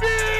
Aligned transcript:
baby! 0.00 0.36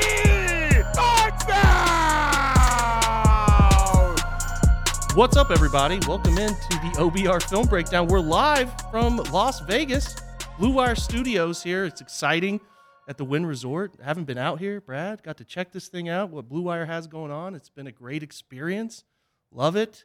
What's 5.17 5.39
up, 5.39 5.51
everybody? 5.51 5.99
Welcome 6.07 6.37
into 6.37 6.69
the 6.69 6.93
OBR 6.99 7.43
Film 7.49 7.67
Breakdown. 7.67 8.07
We're 8.07 8.21
live 8.21 8.71
from 8.91 9.17
Las 9.33 9.61
Vegas, 9.61 10.15
Blue 10.59 10.73
Wire 10.73 10.95
Studios 10.95 11.63
here. 11.63 11.87
It's 11.87 12.03
exciting 12.03 12.61
at 13.09 13.17
the 13.17 13.25
Wynn 13.25 13.47
Resort. 13.47 13.95
Haven't 14.05 14.25
been 14.25 14.37
out 14.37 14.59
here, 14.59 14.79
Brad. 14.79 15.23
Got 15.23 15.39
to 15.39 15.45
check 15.47 15.73
this 15.73 15.89
thing 15.89 16.11
out, 16.11 16.29
what 16.29 16.51
Blue 16.51 16.61
Wire 16.61 16.85
has 16.85 17.07
going 17.07 17.31
on. 17.31 17.55
It's 17.55 17.71
been 17.71 17.87
a 17.87 17.93
great 17.93 18.23
experience. 18.23 19.05
Love 19.51 19.75
it. 19.75 20.05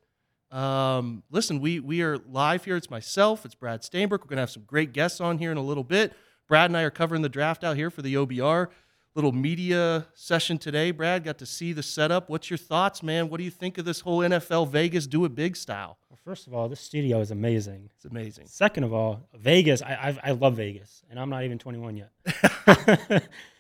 Um, 0.50 1.24
listen, 1.30 1.60
we 1.60 1.82
we 1.82 2.02
are 2.04 2.18
live 2.18 2.64
here. 2.64 2.78
It's 2.78 2.90
myself, 2.90 3.44
it's 3.44 3.56
Brad 3.56 3.82
Stainbrook. 3.82 4.22
We're 4.22 4.28
gonna 4.30 4.44
have 4.44 4.50
some 4.50 4.64
great 4.64 4.94
guests 4.94 5.20
on 5.20 5.40
here 5.40 5.52
in 5.52 5.58
a 5.58 5.62
little 5.62 5.84
bit. 5.84 6.14
Brad 6.48 6.70
and 6.70 6.78
I 6.78 6.84
are 6.84 6.90
covering 6.90 7.22
the 7.22 7.28
draft 7.28 7.66
out 7.66 7.76
here 7.76 7.90
for 7.90 8.02
the 8.02 8.14
OBR 8.16 8.70
little 9.16 9.32
media 9.32 10.08
session 10.14 10.58
today. 10.58 10.92
Brad 10.92 11.24
got 11.24 11.38
to 11.40 11.46
see 11.46 11.74
the 11.74 11.84
setup. 11.84 12.30
What's 12.30 12.50
your 12.50 12.58
thoughts, 12.58 13.04
man? 13.04 13.30
What 13.30 13.38
do 13.38 13.44
you 13.44 13.52
think 13.52 13.78
of 13.78 13.86
this 13.86 14.00
whole 14.02 14.20
NFL 14.20 14.70
Vegas 14.70 15.08
do 15.08 15.26
it 15.26 15.36
big 15.36 15.56
style? 15.56 15.98
Well, 16.10 16.18
first 16.24 16.48
of 16.48 16.54
all, 16.54 16.70
this 16.70 16.80
studio 16.80 17.20
is 17.20 17.32
amazing. 17.32 17.90
It's 17.96 18.06
amazing. 18.06 18.48
Second 18.48 18.84
of 18.86 18.94
all, 18.94 19.22
Vegas, 19.34 19.82
I 19.82 19.98
I've, 20.02 20.20
I 20.24 20.32
love 20.32 20.56
Vegas, 20.56 21.04
and 21.10 21.20
I'm 21.20 21.30
not 21.30 21.44
even 21.44 21.58
21 21.60 21.98
yet. 21.98 22.12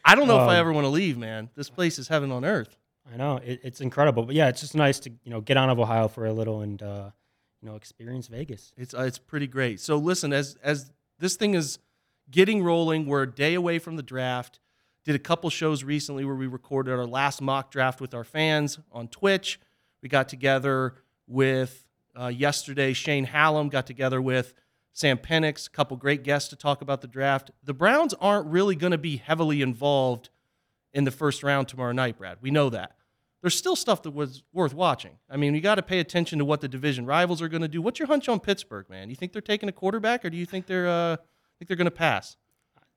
I 0.05 0.16
don't 0.16 0.27
know 0.27 0.36
if 0.41 0.48
I 0.50 0.55
Um, 0.55 0.60
ever 0.60 0.72
want 0.74 0.86
to 0.86 0.90
leave, 0.90 1.18
man. 1.18 1.50
This 1.55 1.70
place 1.70 1.99
is 1.99 2.08
heaven 2.08 2.32
on 2.32 2.46
earth. 2.46 2.77
I 3.12 3.18
know 3.18 3.38
it, 3.38 3.60
it's 3.63 3.82
incredible, 3.82 4.24
but 4.24 4.36
yeah, 4.36 4.48
it's 4.48 4.62
just 4.62 4.76
nice 4.76 4.99
to 5.02 5.10
you 5.24 5.32
know 5.32 5.41
get 5.41 5.58
out 5.58 5.70
of 5.70 5.80
Ohio 5.80 6.08
for 6.08 6.26
a 6.26 6.34
little 6.34 6.62
and 6.62 6.82
uh, 6.82 7.10
you 7.62 7.68
know 7.70 7.76
experience 7.76 8.27
Vegas. 8.27 8.72
It's 8.77 8.94
uh, 8.94 9.02
it's 9.04 9.18
pretty 9.20 9.48
great. 9.48 9.80
So 9.80 9.98
listen, 9.98 10.32
as 10.32 10.55
as 10.63 10.91
this 11.20 11.36
thing 11.36 11.55
is 11.55 11.77
getting 12.30 12.63
rolling, 12.63 13.05
we're 13.05 13.24
a 13.24 13.32
day 13.32 13.54
away 13.54 13.80
from 13.80 13.96
the 13.98 14.04
draft. 14.04 14.60
Did 15.04 15.16
a 15.16 15.20
couple 15.20 15.49
shows 15.49 15.84
recently 15.84 16.26
where 16.26 16.35
we 16.35 16.48
recorded 16.48 16.94
our 16.94 17.05
last 17.05 17.41
mock 17.41 17.71
draft 17.71 17.99
with 17.99 18.13
our 18.13 18.24
fans 18.24 18.77
on 18.91 19.08
Twitch. 19.08 19.60
We 20.04 20.10
got 20.10 20.30
together 20.30 20.96
with 21.27 21.85
uh, 22.20 22.27
yesterday. 22.27 22.93
Shane 22.93 23.26
Hallam 23.26 23.70
got 23.70 23.88
together 23.88 24.21
with 24.21 24.54
Sam 24.93 25.18
Penix. 25.18 25.68
A 25.68 25.71
couple 25.71 25.98
great 25.98 26.24
guests 26.24 26.49
to 26.49 26.55
talk 26.55 26.82
about 26.82 27.02
the 27.02 27.08
draft. 27.08 27.49
The 27.63 27.74
Browns 27.74 28.13
aren't 28.21 28.48
really 28.48 28.76
going 28.76 28.91
to 28.91 28.98
be 28.98 29.18
heavily 29.18 29.62
involved 29.62 30.30
in 30.93 31.04
the 31.04 31.12
first 31.12 31.41
round 31.41 31.68
tomorrow 31.68 31.93
night, 31.93 32.18
Brad. 32.18 32.38
We 32.41 32.52
know 32.52 32.70
that. 32.70 32.96
There's 33.41 33.55
still 33.55 33.76
stuff 33.76 34.04
that 34.04 34.12
was 34.12 34.43
worth 34.54 34.76
watching. 34.76 35.18
I 35.27 35.36
mean, 35.38 35.55
you 35.55 35.62
got 35.62 35.76
to 35.76 35.82
pay 35.82 35.99
attention 35.99 36.38
to 36.38 36.46
what 36.46 36.62
the 36.62 36.68
division 36.68 37.08
rivals 37.08 37.41
are 37.41 37.48
going 37.48 37.63
to 37.63 37.68
do. 37.68 37.82
What's 37.82 37.98
your 37.98 38.08
hunch 38.08 38.30
on 38.30 38.40
Pittsburgh, 38.40 38.88
man? 38.88 39.10
You 39.10 39.15
think 39.15 39.34
they're 39.34 39.41
taking 39.41 39.68
a 39.68 39.71
quarterback, 39.71 40.24
or 40.24 40.30
do 40.30 40.38
you 40.38 40.46
think 40.46 40.68
they're 40.68 40.88
uh, 40.88 41.18
think 41.58 41.68
they're 41.68 41.77
going 41.77 41.86
to 41.86 41.91
pass? 41.91 42.38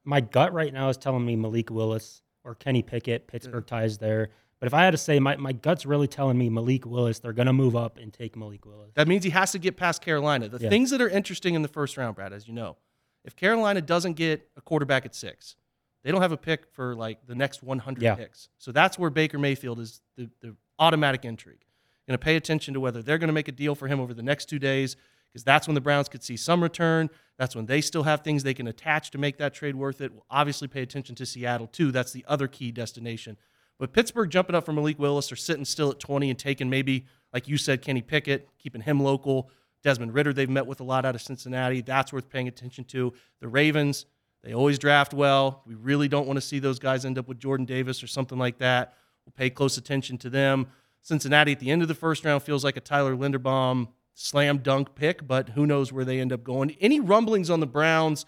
My 0.05 0.21
gut 0.21 0.53
right 0.53 0.73
now 0.73 0.89
is 0.89 0.97
telling 0.97 1.25
me 1.25 1.37
Malik 1.37 1.71
Willis 1.71 2.23
or 2.45 2.55
Kenny 2.55 2.83
Pickett. 2.83 3.27
Mm. 3.27 3.31
Pittsburgh 3.31 3.67
ties 3.67 3.99
there. 3.99 4.31
But 4.61 4.67
if 4.69 4.75
I 4.75 4.83
had 4.85 4.93
to 4.93 4.99
say, 4.99 5.19
my, 5.19 5.37
my 5.37 5.53
gut's 5.53 5.85
really 5.85 6.07
telling 6.07 6.39
me 6.39 6.49
Malik 6.49 6.87
Willis. 6.87 7.19
They're 7.19 7.33
going 7.33 7.47
to 7.47 7.53
move 7.53 7.77
up 7.77 7.99
and 7.99 8.13
take 8.13 8.37
Malik 8.37 8.65
Willis. 8.65 8.93
That 8.95 9.09
means 9.09 9.25
he 9.25 9.31
has 9.31 9.53
to 9.53 9.59
get 9.59 9.77
past 9.77 10.01
Carolina. 10.03 10.49
The 10.49 10.59
Yeah. 10.59 10.69
things 10.71 10.91
that 10.91 11.01
are 11.03 11.09
interesting 11.09 11.55
in 11.55 11.63
the 11.63 11.69
first 11.69 11.97
round, 11.97 12.17
Brad, 12.17 12.33
as 12.33 12.47
you 12.49 12.55
know, 12.55 12.77
if 13.25 13.35
Carolina 13.37 13.81
doesn't 13.83 14.15
get 14.15 14.49
a 14.57 14.61
quarterback 14.61 15.05
at 15.05 15.15
six, 15.15 15.57
they 16.03 16.11
don't 16.13 16.23
have 16.23 16.33
a 16.33 16.37
pick 16.37 16.67
for 16.73 16.95
like 16.95 17.27
the 17.27 17.35
next 17.35 17.63
100 17.63 18.03
Yeah. 18.03 18.15
picks. 18.15 18.49
So 18.59 18.73
that's 18.73 18.99
where 18.99 19.11
Baker 19.11 19.39
Mayfield 19.39 19.81
is 19.81 20.01
the, 20.17 20.31
the 20.41 20.55
automatic 20.79 21.25
intrigue. 21.25 21.65
Going 22.07 22.19
to 22.19 22.23
pay 22.23 22.37
attention 22.37 22.75
to 22.75 22.81
whether 22.81 23.03
they're 23.03 23.17
going 23.19 23.29
to 23.29 23.35
make 23.35 23.49
a 23.49 23.53
deal 23.53 23.75
for 23.75 23.89
him 23.89 23.99
over 23.99 24.13
the 24.13 24.23
next 24.23 24.47
two 24.51 24.59
days, 24.59 24.97
because 25.35 25.43
that's 25.43 25.67
when 25.67 25.75
the 25.75 25.81
Browns 25.81 26.09
could 26.09 26.23
see 26.23 26.37
some 26.37 26.63
return. 26.63 27.11
That's 27.39 27.57
when 27.57 27.67
they 27.67 27.81
still 27.81 28.05
have 28.05 28.21
things 28.21 28.45
they 28.45 28.55
can 28.55 28.69
attach 28.69 29.11
to 29.11 29.19
make 29.19 29.37
that 29.39 29.53
trade 29.53 29.75
worth 29.75 30.01
it. 30.01 30.13
We'll 30.13 30.25
obviously 30.31 30.69
pay 30.69 30.83
attention 30.83 31.17
to 31.17 31.27
Seattle 31.27 31.67
too. 31.67 31.91
That's 31.91 32.13
the 32.13 32.25
other 32.29 32.47
key 32.47 32.71
destination. 32.71 33.37
But 33.77 33.93
Pittsburgh 33.93 34.31
jumping 34.31 34.55
up 34.55 34.65
for 34.65 34.73
Malik 34.73 35.01
Willis 35.01 35.33
or 35.33 35.37
sitting 35.37 35.65
still 35.65 35.91
at 35.91 35.99
20 35.99 36.31
and 36.31 36.39
taking 36.39 36.71
maybe, 36.71 37.07
like 37.33 37.49
you 37.49 37.57
said, 37.57 37.83
Kenny 37.83 38.01
Pickett, 38.01 38.49
keeping 38.61 38.83
him 38.83 39.01
local. 39.01 39.51
Desmond 39.83 40.15
Ridder, 40.15 40.33
they've 40.33 40.49
met 40.49 40.69
with 40.69 40.79
a 40.79 40.85
lot 40.85 41.05
out 41.05 41.17
of 41.17 41.21
Cincinnati. 41.21 41.81
That's 41.81 42.13
worth 42.13 42.31
paying 42.31 42.47
attention 42.47 42.85
to. 42.85 43.13
The 43.41 43.49
Ravens, 43.49 44.07
they 44.45 44.55
always 44.55 44.79
draft 44.79 45.13
well. 45.13 45.63
We 45.67 45.75
really 45.75 46.07
don't 46.07 46.29
want 46.29 46.37
to 46.37 46.41
see 46.41 46.61
those 46.61 46.79
guys 46.79 47.05
end 47.05 47.19
up 47.19 47.27
with 47.27 47.41
Jordan 47.41 47.67
Davis 47.67 48.05
or 48.05 48.07
something 48.07 48.39
like 48.39 48.59
that. 48.59 48.95
We'll 49.27 49.35
pay 49.37 49.51
close 49.51 49.77
attention 49.77 50.17
to 50.19 50.31
them. 50.31 50.69
Cincinnati 51.03 51.53
at 51.53 51.59
the 51.59 51.71
end 51.71 51.83
of 51.83 51.89
the 51.89 51.95
first 51.95 52.25
round 52.25 52.45
feels 52.45 52.63
like 52.63 52.77
a 52.77 52.81
Tyler 52.81 53.17
Linderbaum 53.17 53.89
slam 54.15 54.59
dunk 54.59 54.95
pick, 54.95 55.27
but 55.27 55.51
who 55.51 55.67
knows 55.67 55.93
where 55.93 56.05
they 56.05 56.21
end 56.21 56.33
up 56.33 56.43
going. 56.43 56.77
Any 56.81 57.01
rumblings 57.01 57.51
on 57.51 57.61
the 57.61 57.67
Browns? 57.67 58.25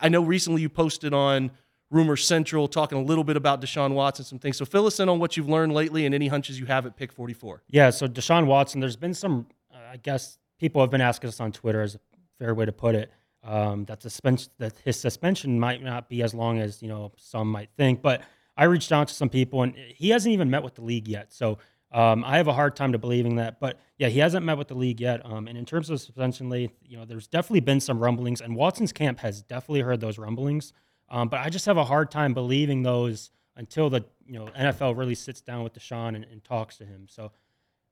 I 0.00 0.08
know 0.08 0.22
recently 0.22 0.62
you 0.62 0.68
posted 0.68 1.12
on 1.12 1.50
Rumor 1.90 2.16
Central 2.16 2.68
talking 2.68 2.98
a 2.98 3.02
little 3.02 3.24
bit 3.24 3.36
about 3.36 3.60
Deshaun 3.60 3.92
Watson, 3.94 4.24
some 4.24 4.38
things. 4.38 4.56
So 4.56 4.64
fill 4.64 4.86
us 4.86 5.00
in 5.00 5.08
on 5.08 5.18
what 5.18 5.36
you've 5.36 5.48
learned 5.48 5.72
lately 5.72 6.06
and 6.06 6.14
any 6.14 6.28
hunches 6.28 6.58
you 6.60 6.66
have 6.66 6.86
at 6.86 6.96
pick 6.96 7.12
44. 7.12 7.62
Yeah, 7.68 7.90
so 7.90 8.06
Deshaun 8.06 8.46
Watson, 8.46 8.80
there's 8.80 8.96
been 8.96 9.14
some, 9.14 9.46
uh, 9.72 9.78
I 9.92 9.96
guess 9.96 10.38
people 10.58 10.80
have 10.82 10.90
been 10.90 11.00
asking 11.00 11.28
us 11.28 11.40
on 11.40 11.52
Twitter, 11.52 11.82
is 11.82 11.94
a 11.94 12.00
fair 12.38 12.54
way 12.54 12.66
to 12.66 12.72
put 12.72 12.94
it, 12.94 13.10
um, 13.42 13.86
that, 13.86 14.02
suspension, 14.02 14.50
that 14.58 14.74
his 14.84 15.00
suspension 15.00 15.58
might 15.58 15.82
not 15.82 16.08
be 16.08 16.22
as 16.22 16.34
long 16.34 16.58
as, 16.58 16.82
you 16.82 16.88
know, 16.88 17.12
some 17.16 17.50
might 17.50 17.70
think. 17.76 18.02
But 18.02 18.22
I 18.56 18.64
reached 18.64 18.92
out 18.92 19.08
to 19.08 19.14
some 19.14 19.30
people, 19.30 19.62
and 19.62 19.74
he 19.74 20.10
hasn't 20.10 20.32
even 20.32 20.50
met 20.50 20.62
with 20.62 20.74
the 20.74 20.82
league 20.82 21.08
yet. 21.08 21.32
So 21.32 21.58
um, 21.92 22.24
I 22.24 22.36
have 22.36 22.48
a 22.48 22.52
hard 22.52 22.76
time 22.76 22.92
to 22.92 22.98
believing 22.98 23.36
that. 23.36 23.60
But 23.60 23.78
yeah, 23.96 24.08
he 24.08 24.18
hasn't 24.18 24.44
met 24.44 24.58
with 24.58 24.68
the 24.68 24.74
league 24.74 25.00
yet. 25.00 25.24
Um, 25.24 25.48
and 25.48 25.56
in 25.56 25.64
terms 25.64 25.90
of 25.90 26.00
suspension 26.00 26.48
length, 26.48 26.74
you 26.84 26.96
know, 26.96 27.04
there's 27.04 27.26
definitely 27.26 27.60
been 27.60 27.80
some 27.80 27.98
rumblings, 27.98 28.40
and 28.40 28.54
Watson's 28.54 28.92
camp 28.92 29.20
has 29.20 29.42
definitely 29.42 29.80
heard 29.80 30.00
those 30.00 30.18
rumblings. 30.18 30.72
Um, 31.10 31.28
but 31.28 31.40
I 31.40 31.48
just 31.48 31.66
have 31.66 31.78
a 31.78 31.84
hard 31.84 32.10
time 32.10 32.34
believing 32.34 32.82
those 32.82 33.30
until 33.56 33.90
the 33.90 34.04
you 34.26 34.38
know 34.38 34.46
NFL 34.58 34.96
really 34.96 35.14
sits 35.14 35.40
down 35.40 35.64
with 35.64 35.72
Deshaun 35.72 36.14
and, 36.14 36.24
and 36.24 36.44
talks 36.44 36.76
to 36.78 36.84
him. 36.84 37.06
So 37.08 37.32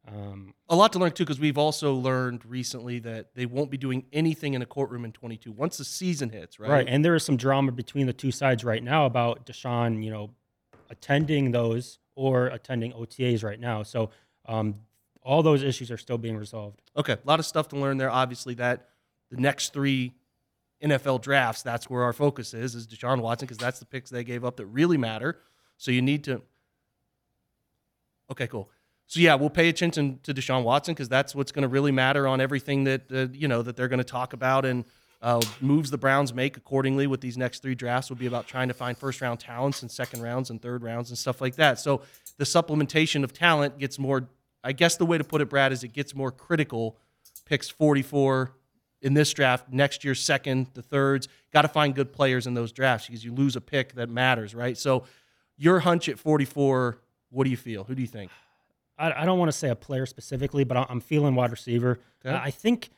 um, 0.08 0.54
A 0.68 0.76
lot 0.76 0.92
to 0.92 0.98
learn 0.98 1.12
too, 1.12 1.24
because 1.24 1.40
we've 1.40 1.58
also 1.58 1.94
learned 1.94 2.44
recently 2.44 3.00
that 3.00 3.34
they 3.34 3.46
won't 3.46 3.70
be 3.70 3.76
doing 3.76 4.04
anything 4.12 4.54
in 4.54 4.62
a 4.62 4.66
courtroom 4.66 5.04
in 5.04 5.12
22 5.12 5.50
once 5.52 5.78
the 5.78 5.84
season 5.84 6.30
hits, 6.30 6.60
right? 6.60 6.70
right. 6.70 6.86
and 6.88 7.04
there 7.04 7.14
is 7.14 7.24
some 7.24 7.36
drama 7.36 7.72
between 7.72 8.06
the 8.06 8.12
two 8.12 8.30
sides 8.30 8.64
right 8.64 8.82
now 8.82 9.06
about 9.06 9.46
Deshaun, 9.46 10.04
you 10.04 10.10
know, 10.10 10.30
attending 10.90 11.50
those 11.50 11.98
or 12.16 12.46
attending 12.48 12.92
OTAs 12.92 13.44
right 13.44 13.60
now. 13.60 13.84
So 13.84 14.10
um, 14.46 14.74
all 15.22 15.42
those 15.42 15.62
issues 15.62 15.92
are 15.92 15.98
still 15.98 16.18
being 16.18 16.36
resolved. 16.36 16.82
Okay, 16.96 17.12
a 17.12 17.18
lot 17.24 17.38
of 17.38 17.46
stuff 17.46 17.68
to 17.68 17.76
learn 17.76 17.98
there. 17.98 18.10
Obviously, 18.10 18.54
that 18.54 18.88
the 19.30 19.36
next 19.36 19.72
three 19.72 20.14
NFL 20.82 21.22
drafts, 21.22 21.62
that's 21.62 21.88
where 21.88 22.02
our 22.02 22.12
focus 22.12 22.54
is, 22.54 22.74
is 22.74 22.86
Deshaun 22.86 23.20
Watson, 23.20 23.46
because 23.46 23.58
that's 23.58 23.78
the 23.78 23.86
picks 23.86 24.10
they 24.10 24.24
gave 24.24 24.44
up 24.44 24.56
that 24.56 24.66
really 24.66 24.96
matter. 24.96 25.38
So 25.76 25.90
you 25.90 26.02
need 26.02 26.24
to. 26.24 26.42
Okay, 28.30 28.46
cool. 28.46 28.70
So 29.06 29.20
yeah, 29.20 29.36
we'll 29.36 29.50
pay 29.50 29.68
attention 29.68 30.18
to 30.24 30.34
Deshaun 30.34 30.64
Watson 30.64 30.94
because 30.94 31.08
that's 31.08 31.34
what's 31.34 31.52
going 31.52 31.62
to 31.62 31.68
really 31.68 31.92
matter 31.92 32.26
on 32.26 32.40
everything 32.40 32.84
that 32.84 33.02
uh, 33.12 33.28
you 33.32 33.46
know 33.46 33.62
that 33.62 33.76
they're 33.76 33.88
going 33.88 33.98
to 33.98 34.04
talk 34.04 34.32
about 34.32 34.64
and 34.64 34.84
uh, 35.22 35.40
moves 35.60 35.90
the 35.90 35.98
Browns 35.98 36.34
make 36.34 36.56
accordingly 36.56 37.06
with 37.06 37.20
these 37.20 37.38
next 37.38 37.62
three 37.62 37.74
drafts 37.74 38.10
will 38.10 38.16
be 38.16 38.26
about 38.26 38.46
trying 38.46 38.68
to 38.68 38.74
find 38.74 38.96
first 38.96 39.20
round 39.20 39.40
talents 39.40 39.82
and 39.82 39.90
second 39.90 40.22
rounds 40.22 40.50
and 40.50 40.60
third 40.60 40.82
rounds 40.82 41.10
and 41.10 41.18
stuff 41.18 41.40
like 41.40 41.56
that. 41.56 41.78
So 41.80 42.02
the 42.36 42.44
supplementation 42.44 43.24
of 43.24 43.32
talent 43.32 43.78
gets 43.78 43.98
more. 43.98 44.28
I 44.62 44.72
guess 44.72 44.96
the 44.96 45.06
way 45.06 45.16
to 45.16 45.24
put 45.24 45.40
it, 45.40 45.48
Brad, 45.48 45.72
is 45.72 45.84
it 45.84 45.92
gets 45.92 46.14
more 46.14 46.30
critical. 46.30 46.96
Picks 47.44 47.68
44 47.68 48.52
in 49.02 49.14
this 49.14 49.32
draft, 49.32 49.72
next 49.72 50.04
year, 50.04 50.14
second, 50.14 50.68
the 50.74 50.82
thirds. 50.82 51.28
Got 51.52 51.62
to 51.62 51.68
find 51.68 51.94
good 51.94 52.12
players 52.12 52.46
in 52.46 52.54
those 52.54 52.72
drafts 52.72 53.06
because 53.06 53.24
you 53.24 53.32
lose 53.32 53.54
a 53.54 53.60
pick 53.60 53.94
that 53.94 54.08
matters, 54.08 54.54
right? 54.54 54.76
So 54.76 55.04
your 55.56 55.80
hunch 55.80 56.08
at 56.08 56.18
44, 56.18 56.98
what 57.30 57.44
do 57.44 57.50
you 57.50 57.56
feel? 57.56 57.84
Who 57.84 57.94
do 57.94 58.02
you 58.02 58.08
think? 58.08 58.30
I, 58.98 59.22
I 59.22 59.24
don't 59.24 59.38
want 59.38 59.50
to 59.50 59.56
say 59.56 59.68
a 59.68 59.76
player 59.76 60.06
specifically, 60.06 60.64
but 60.64 60.76
I'm 60.90 61.00
feeling 61.00 61.34
wide 61.34 61.50
receiver. 61.50 62.00
Okay. 62.24 62.34
I 62.34 62.50
think 62.50 62.90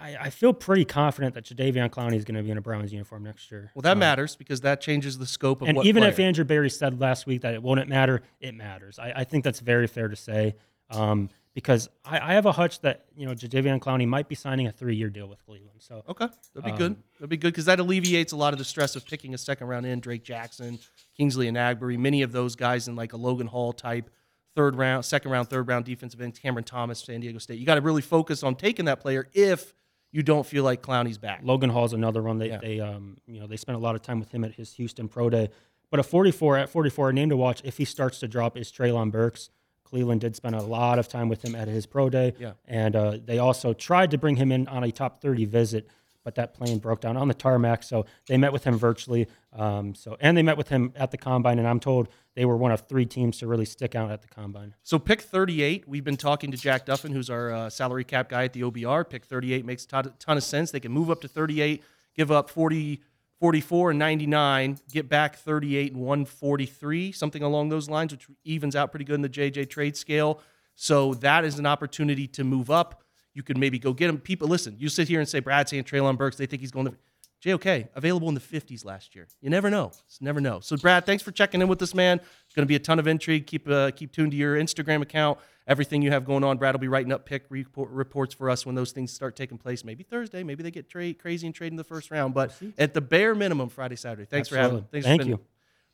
I, 0.00 0.16
I 0.22 0.30
feel 0.30 0.52
pretty 0.52 0.84
confident 0.84 1.34
that 1.34 1.44
Jadeveon 1.44 1.88
Clowney 1.90 2.16
is 2.16 2.24
going 2.24 2.36
to 2.36 2.42
be 2.42 2.50
in 2.50 2.58
a 2.58 2.60
Browns 2.60 2.92
uniform 2.92 3.22
next 3.24 3.50
year. 3.50 3.70
Well, 3.74 3.82
that 3.82 3.92
Um, 3.92 3.98
matters 4.00 4.36
because 4.36 4.60
that 4.62 4.80
changes 4.80 5.16
the 5.18 5.26
scope 5.26 5.62
of 5.62 5.68
And 5.68 5.78
even 5.84 6.02
player. 6.02 6.10
if 6.12 6.18
Andrew 6.20 6.44
Berry 6.44 6.68
said 6.70 7.00
last 7.00 7.26
week 7.26 7.40
that 7.42 7.54
it 7.54 7.62
won't 7.62 7.86
matter, 7.88 8.22
it 8.40 8.54
matters. 8.54 8.98
I, 8.98 9.12
I 9.16 9.24
think 9.24 9.44
that's 9.44 9.60
very 9.60 9.86
fair 9.86 10.08
to 10.08 10.16
say 10.16 10.54
um, 10.90 11.30
because 11.54 11.88
I, 12.04 12.18
I 12.18 12.34
have 12.34 12.44
a 12.46 12.52
hunch 12.52 12.80
that 12.80 13.06
you 13.16 13.24
know 13.26 13.32
Jadeveon 13.32 13.78
Clowney 13.80 14.06
might 14.06 14.28
be 14.28 14.34
signing 14.34 14.66
a 14.66 14.72
three-year 14.72 15.08
deal 15.08 15.26
with 15.28 15.42
Cleveland. 15.46 15.80
So 15.80 16.02
Okay, 16.08 16.28
that'd 16.54 16.70
be 16.70 16.76
good. 16.76 16.92
Um, 16.92 17.02
That'd 17.14 17.30
be 17.30 17.36
good 17.36 17.52
because 17.52 17.64
that 17.66 17.78
alleviates 17.80 18.32
a 18.32 18.36
lot 18.36 18.52
of 18.52 18.58
the 18.58 18.64
stress 18.64 18.96
of 18.96 19.06
picking 19.06 19.32
a 19.34 19.38
second 19.38 19.68
round 19.68 19.86
in 19.86 20.00
Drake 20.00 20.24
Jackson, 20.24 20.78
Kingsley 21.16 21.48
Enagbare, 21.50 21.96
many 21.98 22.22
of 22.22 22.32
those 22.32 22.56
guys 22.56 22.88
in 22.88 22.96
like 22.96 23.12
a 23.12 23.16
Logan 23.16 23.46
Hall 23.46 23.72
type 23.72 24.10
third 24.54 24.76
round, 24.76 25.04
second 25.04 25.30
round, 25.30 25.48
third 25.50 25.68
round 25.68 25.84
defensive 25.84 26.20
end, 26.20 26.40
Cameron 26.40 26.64
Thomas, 26.64 27.00
San 27.00 27.20
Diego 27.20 27.38
State. 27.38 27.58
You 27.58 27.66
got 27.66 27.74
to 27.76 27.80
really 27.80 28.02
focus 28.02 28.42
on 28.42 28.54
taking 28.54 28.84
that 28.86 29.00
player 29.00 29.28
if 29.34 29.74
you 30.12 30.22
don't 30.22 30.46
feel 30.46 30.62
like 30.64 30.80
Clowney's 30.82 31.18
back. 31.18 31.40
Logan 31.42 31.70
Hall's 31.70 31.92
another 31.92 32.22
one. 32.22 32.38
They 32.38 32.48
Yeah. 32.48 32.58
they 32.58 32.80
um 32.80 33.16
you 33.26 33.40
know 33.40 33.46
they 33.46 33.56
spent 33.56 33.76
a 33.76 33.80
lot 33.80 33.94
of 33.94 34.02
time 34.02 34.20
with 34.20 34.30
him 34.30 34.44
at 34.44 34.52
his 34.54 34.72
Houston 34.74 35.08
Pro 35.08 35.28
Day. 35.30 35.48
But 35.90 36.00
a 36.00 36.02
44 36.02 36.56
at 36.58 36.68
44, 36.70 37.10
a 37.10 37.12
name 37.12 37.28
to 37.30 37.36
watch 37.36 37.60
if 37.64 37.76
he 37.78 37.84
starts 37.84 38.18
to 38.20 38.28
drop 38.28 38.56
is 38.56 38.70
Treylon 38.72 39.10
Burks. 39.12 39.50
Cleveland 39.84 40.22
did 40.22 40.34
spend 40.34 40.56
a 40.56 40.62
lot 40.62 40.98
of 40.98 41.06
time 41.08 41.28
with 41.28 41.44
him 41.44 41.54
at 41.54 41.68
his 41.68 41.86
pro 41.86 42.08
day. 42.10 42.32
Yeah. 42.38 42.52
And 42.66 42.96
uh, 42.96 43.18
they 43.24 43.38
also 43.38 43.72
tried 43.74 44.10
to 44.12 44.18
bring 44.18 44.34
him 44.36 44.50
in 44.50 44.66
on 44.66 44.82
a 44.82 44.90
top 44.90 45.20
30 45.20 45.44
visit, 45.44 45.86
but 46.24 46.34
that 46.36 46.54
plane 46.54 46.78
broke 46.78 47.00
down 47.00 47.16
on 47.16 47.28
the 47.28 47.34
tarmac. 47.34 47.82
So 47.82 48.06
they 48.26 48.36
met 48.36 48.52
with 48.52 48.64
him 48.64 48.78
virtually. 48.78 49.28
Um, 49.52 49.94
so 49.94 50.16
and 50.20 50.36
they 50.36 50.42
met 50.42 50.56
with 50.56 50.68
him 50.68 50.92
at 50.96 51.10
the 51.10 51.18
combine, 51.18 51.58
and 51.58 51.68
I'm 51.68 51.78
told 51.78 52.08
they 52.34 52.44
were 52.44 52.56
one 52.56 52.72
of 52.72 52.80
three 52.80 53.06
teams 53.06 53.38
to 53.38 53.46
really 53.46 53.66
stick 53.66 53.94
out 53.94 54.10
at 54.10 54.22
the 54.22 54.28
combine. 54.28 54.74
So 54.82 54.98
pick 54.98 55.20
38. 55.20 55.86
We've 55.86 56.02
been 56.02 56.16
talking 56.16 56.50
to 56.50 56.56
Jack 56.56 56.86
Duffin, 56.86 57.12
who's 57.12 57.30
our 57.30 57.52
uh, 57.52 57.70
salary 57.70 58.04
cap 58.04 58.28
guy 58.28 58.44
at 58.44 58.52
the 58.52 58.62
OBR. 58.62 59.08
Pick 59.08 59.24
38 59.24 59.64
makes 59.64 59.84
a 59.84 59.88
ton, 60.18 60.36
of 60.36 60.42
sense. 60.42 60.70
They 60.70 60.80
can 60.80 60.90
move 60.90 61.10
up 61.10 61.20
to 61.20 61.28
38, 61.28 61.82
give 62.16 62.32
up 62.32 62.50
40, 62.50 63.00
44 63.38 63.90
and 63.90 63.98
99, 63.98 64.78
get 64.90 65.08
back 65.08 65.36
38 65.36 65.92
and 65.92 66.00
143, 66.00 67.12
something 67.12 67.42
along 67.42 67.68
those 67.68 67.90
lines, 67.90 68.12
which 68.12 68.26
evens 68.44 68.74
out 68.74 68.90
pretty 68.90 69.04
good 69.04 69.16
in 69.16 69.22
the 69.22 69.28
JJ 69.28 69.68
trade 69.68 69.96
scale. 69.96 70.40
So 70.74 71.14
that 71.14 71.44
is 71.44 71.58
an 71.58 71.66
opportunity 71.66 72.26
to 72.28 72.42
move 72.42 72.70
up. 72.70 73.03
You 73.34 73.42
could 73.42 73.58
maybe 73.58 73.78
go 73.78 73.92
get 73.92 74.08
him. 74.08 74.18
People, 74.18 74.48
listen, 74.48 74.76
you 74.78 74.88
sit 74.88 75.08
here 75.08 75.20
and 75.20 75.28
say 75.28 75.40
Brad 75.40 75.68
saying 75.68 75.84
Treylon 75.84 76.16
Burks, 76.16 76.36
they 76.36 76.46
think 76.46 76.60
he's 76.60 76.70
going 76.70 76.86
to. 76.86 76.94
JOK, 77.42 77.88
available 77.94 78.28
in 78.28 78.34
the 78.34 78.40
50s 78.40 78.86
last 78.86 79.14
year. 79.14 79.26
You 79.42 79.50
never 79.50 79.68
know. 79.68 79.92
Just 80.08 80.22
never 80.22 80.40
know. 80.40 80.60
So, 80.60 80.78
Brad, 80.78 81.04
thanks 81.04 81.22
for 81.22 81.30
checking 81.30 81.60
in 81.60 81.68
with 81.68 81.78
this 81.78 81.94
man. 81.94 82.18
It's 82.18 82.54
going 82.54 82.62
to 82.62 82.66
be 82.66 82.74
a 82.74 82.78
ton 82.78 82.98
of 82.98 83.06
intrigue. 83.06 83.46
Keep 83.46 83.68
uh, 83.68 83.90
keep 83.90 84.12
tuned 84.12 84.30
to 84.30 84.36
your 84.36 84.56
Instagram 84.56 85.02
account. 85.02 85.38
Everything 85.66 86.00
you 86.00 86.10
have 86.10 86.24
going 86.24 86.42
on, 86.42 86.56
Brad 86.56 86.74
will 86.74 86.80
be 86.80 86.88
writing 86.88 87.12
up 87.12 87.26
pick 87.26 87.44
report, 87.50 87.90
reports 87.90 88.32
for 88.34 88.48
us 88.48 88.64
when 88.64 88.74
those 88.74 88.92
things 88.92 89.12
start 89.12 89.36
taking 89.36 89.58
place. 89.58 89.84
Maybe 89.84 90.04
Thursday. 90.04 90.42
Maybe 90.42 90.62
they 90.62 90.70
get 90.70 90.88
tra- 90.88 91.12
crazy 91.12 91.46
and 91.46 91.54
trade 91.54 91.70
in 91.70 91.76
the 91.76 91.84
first 91.84 92.10
round. 92.10 92.32
But 92.32 92.54
at 92.78 92.94
the 92.94 93.02
bare 93.02 93.34
minimum, 93.34 93.68
Friday, 93.68 93.96
Saturday. 93.96 94.24
Thanks 94.24 94.48
Absolutely. 94.48 94.68
for 94.68 94.74
having. 94.76 94.88
Thanks 94.90 95.06
Thank 95.06 95.22
for 95.22 95.28
you. 95.28 95.40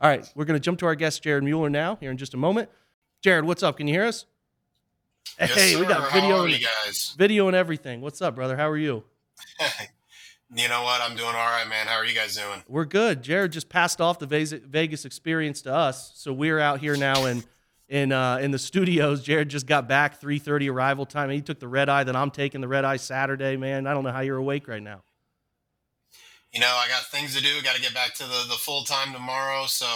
All 0.00 0.08
right, 0.08 0.32
we're 0.37 0.44
going 0.44 0.54
to 0.54 0.60
jump 0.60 0.78
to 0.78 0.87
our 0.87 0.94
guest, 0.94 1.22
Jared 1.22 1.42
Mueller, 1.42 1.69
now 1.69 1.96
here 1.96 2.10
in 2.12 2.16
just 2.16 2.32
a 2.32 2.37
moment. 2.37 2.70
Jared, 3.22 3.44
what's 3.44 3.62
up? 3.62 3.76
Can 3.76 3.87
you 3.87 3.92
hear 3.92 4.04
us? 4.04 4.25
Yes, 5.38 5.54
hey, 5.54 5.76
we 5.76 5.86
got 5.86 6.12
video 6.12 6.44
and 6.44 6.54
guys? 6.84 7.14
video 7.16 7.46
and 7.46 7.56
everything. 7.56 8.00
What's 8.00 8.20
up, 8.20 8.34
brother? 8.34 8.56
How 8.56 8.68
are 8.68 8.76
you? 8.76 9.04
you 10.54 10.68
know 10.68 10.82
what? 10.82 11.00
I'm 11.00 11.16
doing 11.16 11.28
all 11.28 11.34
right, 11.34 11.66
man. 11.68 11.86
How 11.86 11.96
are 11.96 12.04
you 12.04 12.14
guys 12.14 12.36
doing? 12.36 12.62
We're 12.68 12.84
good. 12.84 13.22
Jared 13.22 13.52
just 13.52 13.68
passed 13.68 14.00
off 14.00 14.18
the 14.18 14.26
Vegas 14.26 14.52
Vegas 14.52 15.04
experience 15.04 15.62
to 15.62 15.74
us, 15.74 16.12
so 16.14 16.32
we're 16.32 16.58
out 16.58 16.80
here 16.80 16.96
now 16.96 17.26
in 17.26 17.44
in 17.88 18.12
uh, 18.12 18.38
in 18.38 18.50
the 18.50 18.58
studios. 18.58 19.22
Jared 19.22 19.48
just 19.48 19.66
got 19.66 19.88
back 19.88 20.20
3:30 20.20 20.70
arrival 20.70 21.06
time. 21.06 21.30
He 21.30 21.40
took 21.40 21.60
the 21.60 21.68
red 21.68 21.88
eye. 21.88 22.04
Then 22.04 22.16
I'm 22.16 22.30
taking 22.30 22.60
the 22.60 22.68
red 22.68 22.84
eye 22.84 22.96
Saturday. 22.96 23.56
Man, 23.56 23.86
I 23.86 23.94
don't 23.94 24.04
know 24.04 24.12
how 24.12 24.20
you're 24.20 24.38
awake 24.38 24.68
right 24.68 24.82
now. 24.82 25.02
You 26.52 26.60
know, 26.60 26.66
I 26.66 26.88
got 26.88 27.04
things 27.04 27.36
to 27.36 27.42
do. 27.42 27.62
Got 27.62 27.76
to 27.76 27.82
get 27.82 27.94
back 27.94 28.14
to 28.14 28.24
the, 28.24 28.44
the 28.48 28.58
full 28.58 28.82
time 28.82 29.12
tomorrow. 29.12 29.66
So 29.66 29.86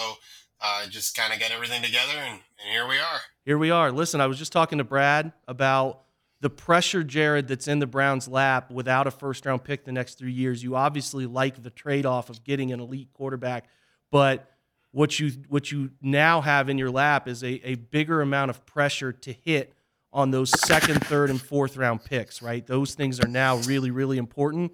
uh, 0.61 0.87
just 0.87 1.15
kind 1.15 1.33
of 1.33 1.39
get 1.39 1.51
everything 1.51 1.81
together, 1.81 2.17
and, 2.17 2.39
and 2.59 2.71
here 2.71 2.87
we 2.87 2.97
are. 2.97 3.19
Here 3.45 3.57
we 3.57 3.71
are. 3.71 3.91
Listen, 3.91 4.21
I 4.21 4.27
was 4.27 4.37
just 4.37 4.51
talking 4.51 4.77
to 4.77 4.83
Brad 4.83 5.33
about 5.47 6.01
the 6.41 6.49
pressure, 6.49 7.03
Jared, 7.03 7.47
that's 7.47 7.67
in 7.67 7.79
the 7.79 7.87
Browns' 7.87 8.27
lap 8.27 8.71
without 8.71 9.07
a 9.07 9.11
first 9.11 9.45
round 9.45 9.63
pick 9.63 9.85
the 9.85 9.91
next 9.91 10.17
three 10.17 10.31
years. 10.31 10.63
You 10.63 10.75
obviously 10.75 11.25
like 11.25 11.63
the 11.63 11.69
trade 11.69 12.05
off 12.05 12.29
of 12.29 12.43
getting 12.43 12.71
an 12.71 12.79
elite 12.79 13.09
quarterback, 13.13 13.65
but 14.11 14.51
what 14.91 15.19
you 15.19 15.31
what 15.49 15.71
you 15.71 15.91
now 16.01 16.41
have 16.41 16.69
in 16.69 16.77
your 16.77 16.89
lap 16.89 17.27
is 17.27 17.43
a, 17.43 17.67
a 17.67 17.75
bigger 17.75 18.21
amount 18.21 18.49
of 18.49 18.65
pressure 18.65 19.11
to 19.11 19.33
hit 19.33 19.73
on 20.13 20.31
those 20.31 20.49
second, 20.61 21.05
third, 21.05 21.29
and 21.29 21.41
fourth 21.41 21.75
round 21.75 22.03
picks, 22.05 22.41
right? 22.41 22.65
Those 22.65 22.95
things 22.95 23.19
are 23.19 23.27
now 23.27 23.57
really, 23.57 23.91
really 23.91 24.17
important. 24.17 24.71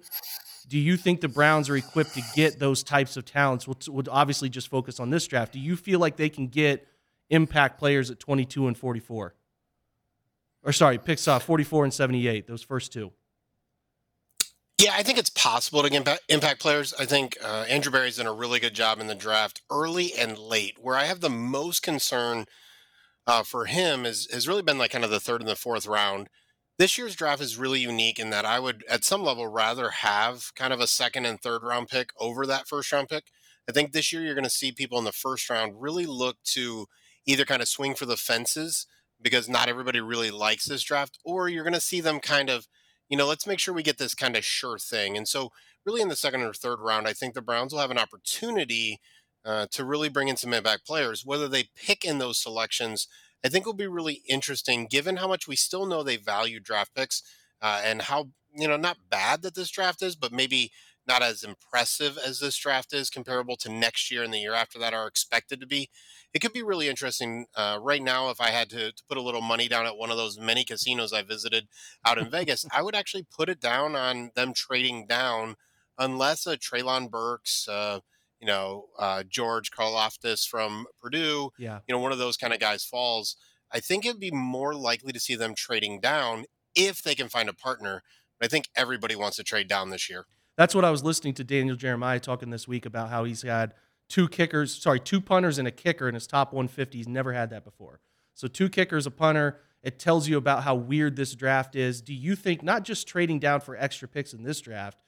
Do 0.68 0.78
you 0.78 0.96
think 0.96 1.20
the 1.20 1.28
Browns 1.28 1.68
are 1.68 1.76
equipped 1.76 2.14
to 2.14 2.22
get 2.34 2.58
those 2.58 2.82
types 2.82 3.16
of 3.16 3.24
talents? 3.24 3.66
We'll, 3.66 3.78
we'll 3.88 4.04
obviously 4.10 4.48
just 4.48 4.68
focus 4.68 5.00
on 5.00 5.10
this 5.10 5.26
draft. 5.26 5.52
Do 5.52 5.58
you 5.58 5.76
feel 5.76 5.98
like 5.98 6.16
they 6.16 6.28
can 6.28 6.48
get 6.48 6.86
impact 7.30 7.78
players 7.78 8.10
at 8.10 8.20
22 8.20 8.68
and 8.68 8.76
44? 8.76 9.34
Or 10.64 10.72
sorry, 10.72 10.98
picks 10.98 11.26
off 11.26 11.42
44 11.42 11.84
and 11.84 11.94
78, 11.94 12.46
those 12.46 12.62
first 12.62 12.92
two. 12.92 13.12
Yeah, 14.78 14.94
I 14.96 15.02
think 15.02 15.18
it's 15.18 15.30
possible 15.30 15.82
to 15.82 15.90
get 15.90 16.20
impact, 16.28 16.60
players. 16.60 16.92
I 16.98 17.04
think 17.04 17.36
uh, 17.42 17.64
Andrew 17.68 17.92
Berry's 17.92 18.16
done 18.16 18.26
a 18.26 18.32
really 18.32 18.58
good 18.58 18.74
job 18.74 19.00
in 19.00 19.06
the 19.06 19.14
draft, 19.14 19.62
early 19.70 20.12
and 20.18 20.36
late. 20.36 20.76
Where 20.80 20.96
I 20.96 21.04
have 21.04 21.20
the 21.20 21.30
most 21.30 21.82
concern 21.82 22.46
uh, 23.26 23.44
for 23.44 23.66
him 23.66 24.04
is 24.04 24.28
has 24.32 24.48
really 24.48 24.62
been 24.62 24.78
like 24.78 24.90
kind 24.90 25.04
of 25.04 25.10
the 25.10 25.20
third 25.20 25.40
and 25.40 25.48
the 25.48 25.54
fourth 25.54 25.86
round. 25.86 26.28
This 26.82 26.98
year's 26.98 27.14
draft 27.14 27.40
is 27.40 27.56
really 27.56 27.78
unique 27.78 28.18
in 28.18 28.30
that 28.30 28.44
I 28.44 28.58
would, 28.58 28.82
at 28.90 29.04
some 29.04 29.22
level, 29.22 29.46
rather 29.46 29.90
have 29.90 30.50
kind 30.56 30.72
of 30.72 30.80
a 30.80 30.88
second 30.88 31.26
and 31.26 31.40
third 31.40 31.62
round 31.62 31.86
pick 31.86 32.10
over 32.18 32.44
that 32.44 32.66
first 32.66 32.90
round 32.90 33.08
pick. 33.08 33.26
I 33.68 33.72
think 33.72 33.92
this 33.92 34.12
year 34.12 34.20
you're 34.20 34.34
going 34.34 34.42
to 34.42 34.50
see 34.50 34.72
people 34.72 34.98
in 34.98 35.04
the 35.04 35.12
first 35.12 35.48
round 35.48 35.80
really 35.80 36.06
look 36.06 36.38
to 36.54 36.86
either 37.24 37.44
kind 37.44 37.62
of 37.62 37.68
swing 37.68 37.94
for 37.94 38.04
the 38.04 38.16
fences 38.16 38.88
because 39.22 39.48
not 39.48 39.68
everybody 39.68 40.00
really 40.00 40.32
likes 40.32 40.64
this 40.64 40.82
draft, 40.82 41.20
or 41.24 41.48
you're 41.48 41.62
going 41.62 41.72
to 41.72 41.80
see 41.80 42.00
them 42.00 42.18
kind 42.18 42.50
of 42.50 42.66
you 43.08 43.16
know, 43.16 43.28
let's 43.28 43.46
make 43.46 43.60
sure 43.60 43.72
we 43.72 43.84
get 43.84 43.98
this 43.98 44.16
kind 44.16 44.36
of 44.36 44.44
sure 44.44 44.76
thing. 44.76 45.16
And 45.16 45.28
so, 45.28 45.52
really, 45.86 46.02
in 46.02 46.08
the 46.08 46.16
second 46.16 46.42
or 46.42 46.52
third 46.52 46.80
round, 46.80 47.06
I 47.06 47.12
think 47.12 47.34
the 47.34 47.42
Browns 47.42 47.72
will 47.72 47.80
have 47.80 47.92
an 47.92 47.98
opportunity 47.98 48.98
uh, 49.44 49.66
to 49.70 49.84
really 49.84 50.08
bring 50.08 50.26
in 50.26 50.36
some 50.36 50.52
impact 50.52 50.84
players. 50.84 51.24
Whether 51.24 51.46
they 51.46 51.68
pick 51.76 52.04
in 52.04 52.18
those 52.18 52.42
selections, 52.42 53.06
I 53.44 53.48
think 53.48 53.66
will 53.66 53.72
be 53.72 53.86
really 53.86 54.22
interesting, 54.28 54.86
given 54.86 55.16
how 55.16 55.28
much 55.28 55.48
we 55.48 55.56
still 55.56 55.86
know 55.86 56.02
they 56.02 56.16
value 56.16 56.60
draft 56.60 56.94
picks 56.94 57.22
uh, 57.60 57.80
and 57.84 58.02
how 58.02 58.28
you 58.54 58.68
know 58.68 58.76
not 58.76 59.10
bad 59.10 59.42
that 59.42 59.54
this 59.54 59.70
draft 59.70 60.02
is, 60.02 60.16
but 60.16 60.32
maybe 60.32 60.70
not 61.06 61.22
as 61.22 61.42
impressive 61.42 62.16
as 62.18 62.40
this 62.40 62.56
draft 62.56 62.92
is, 62.92 63.10
comparable 63.10 63.56
to 63.56 63.68
next 63.68 64.10
year 64.10 64.22
and 64.22 64.32
the 64.32 64.38
year 64.38 64.54
after 64.54 64.78
that 64.78 64.94
are 64.94 65.06
expected 65.06 65.60
to 65.60 65.66
be. 65.66 65.90
It 66.32 66.38
could 66.38 66.52
be 66.52 66.62
really 66.62 66.88
interesting. 66.88 67.46
Uh, 67.56 67.78
right 67.80 68.02
now, 68.02 68.30
if 68.30 68.40
I 68.40 68.50
had 68.50 68.70
to, 68.70 68.92
to, 68.92 69.02
put 69.08 69.18
a 69.18 69.22
little 69.22 69.40
money 69.40 69.68
down 69.68 69.86
at 69.86 69.96
one 69.96 70.10
of 70.10 70.16
those 70.16 70.38
many 70.38 70.64
casinos 70.64 71.12
I 71.12 71.22
visited 71.22 71.68
out 72.04 72.18
in 72.18 72.30
Vegas, 72.30 72.64
I 72.72 72.82
would 72.82 72.94
actually 72.94 73.26
put 73.34 73.48
it 73.48 73.60
down 73.60 73.96
on 73.96 74.30
them 74.34 74.52
trading 74.54 75.06
down, 75.06 75.56
unless 75.98 76.46
a 76.46 76.56
Treylon 76.56 77.10
Burks, 77.10 77.66
uh, 77.68 78.00
you 78.42 78.46
know, 78.46 78.86
uh, 78.98 79.22
George 79.22 79.70
Karlaftis 79.70 80.46
from 80.46 80.86
Purdue, 81.00 81.50
yeah. 81.58 81.78
you 81.86 81.94
know, 81.94 82.00
one 82.00 82.10
of 82.10 82.18
those 82.18 82.36
kind 82.36 82.52
of 82.52 82.58
guys 82.58 82.84
falls. 82.84 83.36
I 83.72 83.78
think 83.78 84.04
it'd 84.04 84.18
be 84.18 84.32
more 84.32 84.74
likely 84.74 85.12
to 85.12 85.20
see 85.20 85.36
them 85.36 85.54
trading 85.54 86.00
down 86.00 86.46
if 86.74 87.02
they 87.02 87.14
can 87.14 87.28
find 87.28 87.48
a 87.48 87.54
partner. 87.54 88.02
But 88.38 88.46
I 88.46 88.48
think 88.48 88.68
everybody 88.74 89.14
wants 89.14 89.36
to 89.36 89.44
trade 89.44 89.68
down 89.68 89.90
this 89.90 90.10
year. 90.10 90.26
That's 90.56 90.74
what 90.74 90.84
I 90.84 90.90
was 90.90 91.04
listening 91.04 91.34
to 91.34 91.44
Daniel 91.44 91.76
Jeremiah 91.76 92.18
talking 92.18 92.50
this 92.50 92.66
week 92.66 92.84
about 92.84 93.10
how 93.10 93.22
he's 93.22 93.42
had 93.42 93.74
two 94.08 94.28
kickers, 94.28 94.74
sorry, 94.74 94.98
two 94.98 95.20
punters 95.20 95.58
and 95.58 95.68
a 95.68 95.70
kicker 95.70 96.08
in 96.08 96.14
his 96.14 96.26
top 96.26 96.52
150. 96.52 96.98
He's 96.98 97.08
never 97.08 97.32
had 97.32 97.48
that 97.50 97.64
before. 97.64 98.00
So 98.34 98.48
two 98.48 98.68
kickers, 98.68 99.06
a 99.06 99.12
punter. 99.12 99.60
It 99.84 100.00
tells 100.00 100.28
you 100.28 100.36
about 100.36 100.64
how 100.64 100.74
weird 100.74 101.14
this 101.14 101.34
draft 101.36 101.76
is. 101.76 102.00
Do 102.02 102.12
you 102.12 102.34
think 102.34 102.64
not 102.64 102.82
just 102.82 103.06
trading 103.06 103.38
down 103.38 103.60
for 103.60 103.76
extra 103.76 104.08
picks 104.08 104.32
in 104.32 104.42
this 104.42 104.60
draft? 104.60 104.98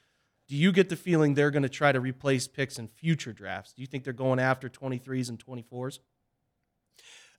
Do 0.48 0.56
you 0.56 0.72
get 0.72 0.88
the 0.88 0.96
feeling 0.96 1.34
they're 1.34 1.50
going 1.50 1.62
to 1.62 1.68
try 1.68 1.92
to 1.92 2.00
replace 2.00 2.46
picks 2.46 2.78
in 2.78 2.88
future 2.88 3.32
drafts? 3.32 3.72
Do 3.72 3.82
you 3.82 3.86
think 3.86 4.04
they're 4.04 4.12
going 4.12 4.38
after 4.38 4.68
23s 4.68 5.28
and 5.30 5.44
24s? 5.44 6.00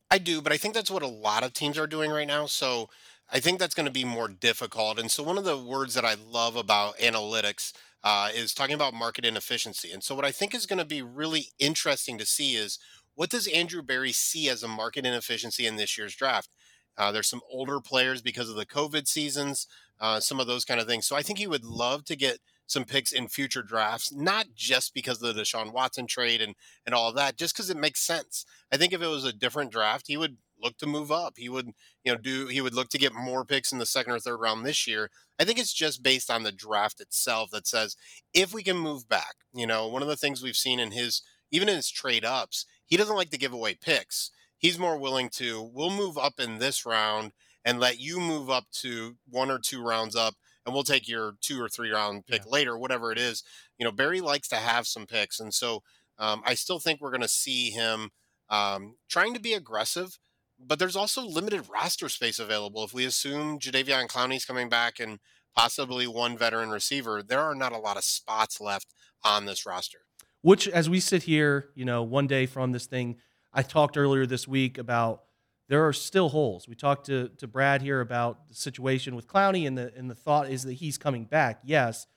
I 0.10 0.18
do, 0.18 0.42
but 0.42 0.52
I 0.52 0.58
think 0.58 0.74
that's 0.74 0.92
what 0.92 1.04
a 1.04 1.08
lot 1.08 1.44
of 1.44 1.54
teams 1.54 1.78
are 1.78 1.88
doing 1.88 2.12
right 2.12 2.28
now. 2.28 2.46
So 2.46 2.90
I 3.32 3.40
think 3.40 3.60
that's 3.60 3.76
going 3.76 3.88
to 3.88 3.92
be 3.92 4.06
more 4.06 4.28
difficult. 4.28 5.00
And 5.00 5.10
so 5.10 5.24
one 5.24 5.38
of 5.38 5.44
the 5.44 5.58
words 5.58 5.94
that 5.96 6.06
I 6.06 6.16
love 6.16 6.56
about 6.56 6.98
analytics 6.98 7.74
uh, 8.04 8.30
is 8.34 8.54
talking 8.54 8.76
about 8.76 8.94
market 8.94 9.26
inefficiency. 9.26 9.92
And 9.92 10.04
so 10.04 10.14
what 10.14 10.26
I 10.26 10.32
think 10.32 10.54
is 10.54 10.68
going 10.68 10.80
to 10.80 10.86
be 10.86 11.02
really 11.02 11.48
interesting 11.58 12.18
to 12.20 12.26
see 12.26 12.56
is 12.56 12.78
what 13.16 13.30
does 13.30 13.48
Andrew 13.48 13.82
Berry 13.82 14.12
see 14.12 14.48
as 14.48 14.62
a 14.62 14.68
market 14.68 15.06
inefficiency 15.06 15.66
in 15.66 15.76
this 15.76 15.98
year's 15.98 16.16
draft? 16.16 16.50
Uh, 16.98 17.12
there's 17.12 17.28
some 17.28 17.42
older 17.50 17.80
players 17.82 18.22
because 18.22 18.50
of 18.50 18.56
the 18.56 18.66
COVID 18.66 19.08
seasons, 19.08 19.68
uh, 20.00 20.20
some 20.20 20.40
of 20.40 20.48
those 20.48 20.66
kind 20.66 20.80
of 20.80 20.88
things. 20.88 21.08
So 21.08 21.16
I 21.16 21.24
think 21.24 21.40
he 21.40 21.48
would 21.48 21.66
love 21.66 22.06
to 22.06 22.16
get 22.16 22.40
some 22.68 22.86
picks 22.86 23.12
in 23.12 23.28
future 23.28 23.64
drafts, 23.64 24.12
not 24.14 24.48
just 24.56 24.94
because 24.94 25.22
of 25.22 25.36
the 25.36 25.42
Deshaun 25.42 25.72
Watson 25.72 26.08
trade 26.08 26.42
and 26.42 26.56
and 26.86 26.96
all 26.96 27.10
of 27.10 27.16
that, 27.16 27.38
just 27.38 27.56
because 27.56 27.70
it 27.70 27.78
makes 27.78 28.02
sense. 28.02 28.46
I 28.72 28.78
think 28.78 28.94
if 28.94 29.02
it 29.02 29.08
was 29.08 29.26
a 29.26 29.34
different 29.34 29.72
draft, 29.72 30.06
he 30.08 30.18
would 30.18 30.38
look 30.62 30.78
to 30.78 30.88
move 30.88 31.12
up. 31.12 31.34
He 31.38 31.50
would, 31.50 31.72
you 32.04 32.12
know, 32.12 32.18
do 32.18 32.48
he 32.48 32.62
would 32.62 32.74
look 32.74 32.90
to 32.90 32.98
get 32.98 33.14
more 33.14 33.46
picks 33.46 33.72
in 33.72 33.80
the 33.80 33.86
second 33.86 34.14
or 34.14 34.20
third 34.20 34.38
round 34.38 34.66
this 34.66 34.88
year. 34.88 35.10
I 35.40 35.44
think 35.44 35.60
it's 35.60 35.74
just 35.74 36.04
based 36.04 36.32
on 36.32 36.44
the 36.44 36.52
draft 36.52 37.02
itself 37.02 37.52
that 37.52 37.68
says 37.68 37.96
if 38.34 38.54
we 38.54 38.64
can 38.64 38.78
move 38.78 39.08
back. 39.08 39.36
You 39.54 39.68
know, 39.68 39.88
one 39.88 40.02
of 40.02 40.08
the 40.08 40.16
things 40.16 40.42
we've 40.42 40.56
seen 40.56 40.80
in 40.80 40.92
his 40.92 41.22
even 41.52 41.70
in 41.70 41.76
his 41.76 41.90
trade 41.90 42.26
ups, 42.26 42.66
he 42.86 42.98
doesn't 42.98 43.16
like 43.16 43.30
to 43.30 43.38
give 43.38 43.54
away 43.54 43.76
picks. 43.76 44.32
He's 44.58 44.80
more 44.80 44.98
willing 44.98 45.30
to 45.36 45.62
we'll 45.62 45.92
move 45.92 46.18
up 46.18 46.40
in 46.40 46.60
this 46.60 46.86
round 46.86 47.32
and 47.64 47.80
let 47.80 48.00
you 48.00 48.20
move 48.20 48.50
up 48.50 48.66
to 48.82 49.16
one 49.28 49.50
or 49.50 49.60
two 49.60 49.84
rounds 49.84 50.16
up 50.16 50.36
and 50.66 50.74
we'll 50.74 50.84
take 50.84 51.08
your 51.08 51.34
two 51.42 51.62
or 51.62 51.70
three 51.70 51.92
round 51.92 52.26
pick 52.26 52.44
yeah. 52.46 52.52
later, 52.52 52.78
whatever 52.78 53.12
it 53.12 53.18
is. 53.18 53.44
You 53.78 53.86
know, 53.86 53.92
Berry 53.92 54.22
likes 54.22 54.48
to 54.50 54.56
have 54.56 54.88
some 54.88 55.06
picks. 55.06 55.40
And 55.40 55.54
so 55.54 55.84
um, 56.18 56.42
I 56.46 56.56
still 56.56 56.80
think 56.80 57.02
we're 57.02 57.12
going 57.12 57.22
to 57.22 57.28
see 57.28 57.70
him 57.70 58.10
um, 58.50 58.96
trying 59.10 59.34
to 59.34 59.40
be 59.40 59.54
aggressive, 59.54 60.18
but 60.60 60.80
there's 60.80 60.96
also 60.96 61.24
limited 61.24 61.70
roster 61.70 62.10
space 62.10 62.40
available. 62.40 62.84
If 62.84 62.94
we 62.94 63.06
assume 63.06 63.60
Jadeveon 63.60 64.08
Clowney's 64.08 64.46
coming 64.46 64.70
back 64.70 65.00
and 65.00 65.20
possibly 65.56 66.08
one 66.08 66.38
veteran 66.38 66.70
receiver, 66.70 67.22
there 67.24 67.42
are 67.42 67.56
not 67.56 67.72
a 67.72 67.78
lot 67.78 67.98
of 67.98 68.04
spots 68.04 68.62
left 68.62 68.94
on 69.24 69.46
this 69.46 69.66
roster. 69.66 70.00
Which, 70.42 70.68
as 70.68 70.90
we 70.90 71.00
sit 71.00 71.24
here, 71.24 71.70
you 71.76 71.86
know, 71.86 72.04
one 72.04 72.28
day 72.28 72.46
from 72.46 72.72
this 72.72 72.86
thing, 72.86 73.18
I 73.52 73.64
talked 73.64 73.98
earlier 73.98 74.26
this 74.26 74.48
week 74.48 74.78
about 74.78 75.24
there 75.68 75.86
are 75.88 75.94
still 75.94 76.30
holes. 76.30 76.68
We 76.68 76.76
talked 76.76 77.08
to, 77.08 77.30
to 77.38 77.48
Brad 77.48 77.82
here 77.82 78.02
about 78.02 78.48
the 78.48 78.56
situation 78.56 79.16
with 79.16 79.28
Clowney, 79.28 79.68
and 79.68 79.78
the 79.78 79.92
and 79.96 80.10
the 80.10 80.16
thought 80.16 80.50
is 80.50 80.64
that 80.64 80.74
he's 80.74 80.98
coming 80.98 81.26
back, 81.26 81.60
yes, 81.64 82.08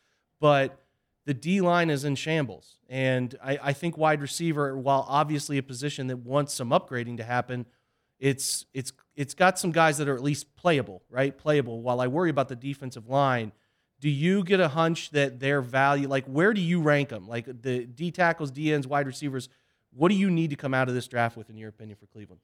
but 0.40 0.82
the 1.24 1.34
D 1.34 1.60
line 1.60 1.90
is 1.90 2.04
in 2.04 2.14
shambles. 2.14 2.76
And 2.88 3.36
I, 3.42 3.58
I 3.62 3.72
think 3.72 3.98
wide 3.98 4.22
receiver, 4.22 4.76
while 4.78 5.04
obviously 5.08 5.58
a 5.58 5.62
position 5.62 6.06
that 6.06 6.18
wants 6.18 6.54
some 6.54 6.70
upgrading 6.70 7.18
to 7.18 7.24
happen, 7.24 7.66
it's 8.18 8.66
it's 8.72 8.92
it's 9.14 9.34
got 9.34 9.58
some 9.58 9.72
guys 9.72 9.98
that 9.98 10.08
are 10.08 10.14
at 10.14 10.22
least 10.22 10.56
playable, 10.56 11.02
right? 11.10 11.36
Playable. 11.36 11.82
While 11.82 12.00
I 12.00 12.06
worry 12.06 12.30
about 12.30 12.48
the 12.48 12.56
defensive 12.56 13.08
line, 13.08 13.52
do 14.00 14.08
you 14.08 14.44
get 14.44 14.60
a 14.60 14.68
hunch 14.68 15.10
that 15.10 15.40
their 15.40 15.60
value, 15.60 16.08
like 16.08 16.24
where 16.26 16.54
do 16.54 16.60
you 16.60 16.80
rank 16.80 17.08
them? 17.08 17.26
Like 17.26 17.46
the 17.62 17.84
D 17.84 18.10
tackles, 18.10 18.50
D 18.50 18.72
ends, 18.72 18.86
wide 18.86 19.06
receivers, 19.06 19.48
what 19.92 20.08
do 20.08 20.14
you 20.14 20.30
need 20.30 20.50
to 20.50 20.56
come 20.56 20.74
out 20.74 20.88
of 20.88 20.94
this 20.94 21.08
draft 21.08 21.36
with, 21.36 21.50
in 21.50 21.56
your 21.56 21.68
opinion, 21.68 21.96
for 21.98 22.06
Cleveland? 22.06 22.40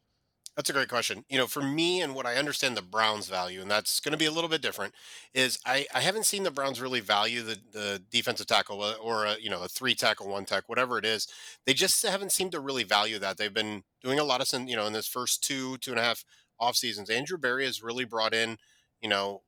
That's 0.56 0.70
a 0.70 0.72
great 0.72 0.88
question. 0.88 1.24
You 1.28 1.38
know, 1.38 1.48
for 1.48 1.62
me 1.62 2.00
and 2.00 2.14
what 2.14 2.26
I 2.26 2.36
understand 2.36 2.76
the 2.76 2.82
Browns 2.82 3.28
value, 3.28 3.60
and 3.60 3.68
that's 3.68 3.98
going 3.98 4.12
to 4.12 4.18
be 4.18 4.26
a 4.26 4.30
little 4.30 4.48
bit 4.48 4.62
different, 4.62 4.94
is 5.34 5.58
I, 5.66 5.86
I 5.92 6.00
haven't 6.00 6.26
seen 6.26 6.44
the 6.44 6.50
Browns 6.52 6.80
really 6.80 7.00
value 7.00 7.42
the, 7.42 7.58
the 7.72 8.02
defensive 8.10 8.46
tackle 8.46 8.80
uh, 8.80 8.94
or 9.02 9.24
a, 9.24 9.36
you 9.40 9.50
know 9.50 9.62
a 9.62 9.68
three 9.68 9.96
tackle 9.96 10.28
one 10.28 10.44
tech 10.44 10.64
whatever 10.68 10.96
it 10.96 11.04
is. 11.04 11.26
They 11.66 11.74
just 11.74 12.04
haven't 12.06 12.30
seemed 12.30 12.52
to 12.52 12.60
really 12.60 12.84
value 12.84 13.18
that. 13.18 13.36
They've 13.36 13.52
been 13.52 13.82
doing 14.02 14.20
a 14.20 14.24
lot 14.24 14.40
of 14.40 14.68
you 14.68 14.76
know 14.76 14.86
in 14.86 14.92
this 14.92 15.08
first 15.08 15.42
two 15.42 15.76
two 15.78 15.90
and 15.90 15.98
a 15.98 16.04
half 16.04 16.24
off 16.60 16.76
seasons. 16.76 17.10
Andrew 17.10 17.38
Berry 17.38 17.64
has 17.64 17.82
really 17.82 18.04
brought 18.04 18.34
in 18.34 18.58
you 19.00 19.08
know 19.08 19.42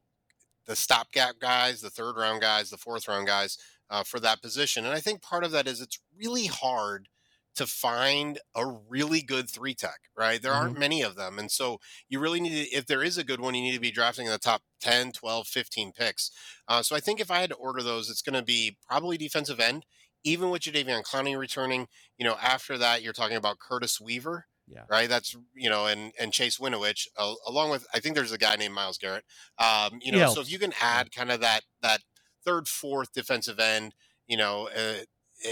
the 0.67 0.75
stopgap 0.75 1.39
guys, 1.39 1.83
the 1.83 1.91
third 1.91 2.17
round 2.17 2.41
guys, 2.41 2.71
the 2.71 2.77
fourth 2.77 3.07
round 3.07 3.29
guys 3.29 3.59
uh, 3.91 4.03
for 4.03 4.19
that 4.19 4.43
position, 4.43 4.85
and 4.85 4.93
I 4.93 4.99
think 4.99 5.23
part 5.23 5.45
of 5.45 5.53
that 5.53 5.69
is 5.69 5.81
it's 5.81 6.01
really 6.19 6.47
hard 6.47 7.09
to 7.57 7.67
find 7.67 8.39
a 8.55 8.67
really 8.67 9.21
good 9.23 9.49
three 9.51 9.75
tech, 9.75 10.01
right? 10.17 10.41
There 10.41 10.53
aren't 10.53 10.73
Mm-hmm. 10.73 10.81
many 10.81 11.03
of 11.03 11.17
them. 11.17 11.39
And 11.39 11.51
so 11.51 11.79
you 12.09 12.21
really 12.21 12.41
need 12.41 12.51
to, 12.71 12.77
if 12.77 12.87
there 12.87 13.03
is 13.03 13.19
a 13.19 13.25
good 13.25 13.41
one, 13.41 13.55
you 13.55 13.63
need 13.63 13.75
to 13.75 13.81
be 13.81 13.91
drafting 13.91 14.27
in 14.27 14.33
the 14.33 14.39
top 14.39 14.63
10, 14.81 15.13
12, 15.13 15.47
15 15.49 15.93
picks. 15.93 16.31
Uh, 16.69 16.83
so 16.83 16.95
I 16.97 17.01
think 17.01 17.21
if 17.21 17.31
I 17.31 17.41
had 17.41 17.51
to 17.51 17.57
order 17.57 17.83
those, 17.83 18.09
it's 18.11 18.23
going 18.23 18.35
to 18.39 18.43
be 18.45 18.77
probably 18.89 19.17
defensive 19.17 19.59
end, 19.61 19.85
even 20.25 20.51
with 20.51 20.63
Jadeveon 20.63 21.03
Clowney 21.05 21.39
returning. 21.39 21.87
You 22.19 22.25
know, 22.27 22.37
after 22.43 22.77
that, 22.79 23.03
you're 23.03 23.13
talking 23.13 23.37
about 23.37 23.59
Curtis 23.59 24.01
Weaver. 24.01 24.47
Yeah. 24.69 24.83
Right. 24.91 25.09
That's, 25.09 25.37
you 25.55 25.71
know, 25.71 25.87
and, 25.87 26.13
and 26.19 26.33
Chase 26.33 26.59
Winovich, 26.59 27.07
uh, 27.17 27.35
along 27.47 27.71
with, 27.71 27.87
I 27.95 28.01
think 28.01 28.17
there's 28.17 28.33
a 28.33 28.39
guy 28.39 28.57
named 28.57 28.75
Myles 28.75 28.99
Garrett. 28.99 29.25
Um, 29.59 30.01
you 30.03 30.11
know, 30.11 30.19
so 30.29 30.41
if 30.41 30.51
you 30.51 30.59
can 30.59 30.73
add 30.83 31.13
kind 31.13 31.31
of 31.31 31.41
that, 31.41 31.61
that 31.83 32.01
third, 32.45 32.67
fourth 32.67 33.13
defensive 33.13 33.61
end, 33.61 33.95
you 34.27 34.37
know, 34.37 34.69
uh, 34.77 35.05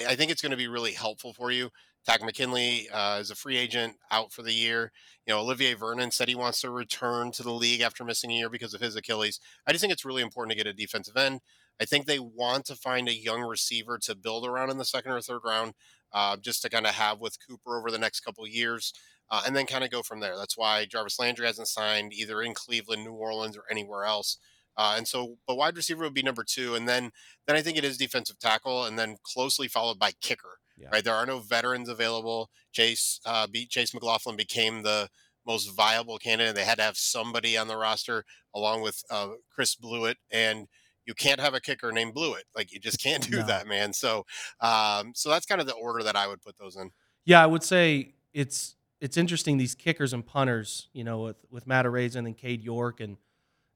I 0.08 0.16
think 0.16 0.32
it's 0.32 0.42
going 0.42 0.50
to 0.50 0.56
be 0.56 0.66
really 0.66 0.92
helpful 0.92 1.32
for 1.32 1.52
you. 1.52 1.70
Takk 2.06 2.22
McKinley 2.22 2.88
uh, 2.90 3.18
is 3.20 3.30
a 3.30 3.34
free 3.34 3.56
agent 3.56 3.96
out 4.10 4.30
for 4.32 4.42
the 4.42 4.52
year. 4.52 4.92
You 5.26 5.32
know, 5.32 5.40
Olivier 5.40 5.74
Vernon 5.74 6.10
said 6.10 6.28
he 6.28 6.34
wants 6.34 6.60
to 6.60 6.70
return 6.70 7.32
to 7.32 7.42
the 7.42 7.52
league 7.52 7.80
after 7.80 8.04
missing 8.04 8.30
a 8.30 8.34
year 8.34 8.50
because 8.50 8.74
of 8.74 8.80
his 8.80 8.94
Achilles. 8.94 9.40
I 9.66 9.72
just 9.72 9.80
think 9.80 9.92
it's 9.92 10.04
really 10.04 10.22
important 10.22 10.52
to 10.52 10.62
get 10.62 10.70
a 10.70 10.74
defensive 10.74 11.16
end. 11.16 11.40
I 11.80 11.86
think 11.86 12.06
they 12.06 12.18
want 12.18 12.66
to 12.66 12.76
find 12.76 13.08
a 13.08 13.14
young 13.14 13.40
receiver 13.40 13.98
to 14.02 14.14
build 14.14 14.46
around 14.46 14.70
in 14.70 14.78
the 14.78 14.84
second 14.84 15.12
or 15.12 15.20
third 15.20 15.40
round, 15.44 15.72
uh, 16.12 16.36
just 16.36 16.62
to 16.62 16.70
kind 16.70 16.86
of 16.86 16.94
have 16.94 17.20
with 17.20 17.38
Cooper 17.46 17.78
over 17.78 17.90
the 17.90 17.98
next 17.98 18.20
couple 18.20 18.44
of 18.44 18.50
years, 18.50 18.92
uh, 19.30 19.42
and 19.46 19.56
then 19.56 19.66
kind 19.66 19.82
of 19.82 19.90
go 19.90 20.02
from 20.02 20.20
there. 20.20 20.36
That's 20.36 20.58
why 20.58 20.84
Jarvis 20.84 21.18
Landry 21.18 21.46
hasn't 21.46 21.68
signed 21.68 22.12
either 22.12 22.42
in 22.42 22.54
Cleveland, 22.54 23.02
New 23.04 23.12
Orleans, 23.14 23.56
or 23.56 23.64
anywhere 23.70 24.04
else. 24.04 24.38
Uh, 24.76 24.94
and 24.96 25.06
so, 25.06 25.36
but 25.46 25.56
wide 25.56 25.76
receiver 25.76 26.02
would 26.04 26.14
be 26.14 26.22
number 26.22 26.44
two, 26.44 26.74
and 26.74 26.88
then 26.88 27.10
then 27.46 27.56
I 27.56 27.62
think 27.62 27.76
it 27.78 27.84
is 27.84 27.96
defensive 27.98 28.38
tackle, 28.38 28.84
and 28.84 28.98
then 28.98 29.16
closely 29.22 29.68
followed 29.68 29.98
by 29.98 30.12
kicker. 30.20 30.58
Yeah. 30.76 30.88
Right, 30.92 31.04
there 31.04 31.14
are 31.14 31.26
no 31.26 31.38
veterans 31.38 31.88
available. 31.88 32.50
Chase 32.72 33.20
uh, 33.24 33.46
be, 33.46 33.64
Chase 33.66 33.94
McLaughlin 33.94 34.34
became 34.36 34.82
the 34.82 35.08
most 35.46 35.66
viable 35.76 36.18
candidate. 36.18 36.56
They 36.56 36.64
had 36.64 36.78
to 36.78 36.82
have 36.82 36.96
somebody 36.96 37.56
on 37.56 37.68
the 37.68 37.76
roster 37.76 38.24
along 38.52 38.82
with 38.82 39.02
uh, 39.08 39.28
Chris 39.54 39.76
Blewitt, 39.76 40.16
and 40.32 40.66
you 41.06 41.14
can't 41.14 41.38
have 41.38 41.54
a 41.54 41.60
kicker 41.60 41.92
named 41.92 42.14
Blewitt. 42.14 42.44
Like 42.56 42.72
you 42.72 42.80
just 42.80 43.00
can't 43.00 43.22
do 43.30 43.36
No. 43.38 43.46
that, 43.46 43.68
man. 43.68 43.92
So, 43.92 44.24
um, 44.60 45.12
so 45.14 45.28
that's 45.28 45.46
kind 45.46 45.60
of 45.60 45.68
the 45.68 45.74
order 45.74 46.02
that 46.02 46.16
I 46.16 46.26
would 46.26 46.42
put 46.42 46.56
those 46.58 46.74
in. 46.76 46.90
Yeah, 47.24 47.40
I 47.42 47.46
would 47.46 47.62
say 47.62 48.14
it's 48.32 48.74
it's 49.00 49.16
interesting 49.16 49.58
these 49.58 49.74
kickers 49.76 50.12
and 50.12 50.26
punters, 50.26 50.88
you 50.92 51.04
know, 51.04 51.20
with 51.20 51.36
with 51.50 51.66
Matt 51.68 51.84
Araiza 51.86 52.16
and 52.16 52.36
Cade 52.36 52.64
York 52.64 52.98
and 53.00 53.16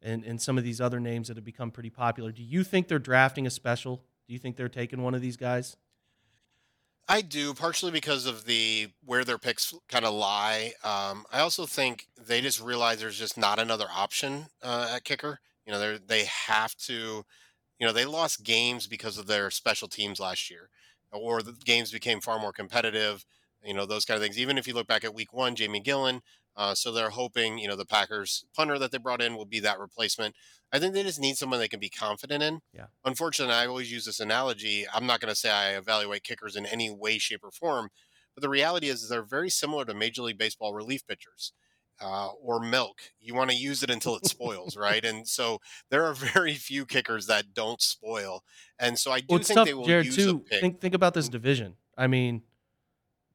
and 0.03 0.25
and 0.25 0.41
some 0.41 0.59
of 0.59 0.65
these 0.65 0.81
other 0.81 1.01
names 1.01 1.29
that 1.29 1.37
have 1.37 1.45
become 1.45 1.71
pretty 1.71 1.91
popular. 1.91 2.33
Do 2.33 2.43
you 2.43 2.65
think 2.65 2.89
they're 2.89 2.99
drafting 2.99 3.47
a 3.47 3.51
special? 3.51 4.05
Do 4.27 4.33
you 4.33 4.39
think 4.39 4.57
they're 4.57 4.69
taking 4.69 5.03
one 5.03 5.15
of 5.15 5.21
these 5.21 5.37
guys? 5.37 5.77
I 7.11 7.23
do, 7.23 7.55
partially 7.55 7.91
because 7.91 8.27
of 8.27 8.45
the 8.45 8.89
where 9.05 9.25
their 9.25 9.39
picks 9.39 9.73
kind 9.89 10.05
of 10.05 10.13
lie. 10.13 10.73
Um, 10.85 11.25
I 11.33 11.41
also 11.41 11.65
think 11.65 12.07
they 12.19 12.43
just 12.43 12.61
realize 12.61 13.01
there's 13.01 13.19
just 13.19 13.39
not 13.39 13.59
another 13.59 13.87
option 13.91 14.47
uh, 14.63 14.93
at 14.95 15.05
kicker. 15.05 15.41
You 15.65 15.73
know, 15.73 15.79
they 15.79 15.99
they 16.07 16.25
have 16.25 16.75
to. 16.87 17.25
You 17.79 17.87
know, 17.87 17.93
they 17.93 18.05
lost 18.05 18.43
games 18.43 18.89
because 18.89 19.19
of 19.19 19.29
their 19.29 19.51
special 19.53 19.87
teams 19.87 20.19
last 20.19 20.51
year, 20.51 20.69
or 21.13 21.43
the 21.43 21.53
games 21.53 21.93
became 21.93 22.21
far 22.21 22.39
more 22.41 22.53
competitive. 22.53 23.25
You 23.65 23.73
know, 23.73 23.87
those 23.87 24.05
kind 24.05 24.17
of 24.17 24.23
things. 24.23 24.39
Even 24.39 24.59
if 24.59 24.67
you 24.67 24.75
look 24.75 24.89
back 24.89 25.05
at 25.05 25.15
Week 25.15 25.33
One, 25.33 25.55
Jamie 25.55 25.81
Gillan. 25.81 26.21
Uh, 26.57 26.75
so 26.75 26.91
they're 26.91 27.11
hoping, 27.11 27.59
you 27.59 27.69
know, 27.69 27.77
the 27.77 27.87
Packers 27.87 28.45
punter 28.55 28.79
that 28.79 28.91
they 28.91 28.99
brought 28.99 29.23
in 29.23 29.37
will 29.37 29.45
be 29.45 29.61
that 29.61 29.79
replacement. 29.79 30.35
I 30.73 30.79
think 30.79 30.93
they 30.93 31.03
just 31.05 31.21
need 31.21 31.37
someone 31.37 31.61
they 31.61 31.69
can 31.69 31.81
be 31.81 31.89
confident 31.89 32.43
in. 32.43 32.61
Yeah. 32.75 32.87
Unfortunately, 33.05 33.55
I 33.55 33.67
always 33.67 33.91
use 33.93 34.05
this 34.05 34.21
analogy. 34.21 34.85
I'm 34.93 35.07
not 35.07 35.21
going 35.21 35.31
to 35.31 35.37
say 35.39 35.51
I 35.51 35.77
evaluate 35.77 36.25
kickers 36.25 36.57
in 36.57 36.67
any 36.67 36.91
way, 36.91 37.19
shape, 37.19 37.45
or 37.45 37.51
form, 37.53 37.91
but 38.35 38.43
the 38.43 38.49
reality 38.49 38.89
is 38.89 39.09
they're 39.09 39.23
very 39.23 39.51
similar 39.51 39.85
to 39.85 39.95
Major 39.95 40.23
League 40.23 40.39
Baseball 40.39 40.75
relief 40.75 41.07
pitchers. 41.07 41.53
Uh, 42.01 42.29
or 42.41 42.61
milk. 42.61 43.01
You 43.19 43.35
want 43.35 43.51
to 43.51 43.57
use 43.57 43.83
it 43.83 43.91
until 43.91 44.15
it 44.15 44.25
spoils, 44.25 44.77
right? 44.87 45.05
And 45.05 45.27
so 45.27 45.59
there 45.91 46.05
are 46.05 46.15
very 46.15 46.55
few 46.55 46.87
kickers 46.87 47.27
that 47.27 47.53
don't 47.55 47.83
spoil. 47.83 48.45
And 48.79 48.97
so 48.97 49.11
I 49.11 49.19
do 49.19 49.27
Well, 49.31 49.39
think 49.43 49.57
tough, 49.57 49.67
they 49.67 49.75
will 49.75 49.85
Jared. 49.85 50.07
use 50.07 50.15
Too 50.15 50.31
a 50.37 50.39
pick. 50.49 50.61
think 50.61 50.81
think 50.81 50.95
about 50.95 51.15
this 51.15 51.29
division. 51.29 51.75
I 51.97 52.07
mean, 52.07 52.43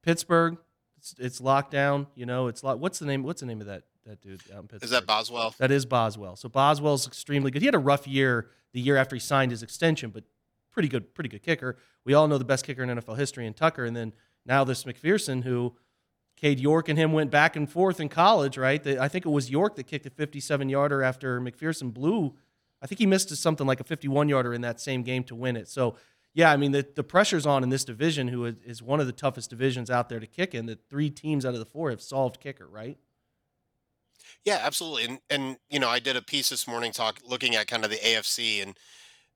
Pittsburgh, 0.02 0.56
it's, 1.04 1.14
it's 1.18 1.40
locked 1.40 1.70
down. 1.70 2.06
You 2.14 2.24
know, 2.24 2.48
it's 2.48 2.62
what's 2.62 2.98
the 2.98 3.04
name? 3.06 3.22
What's 3.22 3.40
the 3.40 3.46
name 3.46 3.60
of 3.60 3.66
that 3.66 3.82
that 4.06 4.20
dude 4.22 4.42
out 4.52 4.62
in 4.62 4.68
Pittsburgh? 4.68 4.84
Is 4.84 4.90
that 4.90 5.06
Boswell? 5.06 5.54
That 5.58 5.70
is 5.70 5.84
Boswell. 5.84 6.36
So 6.36 6.48
Boswell's 6.48 7.06
extremely 7.06 7.50
good. 7.50 7.60
He 7.62 7.66
had 7.66 7.74
a 7.74 7.78
rough 7.78 8.06
year 8.06 8.48
the 8.72 8.80
year 8.80 8.96
after 8.96 9.14
he 9.14 9.20
signed 9.20 9.50
his 9.50 9.62
extension, 9.62 10.10
but 10.10 10.24
pretty 10.72 10.88
good, 10.88 11.14
pretty 11.14 11.28
good 11.28 11.42
kicker. 11.42 11.76
We 12.04 12.14
all 12.14 12.26
know 12.26 12.38
the 12.38 12.44
best 12.44 12.64
kicker 12.66 12.82
in 12.82 12.88
NFL 12.88 13.18
history 13.18 13.46
in 13.46 13.54
Tucker, 13.54 13.84
and 13.84 13.94
then 13.94 14.12
now 14.46 14.64
this 14.64 14.84
McPherson, 14.84 15.44
who 15.44 15.74
Cade 16.36 16.58
York 16.58 16.88
and 16.88 16.98
him 16.98 17.12
went 17.12 17.30
back 17.30 17.54
and 17.54 17.70
forth 17.70 18.00
in 18.00 18.08
college, 18.08 18.56
right? 18.58 18.82
The- 18.82 19.00
I 19.00 19.08
think 19.08 19.26
it 19.26 19.30
was 19.30 19.50
York 19.50 19.76
that 19.76 19.84
kicked 19.84 20.06
a 20.06 20.10
57 20.10 20.68
yarder 20.68 21.02
after 21.02 21.40
McPherson 21.40 21.92
blew. 21.92 22.34
I 22.82 22.86
think 22.86 22.98
he 22.98 23.06
missed 23.06 23.34
something 23.36 23.66
like 23.66 23.80
a 23.80 23.84
51 23.84 24.28
yarder 24.28 24.52
in 24.52 24.62
that 24.62 24.80
same 24.80 25.02
game 25.02 25.22
to 25.24 25.34
win 25.34 25.56
it. 25.56 25.68
So, 25.68 25.96
yeah, 26.34 26.50
I 26.50 26.56
mean, 26.56 26.72
the, 26.72 26.86
the 26.94 27.04
pressure's 27.04 27.46
on 27.46 27.62
in 27.62 27.70
this 27.70 27.84
division, 27.84 28.28
who 28.28 28.44
is, 28.44 28.56
is 28.64 28.82
one 28.82 29.00
of 29.00 29.06
the 29.06 29.12
toughest 29.12 29.50
divisions 29.50 29.88
out 29.88 30.08
there 30.08 30.20
to 30.20 30.26
kick 30.26 30.54
in. 30.54 30.66
That 30.66 30.88
three 30.90 31.08
teams 31.08 31.46
out 31.46 31.54
of 31.54 31.60
the 31.60 31.66
four 31.66 31.90
have 31.90 32.02
solved 32.02 32.40
kicker, 32.40 32.66
right? 32.66 32.98
Yeah, 34.44 34.58
absolutely. 34.60 35.04
And 35.04 35.18
and 35.30 35.56
you 35.70 35.78
know, 35.78 35.88
I 35.88 36.00
did 36.00 36.16
a 36.16 36.22
piece 36.22 36.50
this 36.50 36.66
morning 36.66 36.92
talk 36.92 37.20
looking 37.24 37.54
at 37.54 37.68
kind 37.68 37.84
of 37.84 37.90
the 37.90 37.96
AFC 37.96 38.62
and 38.62 38.76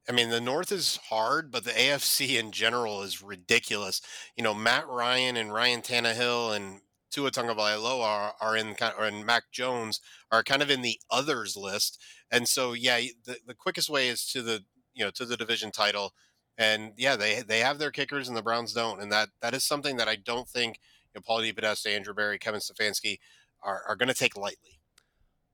I 0.09 0.13
mean, 0.13 0.31
the 0.31 0.41
North 0.41 0.73
is 0.73 0.99
hard, 1.11 1.51
but 1.51 1.65
the 1.65 1.71
AFC 1.71 2.41
in 2.41 2.51
general 2.51 3.03
is 3.03 3.23
ridiculous. 3.23 4.01
You 4.37 4.43
know, 4.43 4.55
Matt 4.55 4.89
Ryan 4.89 5.37
and 5.37 5.53
Ryan 5.53 5.83
Tannehill 5.83 6.57
and 6.57 6.81
Tua 7.11 7.31
Tagovailoa 7.31 8.03
are, 8.03 8.35
are 8.41 8.57
in 8.57 8.75
kind 8.75 8.95
or 8.99 9.05
and 9.05 9.25
Mac 9.25 9.45
Jones 9.53 10.01
are 10.33 10.43
kind 10.43 10.63
of 10.63 10.71
in 10.71 10.83
the 10.83 10.99
others 11.11 11.57
list. 11.57 12.01
And 12.31 12.49
so, 12.49 12.73
yeah, 12.73 13.01
the, 13.25 13.37
the 13.47 13.55
quickest 13.55 13.91
way 13.91 14.09
is 14.09 14.27
to 14.33 14.43
the 14.43 14.65
you 14.95 15.05
know 15.05 15.11
to 15.13 15.27
the 15.27 15.37
division 15.37 15.71
title. 15.71 16.13
And 16.59 16.93
yeah, 16.97 17.15
they 17.15 17.43
they 17.43 17.61
have 17.61 17.79
their 17.79 17.93
kickers 17.93 18.27
and 18.29 18.37
the 18.37 18.43
Browns 18.43 18.73
don't, 18.73 19.01
and 19.01 19.11
that 19.13 19.29
that 19.41 19.55
is 19.55 19.63
something 19.63 19.97
that 19.97 20.09
I 20.09 20.17
don't 20.17 20.49
think 20.49 20.81
you 21.15 21.21
know, 21.21 21.23
Paul 21.25 21.41
DePodesta, 21.41 21.95
Andrew 21.95 22.13
Berry, 22.13 22.39
Kevin 22.39 22.61
Stefanski 22.61 23.21
are 23.63 23.83
are 23.89 23.97
going 23.97 24.09
to 24.09 24.15
take 24.15 24.37
lightly. 24.37 24.81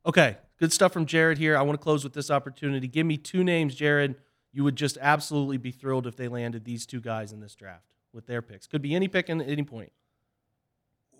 Okay, 0.06 0.38
good 0.58 0.72
stuff 0.72 0.92
from 0.92 1.06
Jared 1.06 1.38
here. 1.38 1.56
I 1.56 1.62
want 1.62 1.78
to 1.78 1.82
close 1.82 2.04
with 2.04 2.14
this 2.14 2.30
opportunity. 2.30 2.88
Give 2.88 3.06
me 3.06 3.18
two 3.18 3.44
names, 3.44 3.74
Jared. 3.74 4.16
You 4.52 4.64
would 4.64 4.76
just 4.76 4.96
absolutely 5.00 5.58
be 5.58 5.72
thrilled 5.72 6.06
if 6.06 6.16
they 6.16 6.28
landed 6.28 6.64
these 6.64 6.86
two 6.86 7.00
guys 7.00 7.32
in 7.32 7.40
this 7.40 7.54
draft 7.54 7.84
with 8.12 8.26
their 8.26 8.40
picks. 8.40 8.66
Could 8.66 8.82
be 8.82 8.94
any 8.94 9.08
pick 9.08 9.28
at 9.28 9.40
any 9.40 9.62
point. 9.62 9.92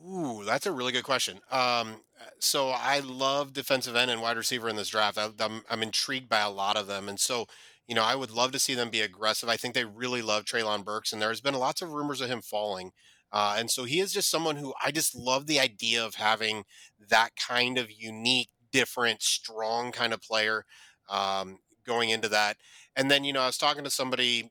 Ooh, 0.06 0.44
that's 0.44 0.66
a 0.66 0.72
really 0.72 0.92
good 0.92 1.04
question. 1.04 1.40
Um, 1.50 2.02
so 2.38 2.68
I 2.68 3.00
love 3.00 3.54
defensive 3.54 3.96
end 3.96 4.10
and 4.10 4.20
wide 4.20 4.36
receiver 4.36 4.68
in 4.68 4.76
this 4.76 4.88
draft. 4.88 5.18
I, 5.18 5.30
I'm, 5.40 5.62
I'm 5.68 5.82
intrigued 5.82 6.28
by 6.28 6.40
a 6.40 6.50
lot 6.50 6.76
of 6.76 6.86
them, 6.86 7.08
and 7.08 7.18
so 7.18 7.46
you 7.88 7.94
know 7.94 8.04
I 8.04 8.14
would 8.14 8.30
love 8.30 8.52
to 8.52 8.58
see 8.58 8.74
them 8.74 8.90
be 8.90 9.00
aggressive. 9.00 9.48
I 9.48 9.56
think 9.56 9.74
they 9.74 9.84
really 9.84 10.22
love 10.22 10.44
Treylon 10.44 10.84
Burks, 10.84 11.12
and 11.12 11.20
there's 11.20 11.40
been 11.40 11.54
lots 11.54 11.82
of 11.82 11.90
rumors 11.90 12.20
of 12.20 12.28
him 12.28 12.42
falling. 12.42 12.92
Uh, 13.32 13.56
and 13.58 13.70
so 13.70 13.84
he 13.84 13.98
is 13.98 14.12
just 14.12 14.30
someone 14.30 14.56
who 14.56 14.72
I 14.82 14.90
just 14.92 15.14
love 15.14 15.46
the 15.46 15.58
idea 15.58 16.04
of 16.04 16.14
having 16.14 16.64
that 17.08 17.30
kind 17.36 17.78
of 17.78 17.90
unique, 17.90 18.50
different, 18.72 19.22
strong 19.22 19.90
kind 19.90 20.12
of 20.12 20.22
player 20.22 20.64
um, 21.10 21.58
going 21.84 22.10
into 22.10 22.28
that. 22.28 22.56
And 22.94 23.10
then 23.10 23.24
you 23.24 23.32
know 23.32 23.42
I 23.42 23.46
was 23.46 23.58
talking 23.58 23.84
to 23.84 23.90
somebody, 23.90 24.50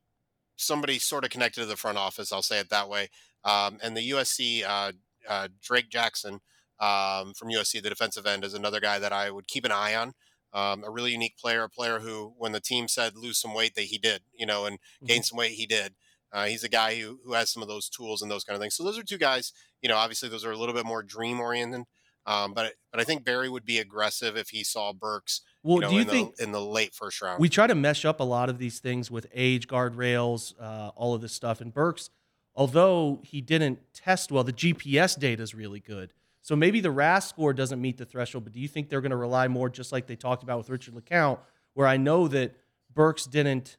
somebody 0.58 1.00
sort 1.00 1.24
of 1.24 1.30
connected 1.30 1.62
to 1.62 1.66
the 1.66 1.78
front 1.78 1.98
office. 1.98 2.32
I'll 2.32 2.42
say 2.42 2.60
it 2.60 2.70
that 2.70 2.90
way. 2.90 3.10
Um, 3.46 3.78
and 3.82 3.96
the 3.96 4.12
USC 4.12 4.64
uh, 4.68 4.92
uh, 5.28 5.48
Drake 5.62 5.90
Jackson 5.90 6.40
um, 6.80 7.34
from 7.34 7.50
USC, 7.50 7.82
the 7.82 7.90
defensive 7.90 8.26
end, 8.26 8.44
is 8.44 8.54
another 8.54 8.80
guy 8.80 9.00
that 9.00 9.14
I 9.14 9.32
would 9.32 9.48
keep 9.48 9.66
an 9.66 9.72
eye 9.72 9.96
on. 9.96 10.14
Um, 10.54 10.84
a 10.84 10.92
really 10.92 11.12
unique 11.12 11.38
player, 11.38 11.64
a 11.64 11.70
player 11.70 12.00
who, 12.00 12.34
when 12.38 12.52
the 12.52 12.60
team 12.60 12.88
said 12.88 13.16
lose 13.16 13.40
some 13.40 13.54
weight, 13.54 13.74
that 13.76 13.84
he 13.84 13.98
did, 13.98 14.22
you 14.34 14.46
know, 14.46 14.66
and 14.66 14.78
gain 15.06 15.24
some 15.24 15.38
weight, 15.38 15.54
he 15.54 15.66
did. 15.66 15.96
Uh, 16.32 16.46
he's 16.46 16.64
a 16.64 16.70
guy 16.70 16.96
who, 16.96 17.20
who 17.24 17.34
has 17.34 17.52
some 17.52 17.62
of 17.62 17.70
those 17.70 17.90
tools 17.90 18.22
and 18.22 18.30
those 18.30 18.44
kind 18.44 18.56
of 18.56 18.62
things. 18.62 18.76
So 18.76 18.84
those 18.84 18.98
are 18.98 19.04
two 19.04 19.18
guys. 19.18 19.54
You 19.82 19.90
know, 19.90 19.98
obviously 19.98 20.30
those 20.30 20.46
are 20.46 20.52
a 20.52 20.58
little 20.58 20.74
bit 20.74 20.86
more 20.86 21.04
dream 21.04 21.40
oriented. 21.40 21.84
Um, 22.26 22.54
but 22.54 22.74
but 22.92 23.02
I 23.02 23.04
think 23.04 23.26
Berry 23.26 23.50
would 23.50 23.66
be 23.66 23.80
aggressive 23.80 24.38
if 24.38 24.50
he 24.50 24.64
saw 24.64 24.94
Burks. 24.94 25.42
Well, 25.62 25.76
you 25.76 25.82
know, 25.82 25.90
do 25.90 25.96
you 25.96 26.02
in 26.02 26.08
think 26.08 26.36
the, 26.38 26.44
in 26.44 26.52
the 26.52 26.62
late 26.62 26.94
first 26.94 27.22
round? 27.22 27.40
we 27.40 27.50
try 27.50 27.68
to 27.68 27.76
mesh 27.76 28.06
up 28.06 28.20
a 28.20 28.24
lot 28.24 28.50
of 28.50 28.60
these 28.60 28.80
things 28.80 29.12
with 29.12 29.28
age 29.34 29.68
guardrails, 29.68 30.54
uh, 30.60 30.92
all 30.96 31.14
of 31.14 31.22
this 31.22 31.34
stuff. 31.34 31.60
And 31.60 31.74
Burks, 31.74 32.10
although 32.56 33.20
he 33.24 33.42
didn't 33.42 33.80
test 33.94 34.32
well, 34.32 34.44
the 34.44 34.54
GPS 34.54 35.20
data 35.20 35.44
is 35.44 35.54
really 35.54 35.82
good. 35.82 36.14
So 36.44 36.56
maybe 36.56 36.82
the 36.82 36.92
RAS 36.92 37.28
score 37.28 37.54
doesn't 37.54 37.82
meet 37.82 37.98
the 37.98 38.06
threshold, 38.06 38.44
but 38.44 38.54
do 38.54 38.60
you 38.60 38.68
think 38.68 38.90
they're 38.90 39.02
going 39.02 39.12
to 39.12 39.18
rely 39.18 39.48
more, 39.48 39.70
just 39.70 39.92
like 39.92 40.08
they 40.08 40.18
talked 40.18 40.44
about 40.44 40.58
with 40.60 40.70
Richard 40.70 40.94
LeCounte, 40.94 41.40
where 41.74 41.88
I 41.88 41.98
know 41.98 42.28
that 42.28 42.56
Burks 42.94 43.26
didn't 43.26 43.78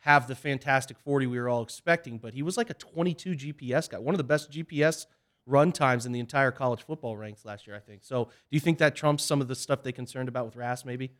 have 0.00 0.26
the 0.26 0.34
fantastic 0.34 0.98
40 0.98 1.26
we 1.26 1.38
were 1.38 1.48
all 1.48 1.62
expecting, 1.62 2.18
but 2.18 2.34
he 2.34 2.42
was 2.42 2.56
like 2.56 2.70
a 2.70 2.74
22 2.74 3.30
GPS 3.30 3.88
guy, 3.88 3.98
one 3.98 4.14
of 4.14 4.18
the 4.18 4.24
best 4.24 4.50
GPS 4.50 5.06
run 5.46 5.70
times 5.70 6.04
in 6.04 6.10
the 6.10 6.18
entire 6.18 6.50
college 6.50 6.82
football 6.82 7.16
ranks 7.16 7.44
last 7.44 7.68
year, 7.68 7.76
I 7.76 7.80
think. 7.80 8.02
So 8.02 8.24
do 8.24 8.30
you 8.50 8.60
think 8.60 8.78
that 8.78 8.96
trumps 8.96 9.24
some 9.24 9.40
of 9.40 9.46
the 9.46 9.54
stuff 9.54 9.84
they 9.84 9.92
concerned 9.92 10.28
about 10.28 10.44
with 10.44 10.56
RAS 10.56 10.84
maybe? 10.84 11.12